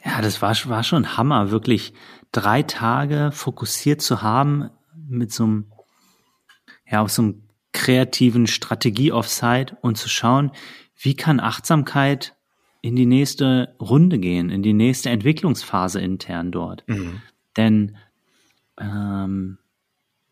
Ja, 0.06 0.22
das 0.22 0.42
war, 0.42 0.56
war 0.66 0.84
schon 0.84 1.18
Hammer, 1.18 1.52
wirklich 1.52 1.94
drei 2.32 2.64
Tage 2.64 3.32
fokussiert 3.34 4.02
zu 4.02 4.22
haben 4.22 4.70
mit 4.96 5.32
so 5.32 5.44
einem, 5.44 5.72
ja, 6.86 7.02
auf 7.02 7.12
so 7.12 7.24
einem 7.24 7.50
kreativen 7.74 8.48
Strategie-Offsite 8.48 9.78
und 9.82 9.98
zu 9.98 10.08
schauen, 10.08 10.52
wie 10.96 11.16
kann 11.16 11.40
Achtsamkeit 11.40 12.36
in 12.84 12.98
die 12.98 13.06
nächste 13.06 13.76
Runde 13.80 14.20
gehen, 14.20 14.50
in 14.50 14.62
die 14.62 14.74
nächste 14.74 15.10
Entwicklungsphase 15.10 16.02
intern 16.02 16.52
dort. 16.52 16.84
Mhm. 16.88 17.22
Denn 17.56 17.96
ähm, 18.78 19.58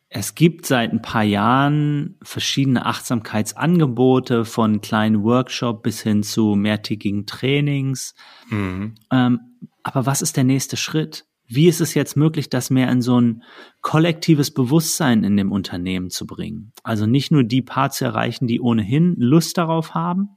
es 0.10 0.36
gibt 0.36 0.66
seit 0.66 0.92
ein 0.92 1.02
paar 1.02 1.24
Jahren 1.24 2.18
verschiedene 2.22 2.86
Achtsamkeitsangebote 2.86 4.44
von 4.44 4.82
kleinen 4.82 5.24
Workshop 5.24 5.82
bis 5.82 6.02
hin 6.02 6.24
zu 6.24 6.56
mehrtägigen 6.56 7.26
Trainings. 7.26 8.16
Mhm. 8.50 8.96
Ähm, 9.10 9.40
aber 9.82 10.06
was 10.06 10.22
ist 10.22 10.36
der 10.36 10.44
nächste 10.44 10.76
Schritt? 10.76 11.26
Wie 11.48 11.70
ist 11.70 11.80
es 11.80 11.94
jetzt 11.94 12.18
möglich, 12.18 12.50
das 12.50 12.70
mehr 12.70 12.92
in 12.92 13.02
so 13.02 13.20
ein 13.20 13.44
kollektives 13.80 14.54
Bewusstsein 14.54 15.24
in 15.24 15.38
dem 15.38 15.54
Unternehmen 15.54 16.10
zu 16.10 16.28
bringen? 16.28 16.74
Also 16.84 17.06
nicht 17.06 17.32
nur 17.32 17.46
die 17.46 17.62
Paar 17.62 17.92
zu 17.92 18.04
erreichen, 18.04 18.46
die 18.46 18.60
ohnehin 18.60 19.16
Lust 19.18 19.58
darauf 19.58 19.94
haben, 19.94 20.32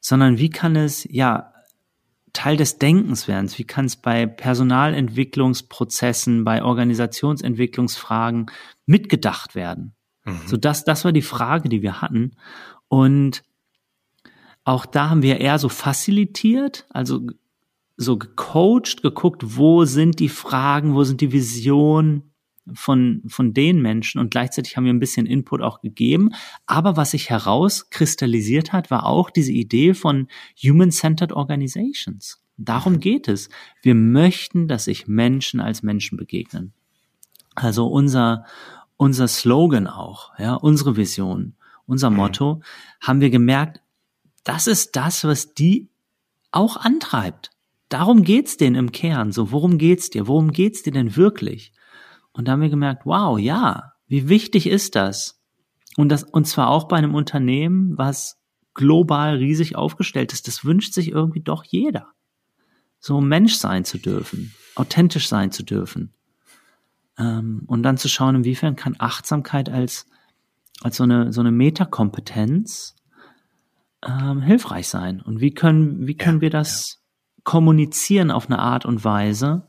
sondern 0.00 0.38
wie 0.38 0.50
kann 0.50 0.76
es 0.76 1.06
ja 1.10 1.50
Teil 2.32 2.56
des 2.56 2.78
Denkens 2.78 3.28
werden. 3.28 3.50
Wie 3.56 3.64
kann 3.64 3.86
es 3.86 3.96
bei 3.96 4.26
Personalentwicklungsprozessen, 4.26 6.44
bei 6.44 6.62
Organisationsentwicklungsfragen 6.62 8.46
mitgedacht 8.86 9.56
werden? 9.56 9.94
Mhm. 10.24 10.42
So 10.46 10.56
das, 10.56 10.84
das 10.84 11.04
war 11.04 11.10
die 11.12 11.20
Frage, 11.22 11.68
die 11.68 11.82
wir 11.82 12.00
hatten. 12.00 12.36
Und 12.88 13.42
auch 14.64 14.86
da 14.86 15.10
haben 15.10 15.22
wir 15.22 15.40
eher 15.40 15.58
so 15.58 15.68
facilitiert, 15.68 16.86
also 16.90 17.26
so 17.96 18.16
gecoacht, 18.16 19.02
geguckt, 19.02 19.56
wo 19.56 19.84
sind 19.84 20.20
die 20.20 20.28
Fragen, 20.28 20.94
wo 20.94 21.02
sind 21.04 21.20
die 21.20 21.32
Visionen, 21.32 22.29
von, 22.74 23.22
von 23.26 23.54
den 23.54 23.80
Menschen 23.80 24.20
und 24.20 24.30
gleichzeitig 24.30 24.76
haben 24.76 24.84
wir 24.84 24.92
ein 24.92 25.00
bisschen 25.00 25.26
Input 25.26 25.62
auch 25.62 25.80
gegeben. 25.80 26.30
Aber 26.66 26.96
was 26.96 27.12
sich 27.12 27.30
herauskristallisiert 27.30 28.72
hat, 28.72 28.90
war 28.90 29.06
auch 29.06 29.30
diese 29.30 29.52
Idee 29.52 29.94
von 29.94 30.28
Human-Centered 30.62 31.32
Organizations. 31.32 32.42
Darum 32.56 33.00
geht 33.00 33.28
es. 33.28 33.48
Wir 33.82 33.94
möchten, 33.94 34.68
dass 34.68 34.84
sich 34.84 35.06
Menschen 35.06 35.60
als 35.60 35.82
Menschen 35.82 36.18
begegnen. 36.18 36.72
Also 37.54 37.86
unser, 37.86 38.44
unser 38.96 39.28
Slogan 39.28 39.86
auch, 39.86 40.38
ja, 40.38 40.54
unsere 40.54 40.96
Vision, 40.96 41.54
unser. 41.86 42.10
Motto, 42.10 42.60
haben 43.00 43.20
wir 43.20 43.30
gemerkt, 43.30 43.80
das 44.44 44.66
ist 44.66 44.94
das, 44.96 45.24
was 45.24 45.54
die 45.54 45.88
auch 46.52 46.76
antreibt. 46.76 47.50
Darum 47.88 48.22
geht's 48.22 48.56
denen 48.56 48.76
im 48.76 48.92
Kern. 48.92 49.32
So, 49.32 49.50
worum 49.50 49.76
geht's 49.76 50.10
dir? 50.10 50.28
Worum 50.28 50.52
geht's 50.52 50.82
dir 50.82 50.92
denn 50.92 51.16
wirklich? 51.16 51.72
Und 52.32 52.46
da 52.46 52.52
haben 52.52 52.60
wir 52.60 52.70
gemerkt, 52.70 53.06
wow, 53.06 53.38
ja, 53.38 53.92
wie 54.06 54.28
wichtig 54.28 54.66
ist 54.66 54.96
das? 54.96 55.40
Und 55.96 56.10
das, 56.10 56.24
und 56.24 56.46
zwar 56.46 56.68
auch 56.68 56.88
bei 56.88 56.96
einem 56.96 57.14
Unternehmen, 57.14 57.98
was 57.98 58.40
global 58.74 59.36
riesig 59.36 59.76
aufgestellt 59.76 60.32
ist. 60.32 60.48
Das 60.48 60.64
wünscht 60.64 60.94
sich 60.94 61.10
irgendwie 61.10 61.40
doch 61.40 61.64
jeder. 61.64 62.08
So 62.98 63.20
Mensch 63.20 63.54
sein 63.54 63.84
zu 63.84 63.98
dürfen, 63.98 64.54
authentisch 64.74 65.28
sein 65.28 65.50
zu 65.50 65.62
dürfen. 65.62 66.14
Ähm, 67.18 67.62
und 67.66 67.82
dann 67.82 67.96
zu 67.96 68.08
schauen, 68.08 68.36
inwiefern 68.36 68.76
kann 68.76 68.96
Achtsamkeit 68.98 69.68
als, 69.68 70.06
als 70.82 70.96
so 70.96 71.04
eine, 71.04 71.32
so 71.32 71.40
eine 71.40 71.50
Metakompetenz 71.50 72.96
ähm, 74.06 74.42
hilfreich 74.42 74.88
sein. 74.88 75.20
Und 75.20 75.40
wie 75.40 75.52
können, 75.52 76.06
wie 76.06 76.16
können 76.16 76.38
ja, 76.38 76.42
wir 76.42 76.50
das 76.50 77.02
ja. 77.36 77.42
kommunizieren 77.44 78.30
auf 78.30 78.46
eine 78.46 78.58
Art 78.58 78.86
und 78.86 79.04
Weise, 79.04 79.66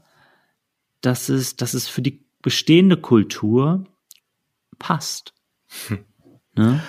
dass 1.01 1.29
es, 1.29 1.55
dass 1.55 1.73
es 1.73 1.87
für 1.87 2.01
die 2.01 2.20
bestehende 2.41 2.97
Kultur 2.97 3.85
passt. 4.79 5.33
Hm. 5.87 6.05
Ne? 6.55 6.81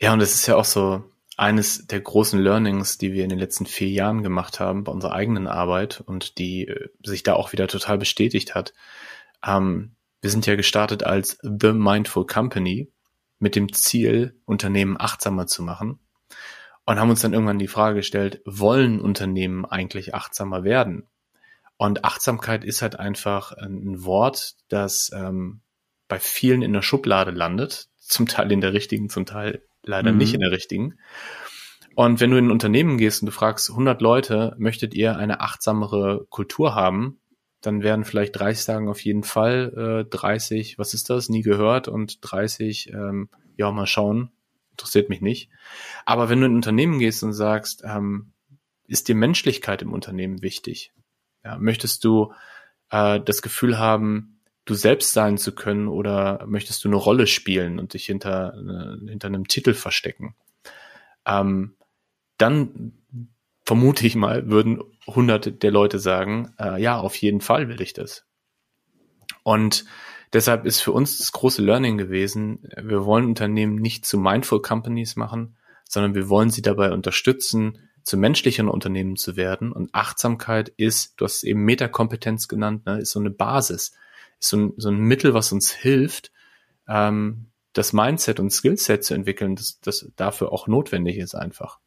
Ja, 0.00 0.12
und 0.14 0.20
es 0.20 0.34
ist 0.34 0.46
ja 0.46 0.56
auch 0.56 0.64
so 0.64 1.04
eines 1.36 1.86
der 1.86 2.00
großen 2.00 2.38
Learnings, 2.38 2.98
die 2.98 3.12
wir 3.12 3.24
in 3.24 3.30
den 3.30 3.38
letzten 3.38 3.66
vier 3.66 3.88
Jahren 3.88 4.22
gemacht 4.22 4.60
haben 4.60 4.84
bei 4.84 4.92
unserer 4.92 5.12
eigenen 5.12 5.46
Arbeit 5.46 6.00
und 6.00 6.38
die 6.38 6.68
äh, 6.68 6.88
sich 7.02 7.22
da 7.22 7.34
auch 7.34 7.52
wieder 7.52 7.66
total 7.66 7.98
bestätigt 7.98 8.54
hat. 8.54 8.72
Ähm, 9.44 9.96
wir 10.20 10.30
sind 10.30 10.46
ja 10.46 10.56
gestartet 10.56 11.04
als 11.04 11.38
The 11.42 11.72
Mindful 11.72 12.26
Company 12.26 12.92
mit 13.38 13.56
dem 13.56 13.72
Ziel, 13.72 14.38
Unternehmen 14.44 15.00
achtsamer 15.00 15.46
zu 15.46 15.62
machen 15.62 15.98
und 16.84 16.98
haben 16.98 17.10
uns 17.10 17.22
dann 17.22 17.32
irgendwann 17.32 17.58
die 17.58 17.68
Frage 17.68 17.96
gestellt, 17.96 18.42
wollen 18.44 19.00
Unternehmen 19.00 19.64
eigentlich 19.64 20.14
achtsamer 20.14 20.64
werden? 20.64 21.08
Und 21.80 22.04
Achtsamkeit 22.04 22.62
ist 22.62 22.82
halt 22.82 23.00
einfach 23.00 23.52
ein 23.52 24.04
Wort, 24.04 24.56
das 24.68 25.10
ähm, 25.14 25.62
bei 26.08 26.18
vielen 26.18 26.60
in 26.60 26.74
der 26.74 26.82
Schublade 26.82 27.30
landet, 27.30 27.88
zum 27.96 28.28
Teil 28.28 28.52
in 28.52 28.60
der 28.60 28.74
richtigen, 28.74 29.08
zum 29.08 29.24
Teil 29.24 29.62
leider 29.82 30.12
mhm. 30.12 30.18
nicht 30.18 30.34
in 30.34 30.40
der 30.40 30.50
richtigen. 30.50 30.98
Und 31.94 32.20
wenn 32.20 32.32
du 32.32 32.36
in 32.36 32.48
ein 32.48 32.50
Unternehmen 32.50 32.98
gehst 32.98 33.22
und 33.22 33.26
du 33.28 33.32
fragst 33.32 33.70
100 33.70 34.02
Leute, 34.02 34.54
möchtet 34.58 34.92
ihr 34.92 35.16
eine 35.16 35.40
achtsamere 35.40 36.26
Kultur 36.28 36.74
haben, 36.74 37.18
dann 37.62 37.82
werden 37.82 38.04
vielleicht 38.04 38.38
30 38.38 38.62
sagen 38.62 38.90
auf 38.90 39.02
jeden 39.02 39.24
Fall, 39.24 40.04
äh, 40.04 40.10
30, 40.10 40.78
was 40.78 40.92
ist 40.92 41.08
das, 41.08 41.30
nie 41.30 41.40
gehört 41.40 41.88
und 41.88 42.18
30, 42.20 42.90
ähm, 42.92 43.30
ja, 43.56 43.72
mal 43.72 43.86
schauen, 43.86 44.32
interessiert 44.72 45.08
mich 45.08 45.22
nicht. 45.22 45.48
Aber 46.04 46.28
wenn 46.28 46.40
du 46.40 46.46
in 46.46 46.52
ein 46.52 46.56
Unternehmen 46.56 46.98
gehst 46.98 47.22
und 47.22 47.32
sagst, 47.32 47.84
ähm, 47.86 48.34
ist 48.86 49.08
dir 49.08 49.14
Menschlichkeit 49.14 49.80
im 49.80 49.94
Unternehmen 49.94 50.42
wichtig? 50.42 50.92
Ja, 51.44 51.58
möchtest 51.58 52.04
du 52.04 52.32
äh, 52.90 53.20
das 53.20 53.42
Gefühl 53.42 53.78
haben, 53.78 54.40
du 54.64 54.74
selbst 54.74 55.12
sein 55.12 55.38
zu 55.38 55.54
können 55.54 55.88
oder 55.88 56.44
möchtest 56.46 56.84
du 56.84 56.88
eine 56.88 56.96
Rolle 56.96 57.26
spielen 57.26 57.78
und 57.78 57.94
dich 57.94 58.06
hinter, 58.06 58.54
äh, 58.54 59.08
hinter 59.08 59.28
einem 59.28 59.48
Titel 59.48 59.74
verstecken? 59.74 60.34
Ähm, 61.26 61.76
dann 62.38 62.92
vermute 63.64 64.06
ich 64.06 64.16
mal, 64.16 64.50
würden 64.50 64.82
hunderte 65.06 65.52
der 65.52 65.70
Leute 65.70 65.98
sagen, 65.98 66.54
äh, 66.58 66.80
ja, 66.80 66.98
auf 66.98 67.14
jeden 67.16 67.40
Fall 67.40 67.68
will 67.68 67.80
ich 67.80 67.92
das. 67.92 68.26
Und 69.42 69.84
deshalb 70.32 70.66
ist 70.66 70.80
für 70.80 70.92
uns 70.92 71.18
das 71.18 71.32
große 71.32 71.62
Learning 71.62 71.98
gewesen, 71.98 72.68
wir 72.76 73.04
wollen 73.04 73.26
Unternehmen 73.26 73.76
nicht 73.76 74.06
zu 74.06 74.18
Mindful 74.18 74.62
Companies 74.62 75.16
machen, 75.16 75.56
sondern 75.84 76.14
wir 76.14 76.28
wollen 76.28 76.50
sie 76.50 76.62
dabei 76.62 76.92
unterstützen, 76.92 77.89
zu 78.02 78.16
menschlichen 78.16 78.68
Unternehmen 78.68 79.16
zu 79.16 79.36
werden. 79.36 79.72
Und 79.72 79.94
Achtsamkeit 79.94 80.68
ist, 80.76 81.14
du 81.20 81.24
hast 81.24 81.36
es 81.36 81.42
eben 81.42 81.64
Metakompetenz 81.64 82.48
genannt, 82.48 82.86
ne, 82.86 83.00
ist 83.00 83.12
so 83.12 83.20
eine 83.20 83.30
Basis, 83.30 83.92
ist 84.38 84.48
so 84.48 84.56
ein, 84.56 84.72
so 84.76 84.88
ein 84.90 84.98
Mittel, 84.98 85.34
was 85.34 85.52
uns 85.52 85.70
hilft, 85.70 86.32
ähm, 86.88 87.46
das 87.72 87.92
Mindset 87.92 88.40
und 88.40 88.50
Skillset 88.50 89.04
zu 89.04 89.14
entwickeln, 89.14 89.54
das, 89.54 89.80
das 89.80 90.10
dafür 90.16 90.52
auch 90.52 90.66
notwendig 90.66 91.18
ist 91.18 91.34
einfach. 91.34 91.78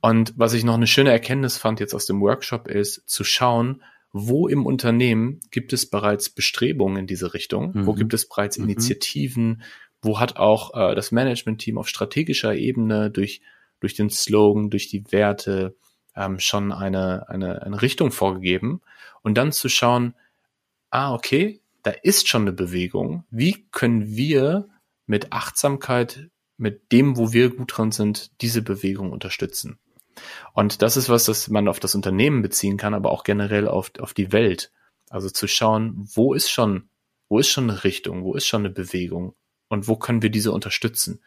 Und 0.00 0.34
was 0.36 0.52
ich 0.52 0.64
noch 0.64 0.74
eine 0.74 0.86
schöne 0.86 1.10
Erkenntnis 1.10 1.56
fand 1.56 1.80
jetzt 1.80 1.94
aus 1.94 2.06
dem 2.06 2.20
Workshop 2.20 2.68
ist, 2.68 3.08
zu 3.08 3.24
schauen, 3.24 3.82
wo 4.12 4.48
im 4.48 4.66
Unternehmen 4.66 5.40
gibt 5.50 5.72
es 5.72 5.88
bereits 5.88 6.28
Bestrebungen 6.28 6.98
in 6.98 7.06
diese 7.06 7.32
Richtung, 7.32 7.72
mhm. 7.72 7.86
wo 7.86 7.94
gibt 7.94 8.12
es 8.12 8.28
bereits 8.28 8.58
mhm. 8.58 8.64
Initiativen, 8.64 9.62
wo 10.02 10.20
hat 10.20 10.36
auch 10.36 10.74
äh, 10.74 10.94
das 10.94 11.12
Management-Team 11.12 11.78
auf 11.78 11.88
strategischer 11.88 12.54
Ebene 12.54 13.10
durch, 13.10 13.40
durch 13.82 13.94
den 13.94 14.10
Slogan, 14.10 14.70
durch 14.70 14.88
die 14.88 15.10
Werte 15.12 15.76
ähm, 16.14 16.38
schon 16.38 16.72
eine, 16.72 17.28
eine, 17.28 17.62
eine 17.62 17.82
Richtung 17.82 18.12
vorgegeben 18.12 18.80
und 19.22 19.36
dann 19.36 19.52
zu 19.52 19.68
schauen, 19.68 20.14
ah, 20.90 21.14
okay, 21.14 21.60
da 21.82 21.90
ist 21.90 22.28
schon 22.28 22.42
eine 22.42 22.52
Bewegung. 22.52 23.24
Wie 23.30 23.66
können 23.70 24.16
wir 24.16 24.68
mit 25.06 25.32
Achtsamkeit, 25.32 26.30
mit 26.56 26.92
dem, 26.92 27.16
wo 27.16 27.32
wir 27.32 27.50
gut 27.50 27.76
dran 27.76 27.90
sind, 27.92 28.30
diese 28.40 28.62
Bewegung 28.62 29.10
unterstützen? 29.10 29.78
Und 30.52 30.82
das 30.82 30.96
ist 30.96 31.08
was, 31.08 31.24
das 31.24 31.48
man 31.48 31.68
auf 31.68 31.80
das 31.80 31.94
Unternehmen 31.94 32.42
beziehen 32.42 32.76
kann, 32.76 32.94
aber 32.94 33.10
auch 33.10 33.24
generell 33.24 33.66
auf, 33.66 33.90
auf 33.98 34.14
die 34.14 34.30
Welt. 34.30 34.70
Also 35.08 35.28
zu 35.28 35.48
schauen, 35.48 36.08
wo 36.14 36.34
ist 36.34 36.50
schon, 36.50 36.88
wo 37.28 37.38
ist 37.38 37.48
schon 37.48 37.68
eine 37.68 37.82
Richtung, 37.84 38.22
wo 38.22 38.34
ist 38.34 38.46
schon 38.46 38.62
eine 38.62 38.70
Bewegung 38.72 39.34
und 39.68 39.88
wo 39.88 39.96
können 39.96 40.22
wir 40.22 40.30
diese 40.30 40.52
unterstützen? 40.52 41.20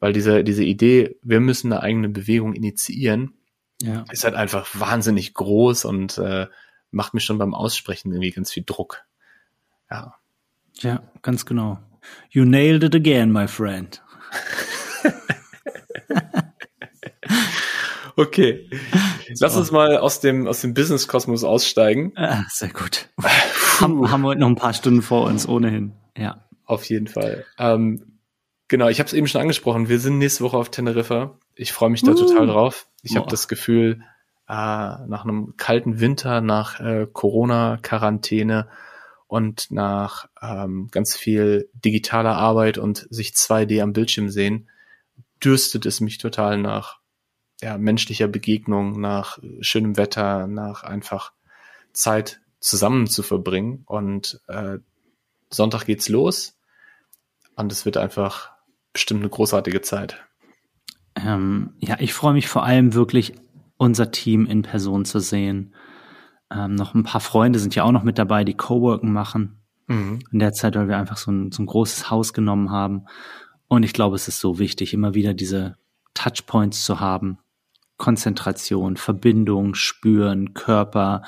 Weil 0.00 0.12
diese, 0.12 0.42
diese 0.42 0.64
Idee, 0.64 1.16
wir 1.22 1.40
müssen 1.40 1.72
eine 1.72 1.82
eigene 1.82 2.08
Bewegung 2.08 2.54
initiieren, 2.54 3.34
ja. 3.82 4.04
ist 4.10 4.24
halt 4.24 4.34
einfach 4.34 4.66
wahnsinnig 4.74 5.34
groß 5.34 5.84
und 5.84 6.18
äh, 6.18 6.46
macht 6.90 7.14
mir 7.14 7.20
schon 7.20 7.38
beim 7.38 7.54
Aussprechen 7.54 8.10
irgendwie 8.10 8.32
ganz 8.32 8.50
viel 8.50 8.64
Druck. 8.66 9.04
Ja. 9.90 10.14
Ja, 10.78 11.02
ganz 11.22 11.46
genau. 11.46 11.78
You 12.30 12.44
nailed 12.44 12.82
it 12.82 12.94
again, 12.94 13.30
my 13.30 13.46
friend. 13.46 14.02
okay. 18.16 18.70
Lass 19.38 19.56
uns 19.56 19.70
mal 19.70 19.98
aus 19.98 20.20
dem, 20.20 20.46
aus 20.46 20.62
dem 20.62 20.74
Business-Kosmos 20.74 21.44
aussteigen. 21.44 22.12
Ah, 22.16 22.44
sehr 22.48 22.70
gut. 22.70 23.08
haben, 23.80 24.10
haben 24.10 24.22
wir 24.22 24.28
heute 24.28 24.40
noch 24.40 24.48
ein 24.48 24.56
paar 24.56 24.72
Stunden 24.72 25.02
vor 25.02 25.26
uns, 25.26 25.46
ohnehin. 25.46 25.92
Ja. 26.16 26.46
Auf 26.64 26.84
jeden 26.84 27.08
Fall. 27.08 27.44
Ähm, 27.58 28.09
genau, 28.70 28.88
ich 28.88 28.98
habe 29.00 29.06
es 29.06 29.12
eben 29.12 29.26
schon 29.26 29.42
angesprochen. 29.42 29.90
Wir 29.90 30.00
sind 30.00 30.16
nächste 30.16 30.42
Woche 30.42 30.56
auf 30.56 30.70
Teneriffa. 30.70 31.38
Ich 31.54 31.72
freue 31.72 31.90
mich 31.90 32.02
da 32.02 32.12
uh. 32.12 32.14
total 32.14 32.46
drauf. 32.46 32.86
Ich 33.02 33.16
habe 33.16 33.28
das 33.28 33.48
Gefühl, 33.48 34.00
äh, 34.48 34.52
nach 34.52 35.24
einem 35.24 35.54
kalten 35.58 36.00
Winter, 36.00 36.40
nach 36.40 36.80
äh, 36.80 37.06
Corona-Quarantäne, 37.12 38.68
und 39.30 39.70
nach 39.70 40.28
ähm, 40.42 40.88
ganz 40.90 41.16
viel 41.16 41.70
digitaler 41.72 42.34
Arbeit 42.34 42.78
und 42.78 43.06
sich 43.10 43.30
2D 43.30 43.80
am 43.80 43.92
Bildschirm 43.92 44.28
sehen, 44.28 44.68
dürstet 45.42 45.86
es 45.86 46.00
mich 46.00 46.18
total 46.18 46.58
nach 46.58 46.98
ja, 47.60 47.78
menschlicher 47.78 48.26
Begegnung, 48.26 49.00
nach 49.00 49.38
schönem 49.60 49.96
Wetter, 49.96 50.48
nach 50.48 50.82
einfach 50.82 51.32
Zeit 51.92 52.40
zusammen 52.58 53.06
zu 53.06 53.22
verbringen. 53.22 53.84
Und 53.86 54.40
äh, 54.48 54.78
Sonntag 55.48 55.84
geht's 55.84 56.08
los 56.08 56.58
und 57.54 57.70
es 57.70 57.84
wird 57.84 57.98
einfach 57.98 58.50
bestimmt 58.92 59.20
eine 59.20 59.30
großartige 59.30 59.80
Zeit. 59.80 60.24
Ähm, 61.14 61.74
ja, 61.78 61.96
ich 61.98 62.14
freue 62.14 62.34
mich 62.34 62.48
vor 62.48 62.64
allem 62.64 62.94
wirklich, 62.94 63.34
unser 63.76 64.10
Team 64.10 64.46
in 64.46 64.62
Person 64.62 65.04
zu 65.04 65.20
sehen. 65.20 65.74
Ähm, 66.50 66.74
noch 66.74 66.94
ein 66.94 67.04
paar 67.04 67.20
Freunde 67.20 67.58
sind 67.58 67.74
ja 67.74 67.84
auch 67.84 67.92
noch 67.92 68.02
mit 68.02 68.18
dabei, 68.18 68.44
die 68.44 68.56
Coworken 68.56 69.12
machen. 69.12 69.62
Mhm. 69.86 70.20
In 70.30 70.38
der 70.38 70.52
Zeit, 70.52 70.76
weil 70.76 70.88
wir 70.88 70.98
einfach 70.98 71.16
so 71.16 71.30
ein, 71.30 71.52
so 71.52 71.62
ein 71.62 71.66
großes 71.66 72.10
Haus 72.10 72.32
genommen 72.32 72.70
haben. 72.70 73.06
Und 73.68 73.82
ich 73.82 73.92
glaube, 73.92 74.16
es 74.16 74.28
ist 74.28 74.40
so 74.40 74.58
wichtig, 74.58 74.92
immer 74.92 75.14
wieder 75.14 75.32
diese 75.34 75.76
Touchpoints 76.14 76.84
zu 76.84 77.00
haben. 77.00 77.38
Konzentration, 77.96 78.96
Verbindung, 78.96 79.74
spüren, 79.74 80.54
Körper, 80.54 81.22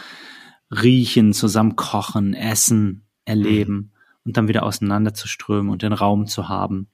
riechen, 0.70 1.32
zusammen 1.32 1.76
kochen, 1.76 2.34
essen, 2.34 3.06
erleben 3.24 3.74
mhm. 3.74 3.90
und 4.24 4.36
dann 4.36 4.48
wieder 4.48 4.62
auseinanderzuströmen 4.62 5.70
und 5.70 5.82
den 5.82 5.92
Raum 5.92 6.26
zu 6.26 6.48
haben. 6.48 6.88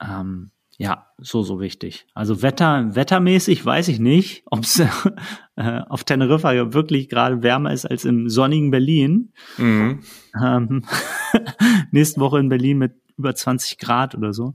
Ähm, 0.00 0.50
ja, 0.80 1.08
so, 1.18 1.42
so 1.42 1.58
wichtig. 1.58 2.06
Also 2.14 2.40
Wetter, 2.40 2.94
wettermäßig 2.94 3.66
weiß 3.66 3.88
ich 3.88 3.98
nicht, 3.98 4.44
ob 4.50 4.60
es 4.60 4.78
äh, 4.78 5.80
auf 5.88 6.04
Teneriffa 6.04 6.52
ja 6.52 6.72
wirklich 6.72 7.08
gerade 7.08 7.42
wärmer 7.42 7.72
ist 7.72 7.84
als 7.84 8.04
im 8.04 8.28
sonnigen 8.28 8.70
Berlin. 8.70 9.32
Mhm. 9.56 10.00
Ähm, 10.40 10.84
nächste 11.90 12.20
Woche 12.20 12.38
in 12.38 12.48
Berlin 12.48 12.78
mit 12.78 12.92
über 13.16 13.34
20 13.34 13.78
Grad 13.78 14.14
oder 14.14 14.32
so. 14.32 14.54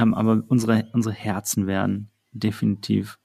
Ähm, 0.00 0.14
aber 0.14 0.44
unsere, 0.46 0.88
unsere 0.92 1.14
Herzen 1.14 1.66
werden 1.66 2.10
definitiv 2.30 3.18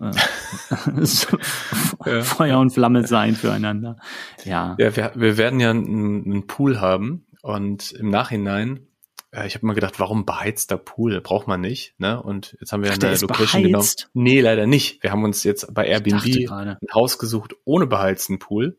äh, 0.00 0.10
ja. 2.06 2.22
Feuer 2.22 2.60
und 2.60 2.70
Flamme 2.70 3.06
sein 3.06 3.34
füreinander. 3.34 3.98
Ja. 4.44 4.74
Ja, 4.78 4.96
wir, 4.96 5.12
wir 5.16 5.36
werden 5.36 5.60
ja 5.60 5.70
einen, 5.70 6.24
einen 6.24 6.46
Pool 6.46 6.80
haben 6.80 7.26
und 7.42 7.92
im 7.92 8.08
Nachhinein 8.08 8.87
äh, 9.30 9.46
ich 9.46 9.54
habe 9.54 9.66
mal 9.66 9.74
gedacht, 9.74 9.98
warum 10.00 10.24
beheizter 10.24 10.76
Pool? 10.76 11.20
Braucht 11.20 11.46
man 11.46 11.60
nicht. 11.60 11.94
Ne? 11.98 12.22
Und 12.22 12.56
jetzt 12.60 12.72
haben 12.72 12.82
wir 12.82 12.90
Ach, 12.92 13.02
eine 13.02 13.16
Location 13.16 13.62
genommen. 13.62 13.88
Nee, 14.14 14.40
leider 14.40 14.66
nicht. 14.66 15.02
Wir 15.02 15.10
haben 15.10 15.24
uns 15.24 15.44
jetzt 15.44 15.72
bei 15.72 15.86
Airbnb 15.86 16.50
ein 16.50 16.76
Haus 16.94 17.18
gesucht 17.18 17.54
ohne 17.64 17.86
beheizten 17.86 18.38
Pool. 18.38 18.78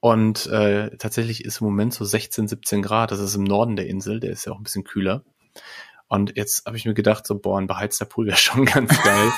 Und 0.00 0.46
äh, 0.46 0.96
tatsächlich 0.98 1.44
ist 1.44 1.60
im 1.60 1.66
Moment 1.66 1.94
so 1.94 2.04
16, 2.04 2.46
17 2.48 2.82
Grad. 2.82 3.10
Das 3.10 3.20
ist 3.20 3.34
im 3.34 3.44
Norden 3.44 3.76
der 3.76 3.86
Insel, 3.86 4.20
der 4.20 4.30
ist 4.30 4.44
ja 4.44 4.52
auch 4.52 4.58
ein 4.58 4.62
bisschen 4.62 4.84
kühler. 4.84 5.24
Und 6.08 6.36
jetzt 6.36 6.66
habe 6.66 6.76
ich 6.76 6.84
mir 6.84 6.94
gedacht, 6.94 7.26
so, 7.26 7.38
boah, 7.38 7.58
ein 7.58 7.66
beheizter 7.66 8.04
Pool 8.04 8.26
wäre 8.26 8.36
schon 8.36 8.66
ganz 8.66 9.02
geil. 9.02 9.32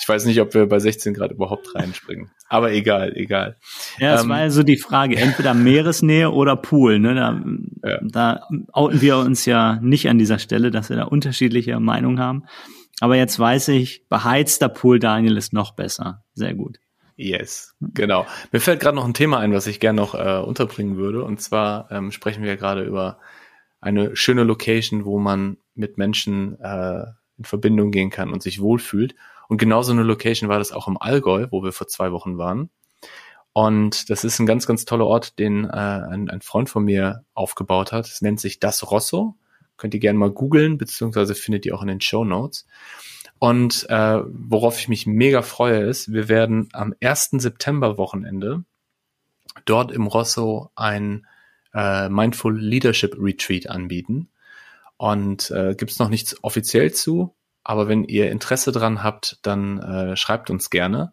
Ich 0.00 0.08
weiß 0.08 0.24
nicht, 0.24 0.40
ob 0.40 0.54
wir 0.54 0.66
bei 0.66 0.78
16 0.78 1.12
Grad 1.12 1.30
überhaupt 1.30 1.74
reinspringen. 1.74 2.30
Aber 2.48 2.72
egal, 2.72 3.12
egal. 3.16 3.56
Ja, 3.98 4.12
das 4.12 4.24
ähm, 4.24 4.30
war 4.30 4.40
ja 4.40 4.50
so 4.50 4.62
die 4.62 4.78
Frage, 4.78 5.16
entweder 5.16 5.52
Meeresnähe 5.52 6.30
oder 6.30 6.56
Pool. 6.56 6.98
Ne? 6.98 7.14
Da, 7.14 7.88
ja. 7.88 7.98
da 8.02 8.48
outen 8.72 9.02
wir 9.02 9.18
uns 9.18 9.44
ja 9.44 9.78
nicht 9.82 10.08
an 10.08 10.18
dieser 10.18 10.38
Stelle, 10.38 10.70
dass 10.70 10.88
wir 10.88 10.96
da 10.96 11.04
unterschiedliche 11.04 11.78
Meinungen 11.80 12.18
haben. 12.18 12.44
Aber 13.00 13.16
jetzt 13.16 13.38
weiß 13.38 13.68
ich, 13.68 14.06
beheizter 14.08 14.70
Pool, 14.70 14.98
Daniel, 14.98 15.36
ist 15.36 15.52
noch 15.52 15.72
besser. 15.72 16.24
Sehr 16.32 16.54
gut. 16.54 16.78
Yes, 17.16 17.74
genau. 17.80 18.26
Mir 18.52 18.60
fällt 18.60 18.80
gerade 18.80 18.96
noch 18.96 19.04
ein 19.04 19.12
Thema 19.12 19.38
ein, 19.38 19.52
was 19.52 19.66
ich 19.66 19.80
gerne 19.80 20.00
noch 20.00 20.14
äh, 20.14 20.42
unterbringen 20.42 20.96
würde. 20.96 21.22
Und 21.22 21.42
zwar 21.42 21.90
ähm, 21.90 22.10
sprechen 22.10 22.42
wir 22.42 22.56
gerade 22.56 22.84
über 22.84 23.18
eine 23.80 24.16
schöne 24.16 24.44
Location, 24.44 25.04
wo 25.04 25.18
man 25.18 25.58
mit 25.74 25.98
Menschen 25.98 26.58
äh, 26.60 27.04
in 27.36 27.44
Verbindung 27.44 27.90
gehen 27.90 28.08
kann 28.08 28.32
und 28.32 28.42
sich 28.42 28.60
wohlfühlt. 28.60 29.14
Und 29.50 29.58
genauso 29.58 29.90
eine 29.90 30.04
Location 30.04 30.48
war 30.48 30.60
das 30.60 30.70
auch 30.70 30.86
im 30.86 30.96
Allgäu, 30.96 31.48
wo 31.50 31.64
wir 31.64 31.72
vor 31.72 31.88
zwei 31.88 32.12
Wochen 32.12 32.38
waren. 32.38 32.70
Und 33.52 34.08
das 34.08 34.22
ist 34.22 34.38
ein 34.38 34.46
ganz, 34.46 34.64
ganz 34.64 34.84
toller 34.84 35.06
Ort, 35.06 35.40
den 35.40 35.64
äh, 35.64 35.68
ein, 35.70 36.30
ein 36.30 36.40
Freund 36.40 36.70
von 36.70 36.84
mir 36.84 37.24
aufgebaut 37.34 37.90
hat. 37.90 38.06
Es 38.06 38.22
nennt 38.22 38.38
sich 38.38 38.60
Das 38.60 38.92
Rosso. 38.92 39.34
Könnt 39.76 39.92
ihr 39.92 39.98
gerne 39.98 40.20
mal 40.20 40.30
googeln, 40.30 40.78
beziehungsweise 40.78 41.34
findet 41.34 41.66
ihr 41.66 41.74
auch 41.74 41.82
in 41.82 41.88
den 41.88 42.00
Show 42.00 42.24
Notes. 42.24 42.68
Und 43.40 43.90
äh, 43.90 44.20
worauf 44.24 44.78
ich 44.78 44.86
mich 44.86 45.08
mega 45.08 45.42
freue, 45.42 45.80
ist, 45.80 46.12
wir 46.12 46.28
werden 46.28 46.68
am 46.72 46.94
1. 47.02 47.30
September 47.32 47.98
Wochenende 47.98 48.62
dort 49.64 49.90
im 49.90 50.06
Rosso 50.06 50.70
ein 50.76 51.26
äh, 51.74 52.08
Mindful 52.08 52.56
Leadership 52.56 53.16
Retreat 53.18 53.68
anbieten. 53.68 54.28
Und 54.96 55.50
äh, 55.50 55.74
gibt 55.74 55.90
es 55.90 55.98
noch 55.98 56.08
nichts 56.08 56.36
offiziell 56.44 56.92
zu, 56.92 57.34
aber 57.62 57.88
wenn 57.88 58.04
ihr 58.04 58.30
Interesse 58.30 58.72
dran 58.72 59.02
habt, 59.02 59.38
dann 59.42 59.78
äh, 59.80 60.16
schreibt 60.16 60.50
uns 60.50 60.70
gerne. 60.70 61.12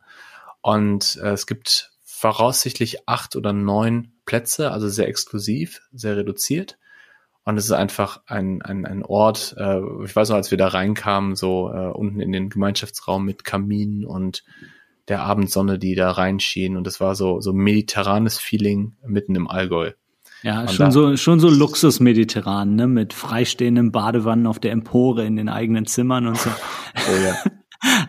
Und 0.61 1.19
äh, 1.21 1.29
es 1.29 1.47
gibt 1.47 1.91
voraussichtlich 2.03 3.07
acht 3.07 3.35
oder 3.35 3.53
neun 3.53 4.13
Plätze, 4.25 4.71
also 4.71 4.89
sehr 4.89 5.07
exklusiv, 5.07 5.81
sehr 5.91 6.17
reduziert. 6.17 6.77
Und 7.43 7.57
es 7.57 7.65
ist 7.65 7.71
einfach 7.71 8.21
ein, 8.25 8.61
ein, 8.61 8.85
ein 8.85 9.03
Ort, 9.03 9.55
äh, 9.57 9.79
ich 10.03 10.15
weiß 10.15 10.29
noch, 10.29 10.35
als 10.35 10.51
wir 10.51 10.57
da 10.57 10.67
reinkamen, 10.67 11.35
so 11.35 11.71
äh, 11.71 11.87
unten 11.87 12.19
in 12.19 12.31
den 12.31 12.49
Gemeinschaftsraum 12.49 13.23
mit 13.23 13.43
Kamin 13.45 14.05
und 14.05 14.43
der 15.07 15.21
Abendsonne, 15.21 15.79
die 15.79 15.95
da 15.95 16.11
reinschien. 16.11 16.75
Und 16.75 16.87
es 16.87 16.99
war 16.99 17.15
so, 17.15 17.39
so 17.39 17.53
mediterranes 17.53 18.37
Feeling 18.37 18.97
mitten 19.05 19.35
im 19.35 19.47
Allgäu. 19.47 19.91
Ja, 20.43 20.61
Und 20.61 20.71
schon 20.71 20.91
so, 20.91 21.17
schon 21.17 21.39
so 21.39 21.49
Luxus-mediterran, 21.49 22.75
ne, 22.75 22.87
mit 22.87 23.13
freistehenden 23.13 23.91
Badewannen 23.91 24.47
auf 24.47 24.59
der 24.59 24.71
Empore 24.71 25.25
in 25.25 25.35
den 25.35 25.49
eigenen 25.49 25.85
Zimmern 25.85 26.27
und 26.27 26.37
so. 26.37 26.49
Oh 26.95 27.15
ja. 27.23 27.35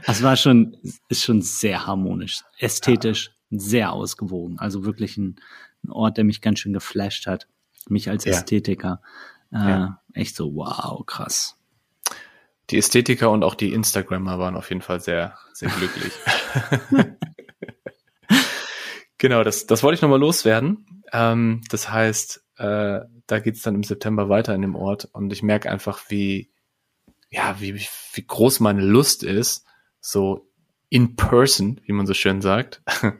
Das 0.06 0.22
war 0.22 0.36
schon, 0.36 0.78
ist 1.10 1.24
schon 1.24 1.42
sehr 1.42 1.86
harmonisch, 1.86 2.42
ästhetisch, 2.58 3.32
ja. 3.50 3.58
sehr 3.58 3.92
ausgewogen. 3.92 4.58
Also 4.58 4.86
wirklich 4.86 5.18
ein, 5.18 5.36
ein, 5.84 5.90
Ort, 5.90 6.16
der 6.16 6.24
mich 6.24 6.40
ganz 6.40 6.60
schön 6.60 6.72
geflasht 6.72 7.26
hat. 7.26 7.46
Mich 7.86 8.08
als 8.08 8.24
ja. 8.24 8.32
Ästhetiker. 8.32 9.02
Äh, 9.52 9.56
ja. 9.56 10.00
Echt 10.14 10.36
so, 10.36 10.54
wow, 10.54 11.04
krass. 11.04 11.58
Die 12.70 12.78
Ästhetiker 12.78 13.30
und 13.30 13.44
auch 13.44 13.54
die 13.54 13.74
Instagrammer 13.74 14.38
waren 14.38 14.56
auf 14.56 14.70
jeden 14.70 14.80
Fall 14.80 15.00
sehr, 15.00 15.36
sehr 15.52 15.68
glücklich. 15.68 16.14
genau, 19.18 19.44
das, 19.44 19.66
das 19.66 19.82
wollte 19.82 19.96
ich 19.96 20.02
nochmal 20.02 20.20
loswerden. 20.20 20.97
Ähm, 21.12 21.62
das 21.70 21.90
heißt, 21.90 22.44
äh, 22.56 23.00
da 23.26 23.38
geht's 23.40 23.62
dann 23.62 23.76
im 23.76 23.82
September 23.82 24.28
weiter 24.28 24.54
in 24.54 24.62
dem 24.62 24.74
Ort 24.74 25.08
und 25.12 25.32
ich 25.32 25.42
merke 25.42 25.70
einfach, 25.70 26.02
wie, 26.08 26.50
ja, 27.30 27.56
wie, 27.60 27.80
wie 28.14 28.26
groß 28.26 28.60
meine 28.60 28.82
Lust 28.82 29.22
ist, 29.22 29.64
so 30.00 30.50
in 30.88 31.16
person, 31.16 31.80
wie 31.84 31.92
man 31.92 32.06
so 32.06 32.14
schön 32.14 32.40
sagt, 32.40 32.82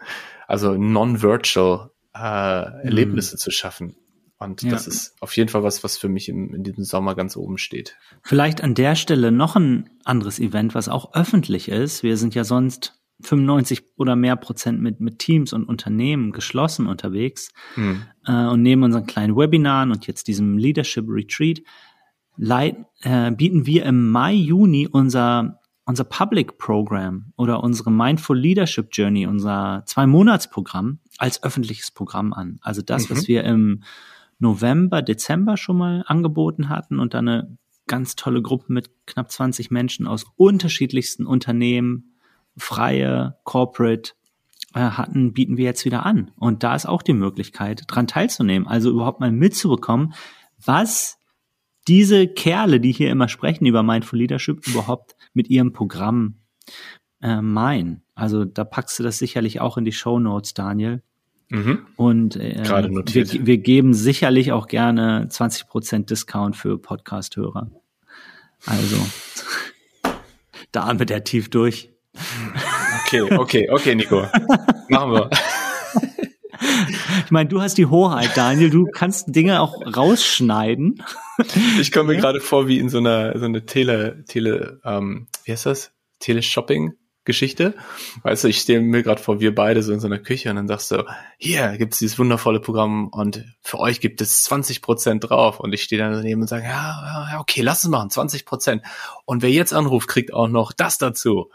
also 0.47 0.75
non-virtual 0.75 1.91
äh, 2.15 2.19
Erlebnisse 2.19 3.37
mhm. 3.37 3.39
zu 3.39 3.51
schaffen. 3.51 3.97
Und 4.39 4.63
ja. 4.63 4.71
das 4.71 4.87
ist 4.87 5.21
auf 5.21 5.37
jeden 5.37 5.49
Fall 5.49 5.65
was, 5.65 5.83
was 5.83 5.99
für 5.99 6.09
mich 6.09 6.29
im, 6.29 6.55
in 6.55 6.63
diesem 6.63 6.85
Sommer 6.85 7.17
ganz 7.17 7.37
oben 7.37 7.59
steht. 7.59 7.97
Vielleicht 8.23 8.63
an 8.63 8.75
der 8.75 8.95
Stelle 8.95 9.33
noch 9.33 9.57
ein 9.57 9.91
anderes 10.05 10.39
Event, 10.39 10.75
was 10.75 10.89
auch 10.89 11.13
öffentlich 11.15 11.69
ist. 11.69 12.05
Wir 12.05 12.17
sind 12.17 12.37
ja 12.37 12.45
sonst 12.45 12.95
95 13.21 13.83
oder 13.97 14.17
mehr 14.17 14.37
Prozent 14.37 14.81
mit, 14.81 15.01
mit 15.01 15.19
Teams 15.19 15.53
und 15.53 15.65
Unternehmen 15.65 16.33
geschlossen 16.33 16.87
unterwegs. 16.87 17.53
Mhm. 17.77 18.03
Äh, 18.27 18.47
und 18.47 18.63
neben 18.63 18.83
unseren 18.83 19.07
kleinen 19.07 19.37
Webinaren 19.37 19.91
und 19.91 20.07
jetzt 20.07 20.29
diesem 20.29 20.57
Leadership 20.57 21.07
Retreat 21.09 21.61
leit, 22.37 22.77
äh, 23.03 23.33
bieten 23.33 23.67
wir 23.67 23.85
im 23.85 24.11
Mai, 24.11 24.35
Juni 24.35 24.87
unser, 24.87 25.61
unser 25.85 26.05
Public 26.05 26.59
Program 26.59 27.33
oder 27.37 27.65
unsere 27.65 27.91
Mindful 27.91 28.39
Leadership 28.39 28.91
Journey, 28.93 29.27
unser 29.27 29.83
Zwei-Monats-Programm 29.87 31.01
als 31.19 31.43
öffentliches 31.43 31.91
Programm 31.91 32.33
an. 32.33 32.59
Also 32.63 32.83
das, 32.83 33.09
mhm. 33.09 33.17
was 33.17 33.27
wir 33.27 33.43
im 33.43 33.83
November, 34.39 35.03
Dezember 35.03 35.57
schon 35.57 35.79
mal 35.79 36.05
angeboten 36.07 36.69
hatten 36.69 37.01
und 37.01 37.15
dann 37.15 37.29
eine 37.29 37.59
ganz 37.89 38.15
tolle 38.15 38.43
Gruppe 38.43 38.73
mit 38.73 38.91
knapp 39.07 39.33
20 39.33 39.73
Menschen 39.73 40.07
aus 40.07 40.27
unterschiedlichsten 40.37 41.27
Unternehmen, 41.27 42.15
freie, 42.59 43.37
corporate 43.45 44.13
äh, 44.75 44.81
hatten, 44.81 45.33
bieten 45.33 45.57
wir 45.57 45.65
jetzt 45.65 45.85
wieder 45.85 46.05
an. 46.05 46.31
Und 46.37 46.63
da 46.63 46.75
ist 46.75 46.87
auch 46.87 47.03
die 47.03 47.15
Möglichkeit, 47.15 47.85
dran 47.87 48.07
teilzunehmen. 48.07 48.69
Also 48.69 48.91
überhaupt 48.91 49.21
mal 49.21 49.33
mitzubekommen, 49.33 50.15
was 50.65 51.19
diese 51.87 52.29
Kerle, 52.29 52.81
die 52.81 52.93
hier 52.93 53.11
immer 53.11 53.29
sprechen 53.29 53.65
über 53.65 53.83
Mindful 53.83 54.19
Leadership, 54.19 54.67
überhaupt 54.67 55.17
mit 55.33 55.49
ihrem 55.49 55.73
Programm 55.73 56.35
äh, 57.23 57.41
meinen. 57.41 58.03
Also 58.15 58.45
da 58.45 58.65
packst 58.65 58.99
du 58.99 59.03
das 59.03 59.19
sicherlich 59.19 59.61
auch 59.61 59.79
in 59.79 59.85
die 59.85 59.93
Show 59.93 60.19
Notes, 60.19 60.53
Daniel. 60.55 61.03
Mhm. 61.49 61.87
Und 61.97 62.37
äh, 62.37 62.63
wir, 62.63 63.47
wir, 63.47 63.59
geben 63.59 63.95
sicherlich 63.95 64.53
auch 64.53 64.67
gerne 64.67 65.29
20% 65.31 66.05
Discount 66.05 66.57
für 66.57 66.79
Podcast-Hörer. 66.79 67.71
Also, 68.67 68.97
da 70.73 70.85
atmet 70.85 71.09
der 71.09 71.25
tief 71.25 71.49
durch. 71.49 71.91
Okay, 73.07 73.23
okay, 73.23 73.71
okay, 73.71 73.95
Nico. 73.95 74.27
Machen 74.89 75.13
wir. 75.13 75.31
Ich 77.25 77.31
meine, 77.31 77.49
du 77.49 77.61
hast 77.61 77.79
die 77.79 77.87
Hoheit, 77.87 78.37
Daniel. 78.37 78.71
Du 78.71 78.87
kannst 78.87 79.35
Dinge 79.35 79.61
auch 79.61 79.75
rausschneiden. 79.97 81.03
Ich 81.81 81.93
komme 81.93 82.15
mir 82.15 82.21
gerade 82.21 82.41
vor 82.41 82.67
wie 82.67 82.79
in 82.79 82.89
so 82.89 82.99
einer 82.99 83.39
so 83.39 83.45
eine 83.45 83.65
Tele, 83.65 84.25
Tele, 84.27 84.81
ähm, 84.85 85.29
wie 85.45 85.53
heißt 85.53 85.67
das? 85.67 85.93
Teleshopping 86.19 86.95
Geschichte. 87.29 87.75
Weißt 88.23 88.45
du, 88.45 88.49
ich 88.49 88.59
stehe 88.59 88.81
mir 88.81 89.03
gerade 89.03 89.23
vor, 89.23 89.39
wir 89.39 89.55
beide 89.55 89.83
so 89.83 89.93
in 89.93 90.01
so 90.01 90.07
einer 90.07 90.19
Küche 90.19 90.49
und 90.49 90.57
dann 90.57 90.67
sagst 90.67 90.91
du, 90.91 91.05
hier 91.37 91.77
gibt's 91.77 91.99
dieses 91.99 92.19
wundervolle 92.19 92.59
Programm 92.59 93.09
und 93.09 93.45
für 93.61 93.79
euch 93.79 94.01
gibt 94.01 94.23
es 94.23 94.43
20 94.45 94.81
Prozent 94.81 95.29
drauf. 95.29 95.61
Und 95.61 95.75
ich 95.75 95.83
stehe 95.83 96.01
dann 96.01 96.13
daneben 96.13 96.41
und 96.41 96.49
sage, 96.49 96.65
ja, 96.65 97.29
ja, 97.33 97.39
okay, 97.39 97.61
lass 97.61 97.85
es 97.85 97.91
machen, 97.91 98.09
20 98.09 98.47
Prozent. 98.47 98.83
Und 99.27 99.43
wer 99.43 99.51
jetzt 99.51 99.75
anruft, 99.75 100.09
kriegt 100.09 100.33
auch 100.33 100.49
noch 100.49 100.73
das 100.73 100.97
dazu. 100.97 101.51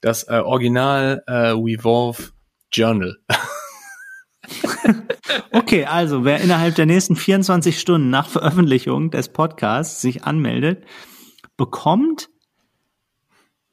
Das 0.00 0.24
äh, 0.24 0.38
Original 0.38 1.22
äh, 1.26 1.54
Wevolve 1.54 2.32
Journal. 2.72 3.16
okay, 5.52 5.84
also 5.84 6.24
wer 6.24 6.40
innerhalb 6.40 6.74
der 6.74 6.86
nächsten 6.86 7.16
24 7.16 7.80
Stunden 7.80 8.10
nach 8.10 8.28
Veröffentlichung 8.28 9.10
des 9.10 9.28
Podcasts 9.28 10.00
sich 10.00 10.24
anmeldet, 10.24 10.84
bekommt 11.56 12.28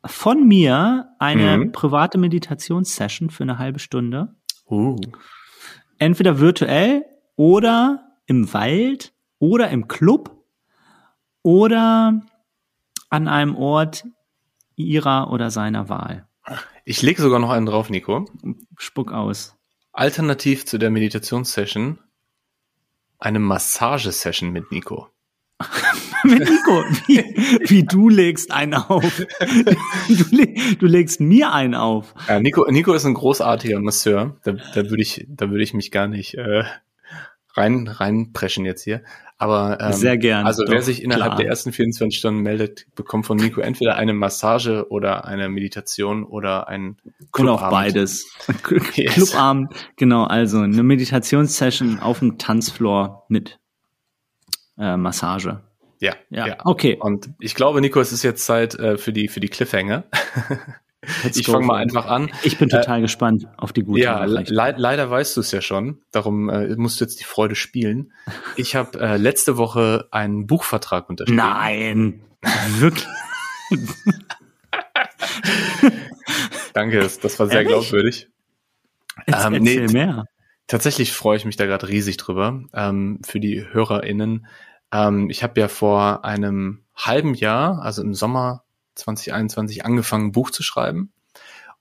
von 0.06 0.48
mir 0.48 1.10
eine 1.20 1.58
mhm. 1.58 1.72
private 1.72 2.18
Meditationssession 2.18 3.30
für 3.30 3.44
eine 3.44 3.58
halbe 3.58 3.80
Stunde. 3.80 4.36
Uh. 4.70 4.98
Entweder 5.98 6.40
virtuell 6.40 7.06
oder 7.36 8.18
im 8.26 8.54
Wald 8.54 9.14
oder 9.40 9.70
im 9.70 9.88
Club 9.88 10.44
oder 11.42 12.22
an 13.10 13.28
einem 13.28 13.56
Ort 13.56 14.06
ihrer 14.76 15.32
oder 15.32 15.52
seiner 15.52 15.90
Wahl. 15.90 16.28
Ich 16.86 17.02
lege 17.02 17.22
sogar 17.22 17.40
noch 17.40 17.50
einen 17.50 17.66
drauf, 17.66 17.90
Nico. 17.90 18.26
Spuck 18.78 19.12
aus. 19.12 19.56
Alternativ 19.92 20.66
zu 20.66 20.78
der 20.78 20.90
Meditationssession 20.90 22.00
eine 23.24 23.40
Massagesession 23.40 24.52
mit 24.52 24.72
Nico. 24.72 25.08
mit 26.26 26.40
Nico, 26.40 26.84
wie, 27.08 27.24
wie, 27.70 27.84
du 27.84 28.10
legst 28.10 28.52
einen 28.52 28.74
auf. 28.74 29.26
Du, 30.10 30.46
du, 30.78 30.86
legst 30.86 31.22
mir 31.22 31.54
einen 31.54 31.76
auf. 31.76 32.14
Ja, 32.28 32.42
Nico, 32.42 32.70
Nico 32.70 32.94
ist 32.94 33.06
ein 33.06 33.14
großartiger 33.14 33.80
Masseur. 33.80 34.36
Da, 34.44 34.52
da 34.52 34.90
würde 34.90 35.02
ich, 35.02 35.26
da 35.30 35.50
würde 35.50 35.64
ich 35.64 35.74
mich 35.74 35.92
gar 35.92 36.08
nicht 36.08 36.36
äh, 36.36 36.64
rein 37.54 37.88
reinpreschen 37.88 38.66
jetzt 38.66 38.84
hier. 38.84 39.04
Aber 39.38 39.80
ähm, 39.82 39.94
sehr 39.94 40.18
gern. 40.18 40.46
Also 40.46 40.64
wer 40.68 40.82
sich 40.82 41.04
innerhalb 41.04 41.32
klar. 41.32 41.38
der 41.38 41.48
ersten 41.48 41.72
24 41.74 42.18
Stunden 42.18 42.42
meldet, 42.42 42.86
bekommt 42.96 43.26
von 43.26 43.38
Nico 43.38 43.62
entweder 43.62 43.96
eine 43.96 44.14
Massage 44.14 44.90
oder 44.90 45.26
eine 45.26 45.50
Meditation 45.50 46.24
oder 46.24 46.68
ein 46.68 46.98
Clubabend. 47.32 47.60
Oder 47.60 47.68
auch 47.68 47.72
beides. 47.72 48.26
yes. 48.96 49.14
Clubabend, 49.14 49.74
genau. 49.98 50.24
Also 50.24 50.60
eine 50.60 50.84
Meditationssession 50.84 52.00
auf 52.00 52.20
dem 52.20 52.38
Tanzfloor 52.38 53.26
mit 53.28 53.60
äh, 54.78 54.98
Massage. 54.98 55.62
Ja, 56.00 56.16
ja, 56.30 56.48
ja, 56.48 56.58
okay. 56.66 56.98
Und 57.00 57.30
ich 57.40 57.56
glaube, 57.56 57.80
Nico, 57.80 58.00
es 58.00 58.12
ist 58.12 58.24
jetzt 58.24 58.46
Zeit 58.46 58.76
äh, 58.76 58.98
für 58.98 59.14
die 59.14 59.30
für 59.30 59.40
die 59.40 59.48
Cliffhanger. 59.48 60.04
Let's 61.24 61.38
ich 61.38 61.48
fange 61.48 61.66
mal 61.66 61.78
einfach 61.78 62.06
an. 62.08 62.30
Ich 62.44 62.58
bin 62.58 62.70
total 62.70 63.00
äh, 63.00 63.02
gespannt 63.02 63.48
auf 63.58 63.74
die 63.74 63.84
gute 63.84 64.00
Ja, 64.02 64.26
le 64.26 64.44
leider 64.78 65.10
weißt 65.10 65.36
du 65.38 65.42
es 65.42 65.52
ja 65.52 65.62
schon. 65.62 66.02
Darum 66.12 66.50
äh, 66.50 66.76
musst 66.76 67.00
du 67.00 67.06
jetzt 67.06 67.20
die 67.20 67.26
Freude 67.26 67.56
spielen. 67.56 68.14
Ich 68.56 68.76
habe 68.76 69.00
äh, 69.00 69.18
letzte 69.18 69.58
Woche 69.58 70.08
einen 70.12 70.48
Buchvertrag 70.48 71.10
unterschrieben. 71.10 71.38
Nein, 71.38 72.22
wirklich. 72.78 73.08
Danke, 76.74 77.00
das 77.00 77.40
war 77.40 77.48
sehr 77.48 77.58
Ehrlich? 77.58 77.68
glaubwürdig. 77.70 78.30
Jetzt 79.28 79.46
ähm, 79.46 79.64
nee, 79.64 79.80
mehr. 79.88 80.26
Tatsächlich 80.68 81.12
freue 81.12 81.38
ich 81.38 81.46
mich 81.46 81.56
da 81.56 81.66
gerade 81.66 81.88
riesig 81.88 82.18
drüber. 82.18 82.64
Ähm, 82.74 83.20
für 83.26 83.40
die 83.40 83.66
HörerInnen. 83.72 84.48
Ähm, 84.92 85.30
ich 85.30 85.44
habe 85.44 85.60
ja 85.60 85.68
vor 85.68 86.26
einem 86.26 86.84
halben 86.96 87.34
Jahr, 87.34 87.82
also 87.82 88.02
im 88.02 88.14
Sommer 88.14 88.63
2021, 88.96 89.86
angefangen, 89.86 90.28
ein 90.28 90.32
Buch 90.32 90.52
zu 90.52 90.64
schreiben 90.64 91.12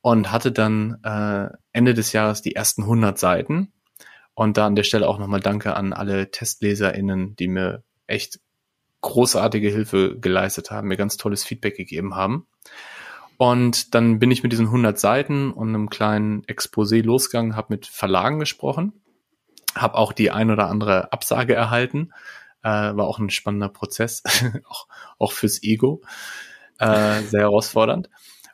und 0.01 0.33
hatte 0.33 0.53
dann 0.53 0.99
äh, 1.05 1.49
Ende 1.73 1.95
des 1.95 2.13
Jahres 2.13 2.43
die 2.43 2.55
ersten 2.55 2.83
100 2.83 3.19
Seiten. 3.19 3.73
Und 4.35 4.57
da 4.57 4.67
an 4.67 4.77
der 4.77 4.83
Stelle 4.83 5.09
auch 5.09 5.19
nochmal 5.19 5.41
Danke 5.41 5.77
an 5.77 5.93
alle 5.93 6.31
TestleserInnen, 6.31 7.37
die 7.37 7.49
mir 7.49 7.85
echt 8.07 8.41
großartige 9.03 9.69
Hilfe 9.69 10.19
geleistet 10.19 10.71
haben, 10.71 10.89
mir 10.89 10.97
ganz 10.97 11.17
tolles 11.17 11.45
Feedback 11.45 11.77
gegeben 11.77 12.15
haben. 12.15 12.47
Und 13.37 13.95
dann 13.95 14.19
bin 14.19 14.31
ich 14.31 14.43
mit 14.43 14.53
diesen 14.53 14.67
100 14.67 14.99
Seiten 14.99 15.51
und 15.53 15.69
einem 15.69 15.91
kleinen 15.91 16.45
Exposé 16.45 17.03
losgegangen, 17.03 17.57
habe 17.57 17.75
mit 17.75 17.87
Verlagen 17.87 18.39
gesprochen, 18.39 18.93
habe 19.75 19.97
auch 19.97 20.13
die 20.13 20.31
ein 20.31 20.51
oder 20.51 20.69
andere 20.69 21.13
Absage 21.13 21.55
erhalten, 21.55 22.13
äh, 22.63 22.69
war 22.69 23.07
auch 23.07 23.19
ein 23.19 23.31
spannender 23.31 23.69
Prozess, 23.69 24.23
auch, 24.69 24.87
auch 25.19 25.33
fürs 25.33 25.63
Ego, 25.63 26.03
äh, 26.83 27.23
sehr 27.23 27.43
herausfordernd. 27.43 28.11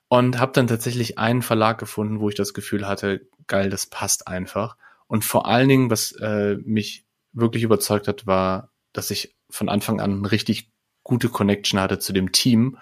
Und 0.09 0.39
habe 0.39 0.53
dann 0.53 0.66
tatsächlich 0.66 1.18
einen 1.18 1.43
Verlag 1.43 1.79
gefunden, 1.79 2.20
wo 2.20 2.29
ich 2.29 2.35
das 2.35 2.55
Gefühl 2.55 2.89
hatte, 2.89 3.26
geil, 3.47 3.68
das 3.68 3.87
passt 3.87 4.26
einfach. 4.26 4.76
Und 5.07 5.24
vor 5.24 5.47
allen 5.47 5.68
Dingen, 5.68 5.91
was 5.91 6.12
äh, 6.12 6.57
mich 6.64 7.05
wirklich 7.33 7.62
überzeugt 7.62 8.09
hat, 8.09 8.26
war, 8.26 8.70
dass 8.93 9.11
ich 9.11 9.35
von 9.51 9.68
Anfang 9.68 10.01
an 10.01 10.18
eine 10.18 10.33
richtig 10.33 10.70
gute 11.03 11.29
Connection 11.29 11.81
hatte 11.81 11.99
zu 11.99 12.12
dem 12.12 12.33
Team 12.33 12.79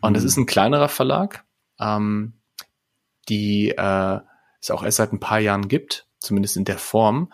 und 0.00 0.16
es 0.16 0.22
mhm. 0.22 0.28
ist 0.28 0.36
ein 0.38 0.46
kleinerer 0.46 0.88
Verlag, 0.88 1.44
ähm, 1.80 2.34
die 3.28 3.70
äh, 3.70 4.20
es 4.60 4.70
auch 4.70 4.82
erst 4.82 4.98
seit 4.98 5.12
ein 5.12 5.20
paar 5.20 5.38
Jahren 5.38 5.68
gibt, 5.68 6.06
zumindest 6.18 6.56
in 6.56 6.64
der 6.64 6.78
Form. 6.78 7.32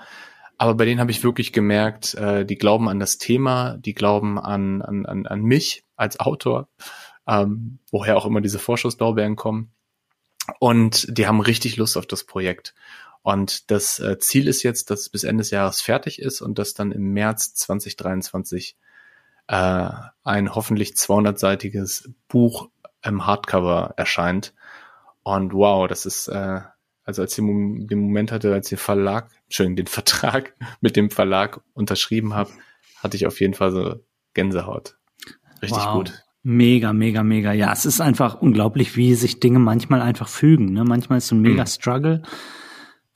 Aber 0.57 0.75
bei 0.75 0.85
denen 0.85 1.01
habe 1.01 1.11
ich 1.11 1.25
wirklich 1.25 1.53
gemerkt, 1.53 2.15
äh, 2.15 2.45
die 2.45 2.57
glauben 2.57 2.89
an 2.89 3.01
das 3.01 3.19
Thema, 3.19 3.77
die 3.79 3.95
glauben 3.95 4.39
an, 4.39 4.83
an, 4.83 5.07
an, 5.07 5.27
an 5.27 5.43
mich 5.43 5.85
als 5.97 6.21
Autor, 6.21 6.69
ähm, 7.27 7.79
woher 7.91 8.17
auch 8.17 8.27
immer 8.27 8.41
diese 8.41 8.59
Vorschusslorbeeren 8.59 9.37
kommen. 9.37 9.73
Und 10.59 11.07
die 11.17 11.27
haben 11.27 11.41
richtig 11.41 11.77
Lust 11.77 11.97
auf 11.97 12.07
das 12.07 12.25
Projekt. 12.25 12.75
Und 13.23 13.71
das 13.71 13.99
äh, 14.01 14.19
Ziel 14.19 14.49
ist 14.49 14.63
jetzt, 14.63 14.91
dass 14.91 15.01
es 15.01 15.09
bis 15.09 15.25
Ende 15.25 15.43
des 15.43 15.51
Jahres 15.51 15.81
fertig 15.81 16.21
ist 16.21 16.43
und 16.43 16.59
dass 16.59 16.75
dann 16.75 16.93
im 16.93 17.15
März 17.15 17.55
2023 17.55 18.77
äh, 19.47 19.91
ein 20.25 20.55
hoffentlich 20.55 20.93
200-seitiges 20.93 22.11
Buch 22.29 22.69
im 23.03 23.27
Hardcover 23.27 23.95
erscheint. 23.97 24.55
Und 25.23 25.55
wow, 25.55 25.89
das 25.89 26.05
ist, 26.05 26.29
äh, 26.29 26.61
also 27.05 27.23
als 27.23 27.33
ich 27.33 27.37
den 27.37 27.99
Moment 27.99 28.31
hatte, 28.31 28.53
als 28.53 28.69
der 28.69 28.79
Verlag, 28.79 29.31
schön 29.49 29.75
den 29.75 29.87
Vertrag 29.87 30.55
mit 30.83 30.97
dem 30.97 31.11
Verlag 31.11 31.63
unterschrieben 31.73 32.35
habe, 32.35 32.51
hatte 32.99 33.17
ich 33.17 33.27
auf 33.27 33.41
jeden 33.41 33.55
Fall 33.55 33.71
so 33.71 34.05
Gänsehaut. 34.35 34.99
Richtig 35.63 35.79
wow. 35.79 35.95
gut. 35.95 36.25
Mega, 36.47 36.93
mega, 36.93 37.23
mega. 37.23 37.53
Ja, 37.55 37.73
es 37.73 37.87
ist 37.87 38.03
einfach 38.03 38.41
unglaublich, 38.43 38.97
wie 38.97 39.15
sich 39.15 39.41
Dinge 39.41 39.59
manchmal 39.59 40.03
einfach 40.03 40.29
fügen. 40.29 40.75
Ne? 40.75 40.85
Manchmal 40.85 41.19
ist 41.19 41.29
so 41.29 41.35
ein 41.35 41.41
mega 41.41 41.63
mhm. 41.63 41.67
Struggle. 41.67 42.23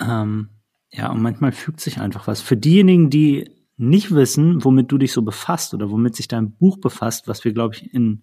Ähm, 0.01 0.49
ja, 0.91 1.11
und 1.11 1.21
manchmal 1.21 1.53
fügt 1.53 1.81
sich 1.81 2.01
einfach 2.01 2.27
was. 2.27 2.41
Für 2.41 2.57
diejenigen, 2.57 3.11
die 3.11 3.51
nicht 3.77 4.13
wissen, 4.13 4.65
womit 4.65 4.91
du 4.91 4.97
dich 4.97 5.13
so 5.13 5.21
befasst 5.21 5.75
oder 5.75 5.91
womit 5.91 6.17
sich 6.17 6.27
dein 6.27 6.53
Buch 6.53 6.79
befasst, 6.79 7.29
was 7.29 7.45
wir, 7.45 7.53
glaube 7.53 7.75
ich, 7.75 7.93
in 7.93 8.23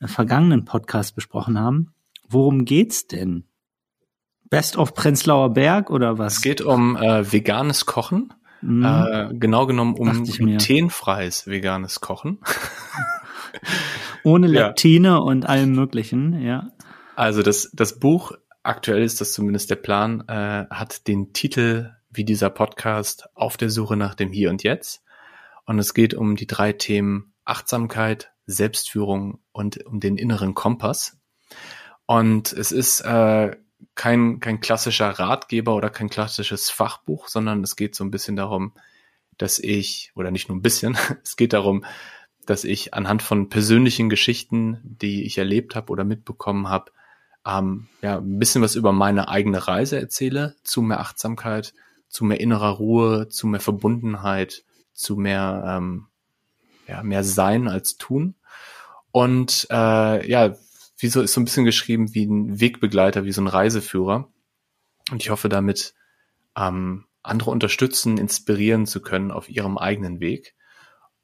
vergangenen 0.00 0.64
Podcast 0.64 1.16
besprochen 1.16 1.58
haben, 1.58 1.92
worum 2.28 2.64
geht's 2.64 3.08
denn? 3.08 3.42
Best 4.50 4.76
of 4.76 4.94
Prenzlauer 4.94 5.52
Berg 5.52 5.90
oder 5.90 6.16
was? 6.18 6.34
Es 6.34 6.42
geht 6.42 6.60
um 6.60 6.96
äh, 6.96 7.32
veganes 7.32 7.86
Kochen. 7.86 8.32
Mhm. 8.62 8.84
Äh, 8.84 9.34
genau 9.34 9.66
genommen 9.66 9.94
um 9.94 10.24
glutenfreies 10.24 11.48
veganes 11.48 12.00
Kochen. 12.00 12.38
Ohne 14.22 14.46
Leptine 14.46 15.08
ja. 15.08 15.16
und 15.16 15.46
allem 15.46 15.72
Möglichen, 15.72 16.40
ja. 16.40 16.70
Also 17.14 17.42
das, 17.42 17.70
das 17.72 17.98
Buch, 17.98 18.32
aktuell 18.62 19.02
ist 19.02 19.20
das 19.20 19.32
zumindest 19.32 19.70
der 19.70 19.76
Plan, 19.76 20.24
äh, 20.28 20.66
hat 20.70 21.06
den 21.08 21.32
Titel 21.32 21.92
wie 22.10 22.24
dieser 22.24 22.50
Podcast 22.50 23.28
auf 23.34 23.56
der 23.56 23.70
Suche 23.70 23.96
nach 23.96 24.14
dem 24.14 24.32
Hier 24.32 24.50
und 24.50 24.62
Jetzt. 24.62 25.02
Und 25.64 25.78
es 25.78 25.94
geht 25.94 26.14
um 26.14 26.36
die 26.36 26.46
drei 26.46 26.72
Themen 26.72 27.34
Achtsamkeit, 27.44 28.32
Selbstführung 28.46 29.40
und 29.52 29.84
um 29.86 30.00
den 30.00 30.16
inneren 30.16 30.54
Kompass. 30.54 31.18
Und 32.06 32.52
es 32.52 32.72
ist 32.72 33.00
äh, 33.00 33.56
kein, 33.94 34.40
kein 34.40 34.60
klassischer 34.60 35.10
Ratgeber 35.10 35.74
oder 35.74 35.90
kein 35.90 36.08
klassisches 36.08 36.70
Fachbuch, 36.70 37.28
sondern 37.28 37.62
es 37.62 37.76
geht 37.76 37.94
so 37.94 38.04
ein 38.04 38.10
bisschen 38.10 38.36
darum, 38.36 38.72
dass 39.38 39.58
ich, 39.58 40.12
oder 40.14 40.30
nicht 40.30 40.48
nur 40.48 40.56
ein 40.56 40.62
bisschen, 40.62 40.96
es 41.22 41.36
geht 41.36 41.52
darum, 41.52 41.84
dass 42.46 42.64
ich 42.64 42.94
anhand 42.94 43.22
von 43.22 43.48
persönlichen 43.48 44.08
Geschichten, 44.08 44.80
die 44.82 45.24
ich 45.24 45.38
erlebt 45.38 45.74
habe 45.74 45.92
oder 45.92 46.04
mitbekommen 46.04 46.68
habe, 46.68 46.92
ähm, 47.46 47.88
ja, 48.02 48.18
ein 48.18 48.38
bisschen 48.38 48.62
was 48.62 48.74
über 48.74 48.92
meine 48.92 49.28
eigene 49.28 49.66
Reise 49.66 49.98
erzähle, 49.98 50.56
zu 50.64 50.82
mehr 50.82 51.00
Achtsamkeit, 51.00 51.74
zu 52.08 52.24
mehr 52.24 52.40
innerer 52.40 52.70
Ruhe, 52.70 53.28
zu 53.28 53.46
mehr 53.46 53.60
Verbundenheit, 53.60 54.64
zu 54.92 55.16
mehr, 55.16 55.64
ähm, 55.66 56.06
ja, 56.88 57.02
mehr 57.02 57.22
Sein 57.22 57.68
als 57.68 57.96
Tun. 57.96 58.34
Und 59.12 59.66
äh, 59.70 60.28
ja, 60.28 60.56
wie 60.98 61.08
so 61.08 61.20
ist 61.22 61.34
so 61.34 61.40
ein 61.40 61.44
bisschen 61.44 61.64
geschrieben 61.64 62.14
wie 62.14 62.24
ein 62.24 62.60
Wegbegleiter, 62.60 63.24
wie 63.24 63.32
so 63.32 63.42
ein 63.42 63.48
Reiseführer. 63.48 64.28
Und 65.10 65.22
ich 65.22 65.30
hoffe 65.30 65.48
damit 65.48 65.94
ähm, 66.56 67.04
andere 67.22 67.50
unterstützen, 67.50 68.18
inspirieren 68.18 68.86
zu 68.86 69.00
können 69.00 69.30
auf 69.30 69.48
ihrem 69.48 69.78
eigenen 69.78 70.20
Weg. 70.20 70.55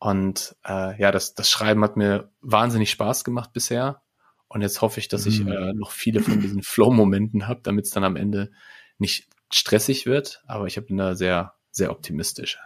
Und 0.03 0.57
äh, 0.67 1.01
ja, 1.01 1.13
das, 1.13 1.37
das 1.37 1.49
Schreiben 1.49 1.85
hat 1.85 1.97
mir 1.97 2.29
wahnsinnig 2.41 2.91
Spaß 2.91 3.23
gemacht 3.23 3.53
bisher. 3.53 4.03
Und 4.49 4.61
jetzt 4.61 4.81
hoffe 4.81 4.99
ich, 4.99 5.07
dass 5.07 5.27
ich 5.27 5.45
mhm. 5.45 5.53
äh, 5.53 5.73
noch 5.75 5.93
viele 5.93 6.19
von 6.19 6.41
diesen 6.41 6.61
Flow-Momenten 6.65 7.47
habe, 7.47 7.61
damit 7.63 7.85
es 7.85 7.93
dann 7.93 8.03
am 8.03 8.17
Ende 8.17 8.51
nicht 8.99 9.29
stressig 9.53 10.05
wird. 10.05 10.43
Aber 10.49 10.67
ich 10.67 10.75
bin 10.85 10.97
da 10.97 11.15
sehr, 11.15 11.55
sehr 11.71 11.93
optimistisch. 11.93 12.59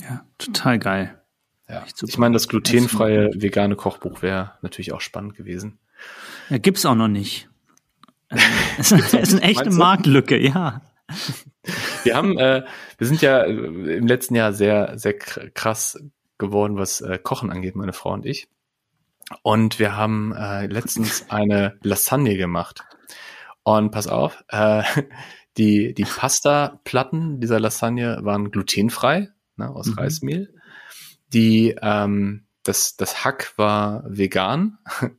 Ja, 0.00 0.24
total 0.38 0.78
geil. 0.78 1.20
Ja. 1.68 1.84
Ich 2.02 2.16
meine, 2.16 2.32
das 2.32 2.48
glutenfreie 2.48 3.32
vegane 3.34 3.76
Kochbuch 3.76 4.22
wäre 4.22 4.52
natürlich 4.62 4.94
auch 4.94 5.02
spannend 5.02 5.34
gewesen. 5.34 5.78
Ja, 6.48 6.56
gibt's 6.56 6.86
auch 6.86 6.94
noch 6.94 7.08
nicht. 7.08 7.46
Es 8.78 8.90
ist 8.90 9.34
eine 9.34 9.42
echte 9.42 9.70
Marktlücke, 9.70 10.40
ja. 10.40 10.80
Wir 12.04 12.16
haben, 12.16 12.38
äh, 12.38 12.64
wir 12.96 13.06
sind 13.06 13.20
ja 13.20 13.42
äh, 13.42 13.52
im 13.52 14.06
letzten 14.06 14.34
Jahr 14.34 14.54
sehr, 14.54 14.98
sehr 14.98 15.12
krass 15.12 15.98
geworden, 16.38 16.76
was 16.76 17.00
äh, 17.00 17.18
Kochen 17.22 17.50
angeht, 17.50 17.76
meine 17.76 17.92
Frau 17.92 18.12
und 18.12 18.26
ich. 18.26 18.48
Und 19.42 19.78
wir 19.78 19.96
haben 19.96 20.32
äh, 20.32 20.66
letztens 20.66 21.26
eine 21.30 21.78
Lasagne 21.82 22.36
gemacht. 22.36 22.84
Und 23.62 23.90
pass 23.90 24.06
auf, 24.06 24.44
äh, 24.48 24.82
die, 25.56 25.94
die 25.94 26.04
Pasta-Platten 26.04 27.40
dieser 27.40 27.60
Lasagne 27.60 28.18
waren 28.22 28.50
glutenfrei, 28.50 29.30
ne, 29.56 29.70
aus 29.70 29.88
mhm. 29.88 29.94
Reismehl. 29.94 30.54
Die, 31.32 31.76
ähm, 31.80 32.46
das, 32.62 32.96
das 32.96 33.24
Hack 33.24 33.54
war 33.56 34.04
vegan 34.06 34.78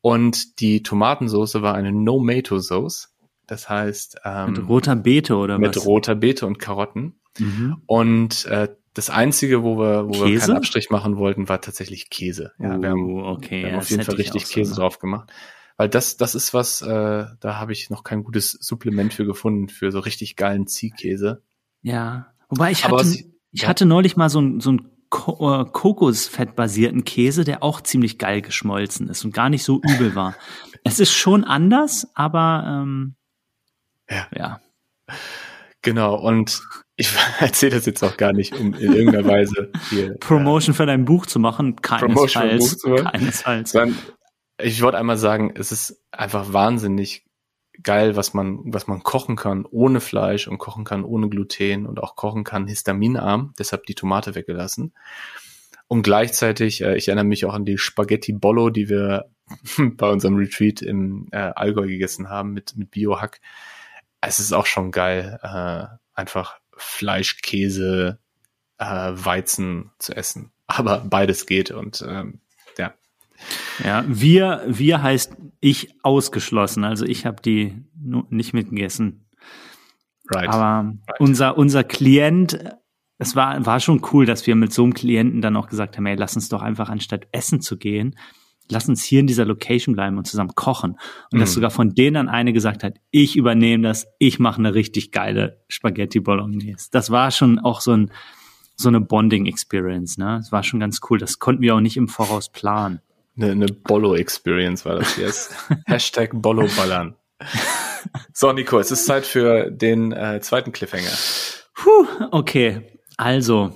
und 0.00 0.60
die 0.60 0.82
Tomatensauce 0.82 1.62
war 1.62 1.74
eine 1.74 1.92
No-Mato-Sauce. 1.92 3.14
Das 3.46 3.68
heißt 3.68 4.20
ähm, 4.24 4.52
mit 4.52 4.68
roter 4.68 4.96
Beete 4.96 5.36
oder 5.36 5.58
mit 5.58 5.70
was? 5.70 5.76
Mit 5.76 5.86
roter 5.86 6.14
Beete 6.14 6.46
und 6.46 6.58
Karotten. 6.58 7.20
Mhm. 7.38 7.82
Und 7.86 8.44
äh, 8.46 8.68
das 8.94 9.10
einzige, 9.10 9.62
wo 9.62 9.78
wir, 9.78 10.06
wo 10.06 10.12
Käse? 10.12 10.24
wir 10.26 10.38
keinen 10.40 10.56
Abstrich 10.56 10.90
machen 10.90 11.16
wollten, 11.16 11.48
war 11.48 11.60
tatsächlich 11.60 12.10
Käse. 12.10 12.52
Ja, 12.58 12.76
uh, 12.76 12.82
wir 12.82 12.90
haben, 12.90 13.24
okay, 13.24 13.62
wir 13.62 13.72
haben 13.72 13.78
auf 13.78 13.90
jeden 13.90 14.04
Fall 14.04 14.16
richtig 14.16 14.46
Käse 14.46 14.74
so 14.74 14.80
drauf 14.80 14.98
gemacht. 14.98 15.32
Weil 15.76 15.88
das, 15.88 16.16
das 16.16 16.34
ist 16.34 16.52
was, 16.52 16.82
äh, 16.82 17.24
da 17.40 17.58
habe 17.58 17.72
ich 17.72 17.90
noch 17.90 18.04
kein 18.04 18.22
gutes 18.22 18.52
Supplement 18.52 19.12
für 19.14 19.24
gefunden, 19.24 19.68
für 19.68 19.90
so 19.90 20.00
richtig 20.00 20.36
geilen 20.36 20.66
Ziehkäse. 20.66 21.42
Ja. 21.80 22.32
Wobei 22.48 22.70
ich 22.70 22.84
hatte, 22.84 22.94
was, 22.94 23.14
ich 23.50 23.62
ja. 23.62 23.68
hatte 23.68 23.86
neulich 23.86 24.16
mal 24.16 24.28
so 24.28 24.40
ein, 24.40 24.60
so 24.60 24.72
ein 24.72 24.88
Ko 25.08 25.60
äh, 25.60 25.64
Kokosfett-basierten 25.64 27.04
Käse, 27.04 27.44
der 27.44 27.62
auch 27.62 27.80
ziemlich 27.82 28.18
geil 28.18 28.40
geschmolzen 28.40 29.08
ist 29.08 29.24
und 29.24 29.34
gar 29.34 29.50
nicht 29.50 29.62
so 29.62 29.80
übel 29.82 30.14
war. 30.14 30.34
es 30.84 31.00
ist 31.00 31.12
schon 31.12 31.44
anders, 31.44 32.08
aber 32.14 32.64
ähm, 32.66 33.14
ja. 34.08 34.26
ja. 34.34 34.60
Genau, 35.82 36.14
und 36.14 36.62
ich 36.96 37.10
erzähle 37.40 37.76
das 37.76 37.86
jetzt 37.86 38.02
auch 38.02 38.16
gar 38.16 38.32
nicht, 38.32 38.58
um 38.58 38.74
in 38.74 38.92
irgendeiner 38.92 39.28
Weise 39.28 39.70
hier. 39.90 40.14
Promotion 40.18 40.74
äh, 40.74 40.76
für 40.76 40.86
dein 40.86 41.04
Buch 41.04 41.26
zu 41.26 41.38
machen, 41.38 41.76
keinesfalls. 41.76 42.70
Buch 42.70 42.78
zu 42.78 43.04
keinesfalls. 43.04 43.76
Ich 44.60 44.82
wollte 44.82 44.98
einmal 44.98 45.16
sagen, 45.16 45.52
es 45.56 45.72
ist 45.72 46.00
einfach 46.12 46.52
wahnsinnig 46.52 47.24
geil, 47.82 48.16
was 48.16 48.34
man, 48.34 48.60
was 48.64 48.86
man 48.86 49.02
kochen 49.02 49.34
kann 49.36 49.64
ohne 49.64 50.00
Fleisch 50.00 50.46
und 50.46 50.58
kochen 50.58 50.84
kann 50.84 51.04
ohne 51.04 51.28
Gluten 51.28 51.86
und 51.86 52.00
auch 52.00 52.16
kochen 52.16 52.44
kann 52.44 52.68
histaminarm, 52.68 53.54
deshalb 53.58 53.86
die 53.86 53.94
Tomate 53.94 54.34
weggelassen. 54.34 54.92
Und 55.88 56.02
gleichzeitig, 56.02 56.82
äh, 56.82 56.96
ich 56.96 57.08
erinnere 57.08 57.24
mich 57.24 57.44
auch 57.44 57.54
an 57.54 57.64
die 57.64 57.78
Spaghetti 57.78 58.32
Bollo, 58.32 58.70
die 58.70 58.88
wir 58.88 59.30
bei 59.96 60.08
unserem 60.08 60.36
Retreat 60.36 60.82
im 60.82 61.28
äh, 61.32 61.36
Allgäu 61.54 61.86
gegessen 61.86 62.28
haben 62.28 62.52
mit, 62.52 62.76
mit 62.76 62.90
Biohack. 62.90 63.40
Es 64.22 64.38
ist 64.38 64.52
auch 64.52 64.66
schon 64.66 64.90
geil, 64.90 65.38
äh, 65.42 65.84
einfach 66.14 66.58
Fleisch, 66.74 67.42
Käse, 67.42 68.18
äh, 68.78 68.84
Weizen 68.84 69.92
zu 69.98 70.16
essen. 70.16 70.52
Aber 70.66 71.00
beides 71.00 71.44
geht 71.46 71.70
und 71.70 72.02
ähm, 72.08 72.40
ja, 72.78 72.94
ja, 73.84 74.04
wir, 74.06 74.62
wir 74.66 75.02
heißt 75.02 75.36
ich 75.60 75.94
ausgeschlossen. 76.02 76.84
Also 76.84 77.04
ich 77.04 77.26
habe 77.26 77.42
die 77.42 77.84
nicht 78.30 78.52
mitgegessen. 78.52 79.28
Right. 80.30 80.48
Aber 80.48 80.88
right. 81.08 81.20
unser, 81.20 81.58
unser 81.58 81.84
Klient, 81.84 82.58
es 83.18 83.36
war, 83.36 83.64
war 83.66 83.80
schon 83.80 84.02
cool, 84.12 84.26
dass 84.26 84.46
wir 84.46 84.56
mit 84.56 84.72
so 84.72 84.82
einem 84.82 84.94
Klienten 84.94 85.40
dann 85.40 85.56
auch 85.56 85.68
gesagt 85.68 85.96
haben, 85.96 86.06
hey, 86.06 86.16
lass 86.16 86.36
uns 86.36 86.48
doch 86.48 86.62
einfach 86.62 86.88
anstatt 86.88 87.26
essen 87.32 87.60
zu 87.60 87.76
gehen, 87.76 88.16
lass 88.70 88.88
uns 88.88 89.04
hier 89.04 89.20
in 89.20 89.26
dieser 89.26 89.44
Location 89.44 89.94
bleiben 89.94 90.18
und 90.18 90.26
zusammen 90.26 90.54
kochen. 90.54 90.98
Und 91.30 91.38
mm. 91.38 91.40
dass 91.40 91.52
sogar 91.52 91.70
von 91.70 91.94
denen 91.94 92.14
dann 92.14 92.28
eine 92.28 92.52
gesagt 92.52 92.84
hat, 92.84 92.94
ich 93.10 93.36
übernehme 93.36 93.88
das, 93.88 94.06
ich 94.18 94.38
mache 94.38 94.58
eine 94.58 94.74
richtig 94.74 95.12
geile 95.12 95.62
Spaghetti 95.68 96.20
Bolognese. 96.20 96.88
Das 96.90 97.10
war 97.10 97.30
schon 97.30 97.58
auch 97.58 97.80
so 97.80 97.92
ein, 97.92 98.10
so 98.76 98.88
eine 98.88 99.00
Bonding 99.00 99.46
Experience, 99.46 100.18
ne? 100.18 100.38
Das 100.38 100.52
war 100.52 100.62
schon 100.62 100.80
ganz 100.80 101.00
cool. 101.08 101.18
Das 101.18 101.38
konnten 101.38 101.62
wir 101.62 101.74
auch 101.74 101.80
nicht 101.80 101.96
im 101.96 102.08
Voraus 102.08 102.50
planen. 102.50 103.00
Eine, 103.36 103.52
eine 103.52 103.66
Bollo-Experience 103.66 104.84
war 104.84 104.96
das 104.96 105.16
jetzt. 105.16 105.54
Hashtag 105.86 106.30
Bollo-Ballern. 106.32 107.14
So, 108.32 108.52
Nico, 108.52 108.78
es 108.78 108.90
ist 108.90 109.06
Zeit 109.06 109.26
für 109.26 109.70
den 109.70 110.12
äh, 110.12 110.40
zweiten 110.40 110.72
Cliffhanger. 110.72 111.12
Puh, 111.74 112.06
okay. 112.30 112.98
Also, 113.16 113.72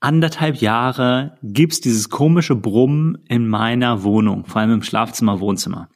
anderthalb 0.00 0.56
Jahre 0.56 1.38
gibt's 1.42 1.80
dieses 1.80 2.08
komische 2.08 2.56
Brummen 2.56 3.18
in 3.28 3.48
meiner 3.48 4.02
Wohnung, 4.02 4.44
vor 4.46 4.60
allem 4.60 4.72
im 4.72 4.82
Schlafzimmer, 4.82 5.40
Wohnzimmer. 5.40 5.88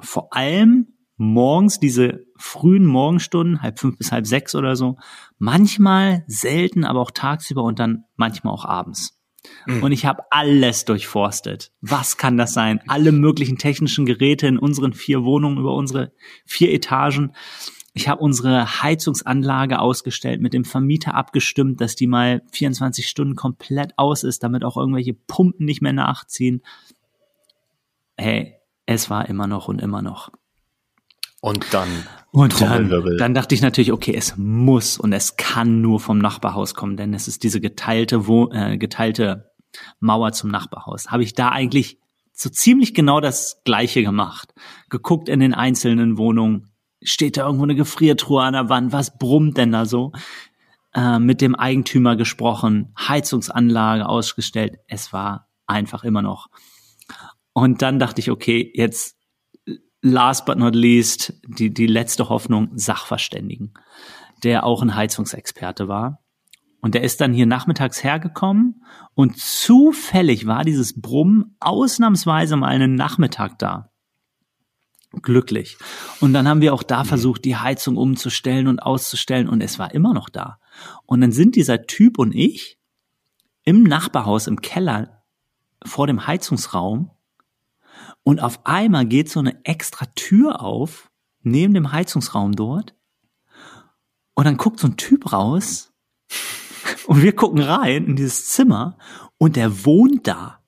Vor 0.00 0.34
allem 0.34 0.88
morgens, 1.16 1.80
diese 1.80 2.24
frühen 2.36 2.86
Morgenstunden, 2.86 3.60
halb 3.60 3.78
fünf 3.78 3.98
bis 3.98 4.12
halb 4.12 4.26
sechs 4.26 4.54
oder 4.54 4.76
so. 4.76 4.96
Manchmal 5.38 6.24
selten, 6.26 6.84
aber 6.84 7.00
auch 7.00 7.10
tagsüber 7.10 7.64
und 7.64 7.78
dann 7.78 8.04
manchmal 8.16 8.54
auch 8.54 8.64
abends. 8.64 9.18
Mhm. 9.66 9.82
Und 9.82 9.92
ich 9.92 10.06
habe 10.06 10.22
alles 10.30 10.84
durchforstet. 10.84 11.72
Was 11.80 12.16
kann 12.16 12.36
das 12.36 12.52
sein? 12.52 12.80
Alle 12.86 13.12
möglichen 13.12 13.58
technischen 13.58 14.06
Geräte 14.06 14.46
in 14.46 14.58
unseren 14.58 14.92
vier 14.92 15.24
Wohnungen 15.24 15.58
über 15.58 15.74
unsere 15.74 16.12
vier 16.46 16.72
Etagen. 16.72 17.32
Ich 17.98 18.06
habe 18.06 18.22
unsere 18.22 18.80
Heizungsanlage 18.80 19.80
ausgestellt, 19.80 20.40
mit 20.40 20.54
dem 20.54 20.64
Vermieter 20.64 21.14
abgestimmt, 21.14 21.80
dass 21.80 21.96
die 21.96 22.06
mal 22.06 22.42
24 22.52 23.08
Stunden 23.08 23.34
komplett 23.34 23.94
aus 23.96 24.22
ist, 24.22 24.44
damit 24.44 24.62
auch 24.62 24.76
irgendwelche 24.76 25.14
Pumpen 25.14 25.66
nicht 25.66 25.82
mehr 25.82 25.92
nachziehen. 25.92 26.62
Hey, 28.16 28.54
es 28.86 29.10
war 29.10 29.28
immer 29.28 29.48
noch 29.48 29.66
und 29.66 29.82
immer 29.82 30.00
noch. 30.00 30.30
Und 31.40 31.74
dann. 31.74 31.88
Und 32.30 32.60
dann, 32.60 33.16
dann 33.18 33.34
dachte 33.34 33.56
ich 33.56 33.62
natürlich, 33.62 33.90
okay, 33.90 34.14
es 34.14 34.36
muss 34.36 34.96
und 34.96 35.12
es 35.12 35.34
kann 35.34 35.80
nur 35.80 35.98
vom 35.98 36.18
Nachbarhaus 36.18 36.76
kommen, 36.76 36.96
denn 36.96 37.12
es 37.14 37.26
ist 37.26 37.42
diese 37.42 37.60
geteilte, 37.60 38.28
Wo 38.28 38.48
äh, 38.52 38.78
geteilte 38.78 39.50
Mauer 39.98 40.30
zum 40.30 40.50
Nachbarhaus. 40.50 41.10
Habe 41.10 41.24
ich 41.24 41.34
da 41.34 41.48
eigentlich 41.48 41.98
so 42.32 42.48
ziemlich 42.48 42.94
genau 42.94 43.20
das 43.20 43.60
Gleiche 43.64 44.04
gemacht. 44.04 44.54
Geguckt 44.88 45.28
in 45.28 45.40
den 45.40 45.52
einzelnen 45.52 46.16
Wohnungen. 46.16 46.67
Steht 47.02 47.36
da 47.36 47.46
irgendwo 47.46 47.64
eine 47.64 47.74
Gefriertruhe 47.74 48.42
an 48.42 48.54
der 48.54 48.68
Wand? 48.68 48.92
Was 48.92 49.18
brummt 49.18 49.56
denn 49.56 49.72
da 49.72 49.86
so? 49.86 50.12
Äh, 50.94 51.18
mit 51.18 51.40
dem 51.40 51.54
Eigentümer 51.54 52.16
gesprochen, 52.16 52.92
Heizungsanlage 52.98 54.08
ausgestellt. 54.08 54.78
Es 54.88 55.12
war 55.12 55.48
einfach 55.66 56.02
immer 56.02 56.22
noch. 56.22 56.48
Und 57.52 57.82
dann 57.82 57.98
dachte 57.98 58.20
ich, 58.20 58.30
okay, 58.30 58.72
jetzt 58.74 59.16
last 60.00 60.46
but 60.46 60.58
not 60.58 60.74
least, 60.74 61.34
die, 61.46 61.72
die 61.72 61.86
letzte 61.86 62.28
Hoffnung, 62.28 62.70
Sachverständigen, 62.74 63.74
der 64.44 64.64
auch 64.64 64.82
ein 64.82 64.94
Heizungsexperte 64.94 65.88
war. 65.88 66.22
Und 66.80 66.94
der 66.94 67.02
ist 67.02 67.20
dann 67.20 67.32
hier 67.32 67.46
nachmittags 67.46 68.04
hergekommen 68.04 68.84
und 69.14 69.36
zufällig 69.36 70.46
war 70.46 70.64
dieses 70.64 71.00
Brummen 71.00 71.56
ausnahmsweise 71.58 72.56
mal 72.56 72.68
einen 72.68 72.94
Nachmittag 72.94 73.58
da. 73.58 73.90
Glücklich. 75.10 75.78
Und 76.20 76.34
dann 76.34 76.46
haben 76.46 76.60
wir 76.60 76.74
auch 76.74 76.82
da 76.82 77.02
versucht, 77.04 77.44
die 77.44 77.56
Heizung 77.56 77.96
umzustellen 77.96 78.68
und 78.68 78.80
auszustellen 78.80 79.48
und 79.48 79.62
es 79.62 79.78
war 79.78 79.94
immer 79.94 80.12
noch 80.12 80.28
da. 80.28 80.58
Und 81.06 81.22
dann 81.22 81.32
sind 81.32 81.56
dieser 81.56 81.86
Typ 81.86 82.18
und 82.18 82.34
ich 82.34 82.78
im 83.64 83.84
Nachbarhaus 83.84 84.46
im 84.46 84.60
Keller 84.60 85.22
vor 85.84 86.06
dem 86.06 86.26
Heizungsraum 86.26 87.10
und 88.22 88.40
auf 88.40 88.66
einmal 88.66 89.06
geht 89.06 89.30
so 89.30 89.40
eine 89.40 89.64
extra 89.64 90.06
Tür 90.14 90.60
auf 90.60 91.10
neben 91.42 91.72
dem 91.72 91.92
Heizungsraum 91.92 92.54
dort 92.54 92.94
und 94.34 94.44
dann 94.44 94.56
guckt 94.56 94.78
so 94.80 94.88
ein 94.88 94.96
Typ 94.96 95.32
raus 95.32 95.92
und 97.06 97.22
wir 97.22 97.34
gucken 97.34 97.60
rein 97.62 98.04
in 98.04 98.16
dieses 98.16 98.48
Zimmer 98.48 98.98
und 99.38 99.56
der 99.56 99.84
wohnt 99.86 100.26
da. 100.26 100.60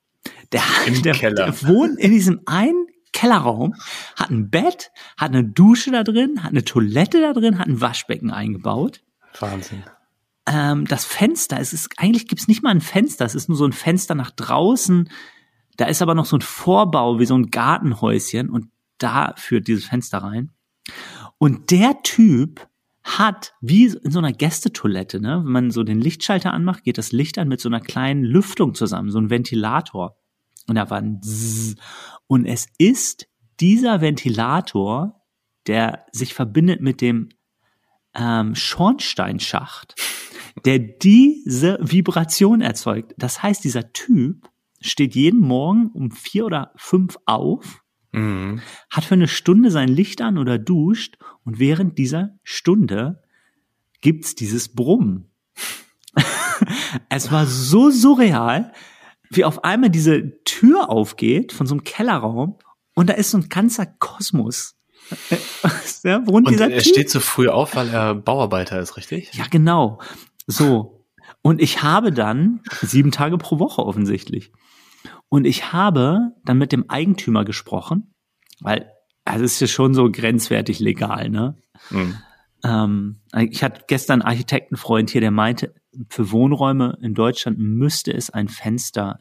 Der, 0.53 0.63
Im 0.87 1.03
der, 1.03 1.15
Keller. 1.15 1.47
der 1.47 1.63
wohnt 1.69 1.99
in 1.99 2.11
diesem 2.11 2.41
einen 2.47 2.87
Kellerraum, 3.13 3.75
hat 4.17 4.31
ein 4.31 4.51
Bett, 4.51 4.93
hat 5.17 5.31
eine 5.31 5.45
Dusche 5.45 5.91
da 5.91 6.05
drin, 6.05 6.43
hat 6.43 6.51
eine 6.51 6.65
Toilette 6.65 7.21
da 7.21 7.33
drin, 7.33 7.59
hat 7.59 7.69
ein 7.69 7.81
Waschbecken 7.81 8.31
eingebaut. 8.31 9.03
Wahnsinn. 9.39 9.83
Ähm, 10.47 10.87
das 10.87 11.05
Fenster, 11.05 11.61
es 11.61 11.73
ist, 11.73 11.91
eigentlich 11.99 12.29
gibt's 12.29 12.49
nicht 12.49 12.63
mal 12.63 12.71
ein 12.71 12.81
Fenster, 12.81 13.25
es 13.25 13.35
ist 13.35 13.49
nur 13.49 13.59
so 13.59 13.65
ein 13.65 13.73
Fenster 13.73 14.15
nach 14.15 14.31
draußen. 14.31 15.11
Da 15.77 15.87
ist 15.87 16.03
aber 16.03 16.15
noch 16.15 16.27
so 16.27 16.37
ein 16.37 16.43
Vorbau 16.43 17.19
wie 17.19 17.27
so 17.27 17.35
ein 17.35 17.51
Gartenhäuschen 17.51 18.51
und 18.51 18.69
da 18.99 19.35
führt 19.37 19.69
dieses 19.69 19.85
Fenster 19.85 20.19
rein. 20.19 20.51
Und 21.39 21.71
der 21.71 22.03
Typ 22.03 22.69
hat, 23.03 23.55
wie 23.61 23.87
in 23.87 24.11
so 24.11 24.19
einer 24.19 24.33
Gästetoilette, 24.33 25.21
ne, 25.21 25.43
wenn 25.45 25.53
man 25.53 25.71
so 25.71 25.83
den 25.85 26.01
Lichtschalter 26.01 26.53
anmacht, 26.53 26.85
geht 26.85 26.99
das 26.99 27.13
Licht 27.13 27.39
an 27.39 27.49
mit 27.49 27.61
so 27.61 27.69
einer 27.69 27.81
kleinen 27.81 28.25
Lüftung 28.25 28.75
zusammen, 28.75 29.11
so 29.11 29.19
ein 29.19 29.31
Ventilator. 29.31 30.17
Und 30.67 30.77
da 30.77 30.91
war 30.91 30.99
ein 30.99 31.21
Zzz. 31.23 31.77
Und 32.27 32.47
es 32.47 32.67
ist 32.79 33.29
dieser 33.61 34.01
Ventilator, 34.01 35.21
der 35.67 36.07
sich 36.13 36.35
verbindet 36.35 36.81
mit 36.81 37.01
dem 37.01 37.31
ähm, 38.15 38.55
Schornsteinschacht, 38.55 39.95
der 40.65 40.79
diese 40.79 41.79
Vibration 41.81 42.61
erzeugt. 42.61 43.15
Das 43.19 43.43
heißt, 43.43 43.65
dieser 43.65 43.93
Typ 43.93 44.49
steht 44.81 45.15
jeden 45.15 45.41
Morgen 45.41 45.91
um 45.93 46.11
vier 46.11 46.47
oder 46.47 46.73
fünf 46.77 47.19
auf, 47.27 47.83
Mhm. 48.13 48.61
hat 48.91 49.05
für 49.05 49.15
eine 49.15 49.29
Stunde 49.29 49.71
sein 49.71 49.89
Licht 49.89 50.21
an 50.21 50.37
oder 50.37 50.59
duscht 50.59 51.17
und 51.45 51.61
während 51.61 51.97
dieser 51.97 52.31
Stunde 52.43 53.23
gibt's 54.01 54.35
dieses 54.35 54.75
Brummen. 54.75 55.31
es 57.09 57.31
war 57.31 57.47
so 57.47 57.91
surreal, 57.91 58.73
wie 59.31 59.45
auf 59.45 59.65
einmal 59.65 59.91
diese 59.91 60.43
Tür 60.45 60.91
aufgeht 60.91 61.53
von 61.53 61.67
so 61.67 61.75
einem 61.75 61.85
Kellerraum 61.85 62.59
und 62.95 63.09
da 63.09 63.15
ist 63.15 63.31
so 63.31 63.39
ein 63.39 63.49
ganzer 63.49 63.87
Kosmos. 63.87 64.77
ja, 66.05 66.27
wohnt 66.27 66.47
Und 66.47 66.53
dieser 66.53 66.71
er 66.71 66.83
Typ. 66.83 66.93
steht 66.93 67.11
so 67.11 67.21
früh 67.21 67.49
auf, 67.49 67.75
weil 67.75 67.89
er 67.89 68.15
Bauarbeiter 68.15 68.79
ist, 68.81 68.97
richtig? 68.97 69.33
Ja, 69.35 69.47
genau. 69.51 70.01
So. 70.47 71.07
Und 71.43 71.61
ich 71.61 71.83
habe 71.83 72.13
dann 72.13 72.61
sieben 72.83 73.11
Tage 73.11 73.39
pro 73.39 73.59
Woche 73.59 73.85
offensichtlich. 73.85 74.53
Und 75.29 75.47
ich 75.47 75.73
habe 75.73 76.33
dann 76.45 76.59
mit 76.59 76.73
dem 76.73 76.91
Eigentümer 76.91 77.45
gesprochen, 77.45 78.13
weil 78.61 78.91
also 79.25 79.45
es 79.45 79.55
ist 79.55 79.61
ja 79.61 79.67
schon 79.69 79.95
so 79.95 80.11
grenzwertig 80.11 80.81
legal, 80.81 81.31
ne? 81.31 81.57
Mhm. 81.91 82.17
Ähm, 82.65 83.21
ich 83.35 83.63
hatte 83.63 83.85
gestern 83.87 84.23
einen 84.23 84.31
Architektenfreund 84.31 85.11
hier, 85.11 85.21
der 85.21 85.31
meinte, 85.31 85.75
für 86.09 86.31
Wohnräume 86.31 86.99
in 87.03 87.15
Deutschland 87.15 87.59
müsste 87.59 88.13
es 88.13 88.31
ein 88.31 88.49
Fenster 88.49 89.19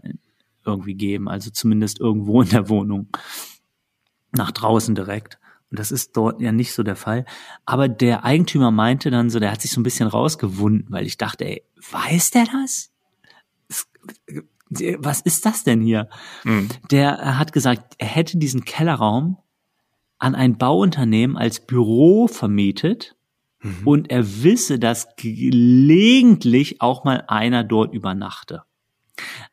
irgendwie 0.66 0.96
geben, 0.96 1.28
also 1.30 1.50
zumindest 1.50 2.00
irgendwo 2.00 2.42
in 2.42 2.50
der 2.50 2.70
Wohnung. 2.70 3.08
Nach 4.32 4.52
draußen 4.52 4.94
direkt. 4.94 5.40
Und 5.72 5.80
das 5.80 5.92
ist 5.92 6.18
dort 6.18 6.42
ja 6.42 6.52
nicht 6.52 6.74
so 6.74 6.84
der 6.84 6.96
Fall. 6.96 7.26
Aber 7.66 7.88
der 7.88 8.24
Eigentümer 8.24 8.72
meinte 8.72 9.12
dann 9.12 9.30
so, 9.30 9.40
der 9.40 9.52
hat 9.52 9.62
sich 9.62 9.72
so 9.72 9.80
ein 9.80 9.84
bisschen 9.84 10.08
rausgewunden, 10.08 10.92
weil 10.92 11.06
ich 11.06 11.18
dachte, 11.18 11.46
ey, 11.46 11.64
weiß 11.92 12.32
der 12.32 12.46
das? 12.46 12.92
Was 15.00 15.22
ist 15.22 15.46
das 15.46 15.64
denn 15.64 15.82
hier? 15.82 16.10
Mhm. 16.44 16.70
Der 16.92 17.38
hat 17.38 17.54
gesagt, 17.54 17.96
er 17.98 18.08
hätte 18.08 18.38
diesen 18.38 18.66
Kellerraum 18.66 19.38
an 20.20 20.36
ein 20.36 20.58
Bauunternehmen 20.58 21.38
als 21.38 21.60
Büro 21.60 22.28
vermietet 22.28 23.16
und 23.86 24.10
er 24.10 24.44
wisse, 24.44 24.80
dass 24.80 25.16
gelegentlich 25.18 26.82
auch 26.82 27.04
mal 27.04 27.26
einer 27.28 27.64
dort 27.64 27.94
übernachte. 27.94 28.64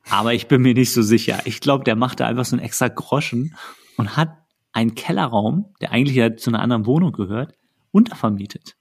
Aber 0.08 0.32
ich 0.34 0.46
bin 0.46 0.62
mir 0.62 0.74
nicht 0.74 0.92
so 0.92 1.02
sicher. 1.02 1.40
Ich 1.44 1.60
glaube, 1.60 1.84
der 1.84 1.96
machte 1.96 2.24
einfach 2.24 2.44
so 2.44 2.56
einen 2.56 2.64
extra 2.64 2.88
Groschen 2.88 3.56
und 3.96 4.16
hat 4.16 4.36
einen 4.72 4.94
Kellerraum, 4.94 5.74
der 5.80 5.90
eigentlich 5.90 6.16
ja 6.16 6.36
zu 6.36 6.50
einer 6.50 6.60
anderen 6.60 6.86
Wohnung 6.86 7.12
gehört, 7.12 7.54
untervermietet. 7.90 8.76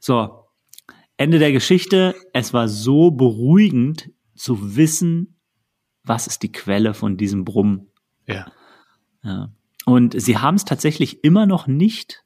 So, 0.00 0.44
Ende 1.16 1.38
der 1.38 1.52
Geschichte. 1.52 2.14
Es 2.32 2.52
war 2.52 2.68
so 2.68 3.10
beruhigend 3.10 4.10
zu 4.34 4.76
wissen, 4.76 5.38
was 6.02 6.26
ist 6.26 6.42
die 6.42 6.52
Quelle 6.52 6.94
von 6.94 7.16
diesem 7.16 7.44
Brummen. 7.44 7.90
Ja. 8.26 8.50
Ja. 9.22 9.52
Und 9.86 10.20
sie 10.20 10.38
haben 10.38 10.56
es 10.56 10.64
tatsächlich 10.64 11.24
immer 11.24 11.46
noch 11.46 11.66
nicht 11.66 12.24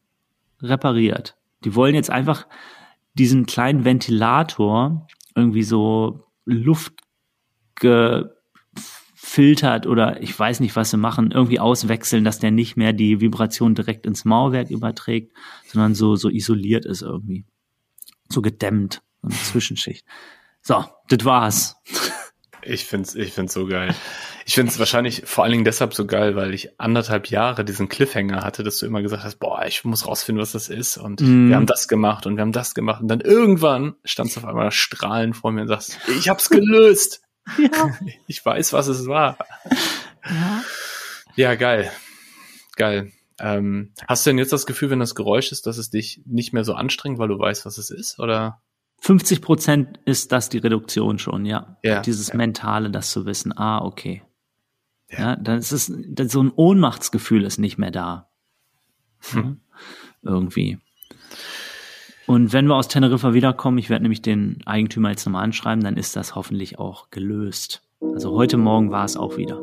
repariert. 0.62 1.37
Die 1.64 1.74
wollen 1.74 1.94
jetzt 1.94 2.10
einfach 2.10 2.46
diesen 3.14 3.46
kleinen 3.46 3.84
Ventilator 3.84 5.06
irgendwie 5.34 5.62
so 5.62 6.24
Luft 6.44 6.94
gefiltert 7.74 8.26
oder 9.86 10.22
ich 10.22 10.38
weiß 10.38 10.60
nicht, 10.60 10.76
was 10.76 10.90
sie 10.90 10.96
machen, 10.96 11.32
irgendwie 11.32 11.60
auswechseln, 11.60 12.24
dass 12.24 12.38
der 12.38 12.50
nicht 12.50 12.76
mehr 12.76 12.92
die 12.92 13.20
Vibration 13.20 13.74
direkt 13.74 14.06
ins 14.06 14.24
Mauerwerk 14.24 14.70
überträgt, 14.70 15.32
sondern 15.66 15.94
so, 15.94 16.16
so 16.16 16.28
isoliert 16.28 16.84
ist 16.84 17.02
irgendwie. 17.02 17.44
So 18.28 18.42
gedämmt, 18.42 19.02
so 19.22 19.28
eine 19.28 19.36
Zwischenschicht. 19.36 20.04
So, 20.60 20.84
das 21.08 21.24
war's. 21.24 21.76
Ich 22.62 22.84
find's, 22.84 23.14
ich 23.14 23.32
find's 23.32 23.54
so 23.54 23.66
geil. 23.66 23.94
Ich 24.48 24.54
find's 24.54 24.78
wahrscheinlich 24.78 25.24
vor 25.26 25.44
allen 25.44 25.50
Dingen 25.52 25.64
deshalb 25.66 25.92
so 25.92 26.06
geil, 26.06 26.34
weil 26.34 26.54
ich 26.54 26.80
anderthalb 26.80 27.28
Jahre 27.28 27.66
diesen 27.66 27.90
Cliffhanger 27.90 28.42
hatte, 28.42 28.62
dass 28.62 28.78
du 28.78 28.86
immer 28.86 29.02
gesagt 29.02 29.22
hast, 29.22 29.36
boah, 29.38 29.66
ich 29.66 29.84
muss 29.84 30.06
rausfinden, 30.06 30.40
was 30.40 30.52
das 30.52 30.70
ist. 30.70 30.96
Und 30.96 31.20
Mhm. 31.20 31.50
wir 31.50 31.56
haben 31.56 31.66
das 31.66 31.86
gemacht 31.86 32.24
und 32.24 32.36
wir 32.36 32.40
haben 32.40 32.52
das 32.52 32.74
gemacht. 32.74 33.02
Und 33.02 33.08
dann 33.08 33.20
irgendwann 33.20 33.96
standst 34.04 34.36
du 34.36 34.40
auf 34.40 34.46
einmal 34.46 34.70
strahlend 34.70 35.36
vor 35.36 35.52
mir 35.52 35.60
und 35.60 35.68
sagst, 35.68 35.98
ich 36.18 36.30
hab's 36.30 36.48
gelöst. 36.50 37.20
Ja. 37.58 37.94
Ich 38.26 38.42
weiß, 38.42 38.72
was 38.72 38.88
es 38.88 39.06
war. 39.06 39.36
Ja, 41.36 41.54
geil. 41.54 41.90
Geil. 42.76 43.12
Ähm, 43.38 43.92
hast 44.08 44.24
du 44.24 44.30
denn 44.30 44.38
jetzt 44.38 44.54
das 44.54 44.64
Gefühl, 44.64 44.88
wenn 44.88 44.98
das 44.98 45.14
Geräusch 45.14 45.52
ist, 45.52 45.66
dass 45.66 45.76
es 45.76 45.90
dich 45.90 46.22
nicht 46.24 46.54
mehr 46.54 46.64
so 46.64 46.72
anstrengt, 46.72 47.18
weil 47.18 47.28
du 47.28 47.38
weißt, 47.38 47.66
was 47.66 47.76
es 47.76 47.90
ist? 47.90 48.18
Oder? 48.18 48.62
50 49.00 49.42
Prozent 49.42 50.00
ist 50.06 50.32
das 50.32 50.48
die 50.48 50.58
Reduktion 50.58 51.18
schon, 51.18 51.44
ja. 51.44 51.76
Ja, 51.82 52.00
Dieses 52.00 52.28
ja. 52.28 52.36
Mentale, 52.36 52.90
das 52.90 53.10
zu 53.10 53.26
wissen, 53.26 53.52
ah, 53.56 53.84
okay. 53.84 54.22
Ja. 55.10 55.18
Ja, 55.18 55.36
dann 55.36 55.58
ist 55.58 55.72
es, 55.72 55.92
dann 56.06 56.28
so 56.28 56.42
ein 56.42 56.52
Ohnmachtsgefühl 56.54 57.44
ist 57.44 57.58
nicht 57.58 57.78
mehr 57.78 57.90
da. 57.90 58.28
Hm. 59.30 59.60
Ja, 60.22 60.30
Irgendwie. 60.30 60.78
Und 62.26 62.52
wenn 62.52 62.66
wir 62.66 62.74
aus 62.74 62.88
Teneriffa 62.88 63.32
wiederkommen, 63.32 63.78
ich 63.78 63.88
werde 63.88 64.02
nämlich 64.02 64.20
den 64.20 64.58
Eigentümer 64.66 65.10
jetzt 65.10 65.24
nochmal 65.24 65.44
anschreiben, 65.44 65.82
dann 65.82 65.96
ist 65.96 66.14
das 66.14 66.34
hoffentlich 66.34 66.78
auch 66.78 67.10
gelöst. 67.10 67.82
Also 68.00 68.32
heute 68.32 68.58
Morgen 68.58 68.90
war 68.90 69.04
es 69.04 69.16
auch 69.16 69.38
wieder. 69.38 69.62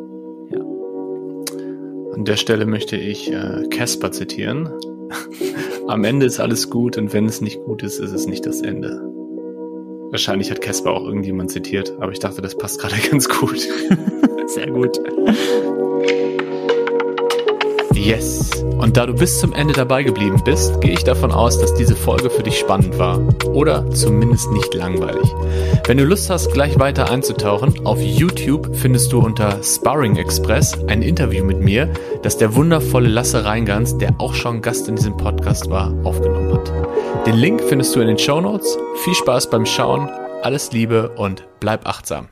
An 2.15 2.23
der 2.23 2.37
Stelle 2.37 2.65
möchte 2.65 2.95
ich 2.95 3.29
äh, 3.29 3.67
Casper 3.69 4.09
zitieren. 4.09 4.69
Am 5.87 6.05
Ende 6.05 6.25
ist 6.25 6.39
alles 6.39 6.69
gut 6.69 6.97
und 6.97 7.11
wenn 7.11 7.25
es 7.25 7.41
nicht 7.41 7.59
gut 7.63 7.83
ist, 7.83 7.99
ist 7.99 8.13
es 8.13 8.25
nicht 8.25 8.45
das 8.45 8.61
Ende. 8.61 9.01
Wahrscheinlich 10.11 10.49
hat 10.49 10.61
Casper 10.61 10.91
auch 10.91 11.03
irgendjemand 11.03 11.51
zitiert, 11.51 11.91
aber 11.99 12.13
ich 12.13 12.19
dachte, 12.19 12.41
das 12.41 12.57
passt 12.57 12.79
gerade 12.79 12.95
ganz 13.11 13.27
gut. 13.27 13.67
Sehr 14.47 14.69
gut. 14.71 14.99
Yes. 17.93 18.63
Und 18.77 18.97
da 18.97 19.07
du 19.07 19.13
bis 19.13 19.39
zum 19.39 19.51
Ende 19.53 19.73
dabei 19.73 20.03
geblieben 20.03 20.41
bist, 20.45 20.79
gehe 20.81 20.91
ich 20.91 21.03
davon 21.03 21.31
aus, 21.31 21.59
dass 21.59 21.73
diese 21.73 21.95
Folge 21.95 22.29
für 22.29 22.43
dich 22.43 22.59
spannend 22.59 22.99
war. 22.99 23.19
Oder 23.47 23.89
zumindest 23.89 24.51
nicht 24.51 24.73
langweilig. 24.75 25.27
Wenn 25.87 25.97
du 25.97 26.03
Lust 26.03 26.29
hast, 26.29 26.53
gleich 26.53 26.77
weiter 26.77 27.09
einzutauchen, 27.09 27.85
auf 27.85 27.99
YouTube 27.99 28.75
findest 28.75 29.11
du 29.11 29.19
unter 29.19 29.63
Sparring 29.63 30.17
Express 30.17 30.77
ein 30.87 31.01
Interview 31.01 31.43
mit 31.43 31.61
mir, 31.61 31.91
das 32.21 32.37
der 32.37 32.53
wundervolle 32.53 33.09
Lasse 33.09 33.43
Reingans, 33.43 33.97
der 33.97 34.13
auch 34.19 34.35
schon 34.35 34.61
Gast 34.61 34.87
in 34.87 34.97
diesem 34.97 35.17
Podcast 35.17 35.69
war, 35.71 35.91
aufgenommen 36.03 36.53
hat. 36.53 36.71
Den 37.25 37.37
Link 37.37 37.63
findest 37.63 37.95
du 37.95 38.01
in 38.01 38.07
den 38.07 38.19
Show 38.19 38.39
Notes. 38.39 38.77
Viel 38.97 39.15
Spaß 39.15 39.49
beim 39.49 39.65
Schauen, 39.65 40.09
alles 40.43 40.71
Liebe 40.71 41.09
und 41.17 41.47
bleib 41.59 41.87
achtsam. 41.87 42.27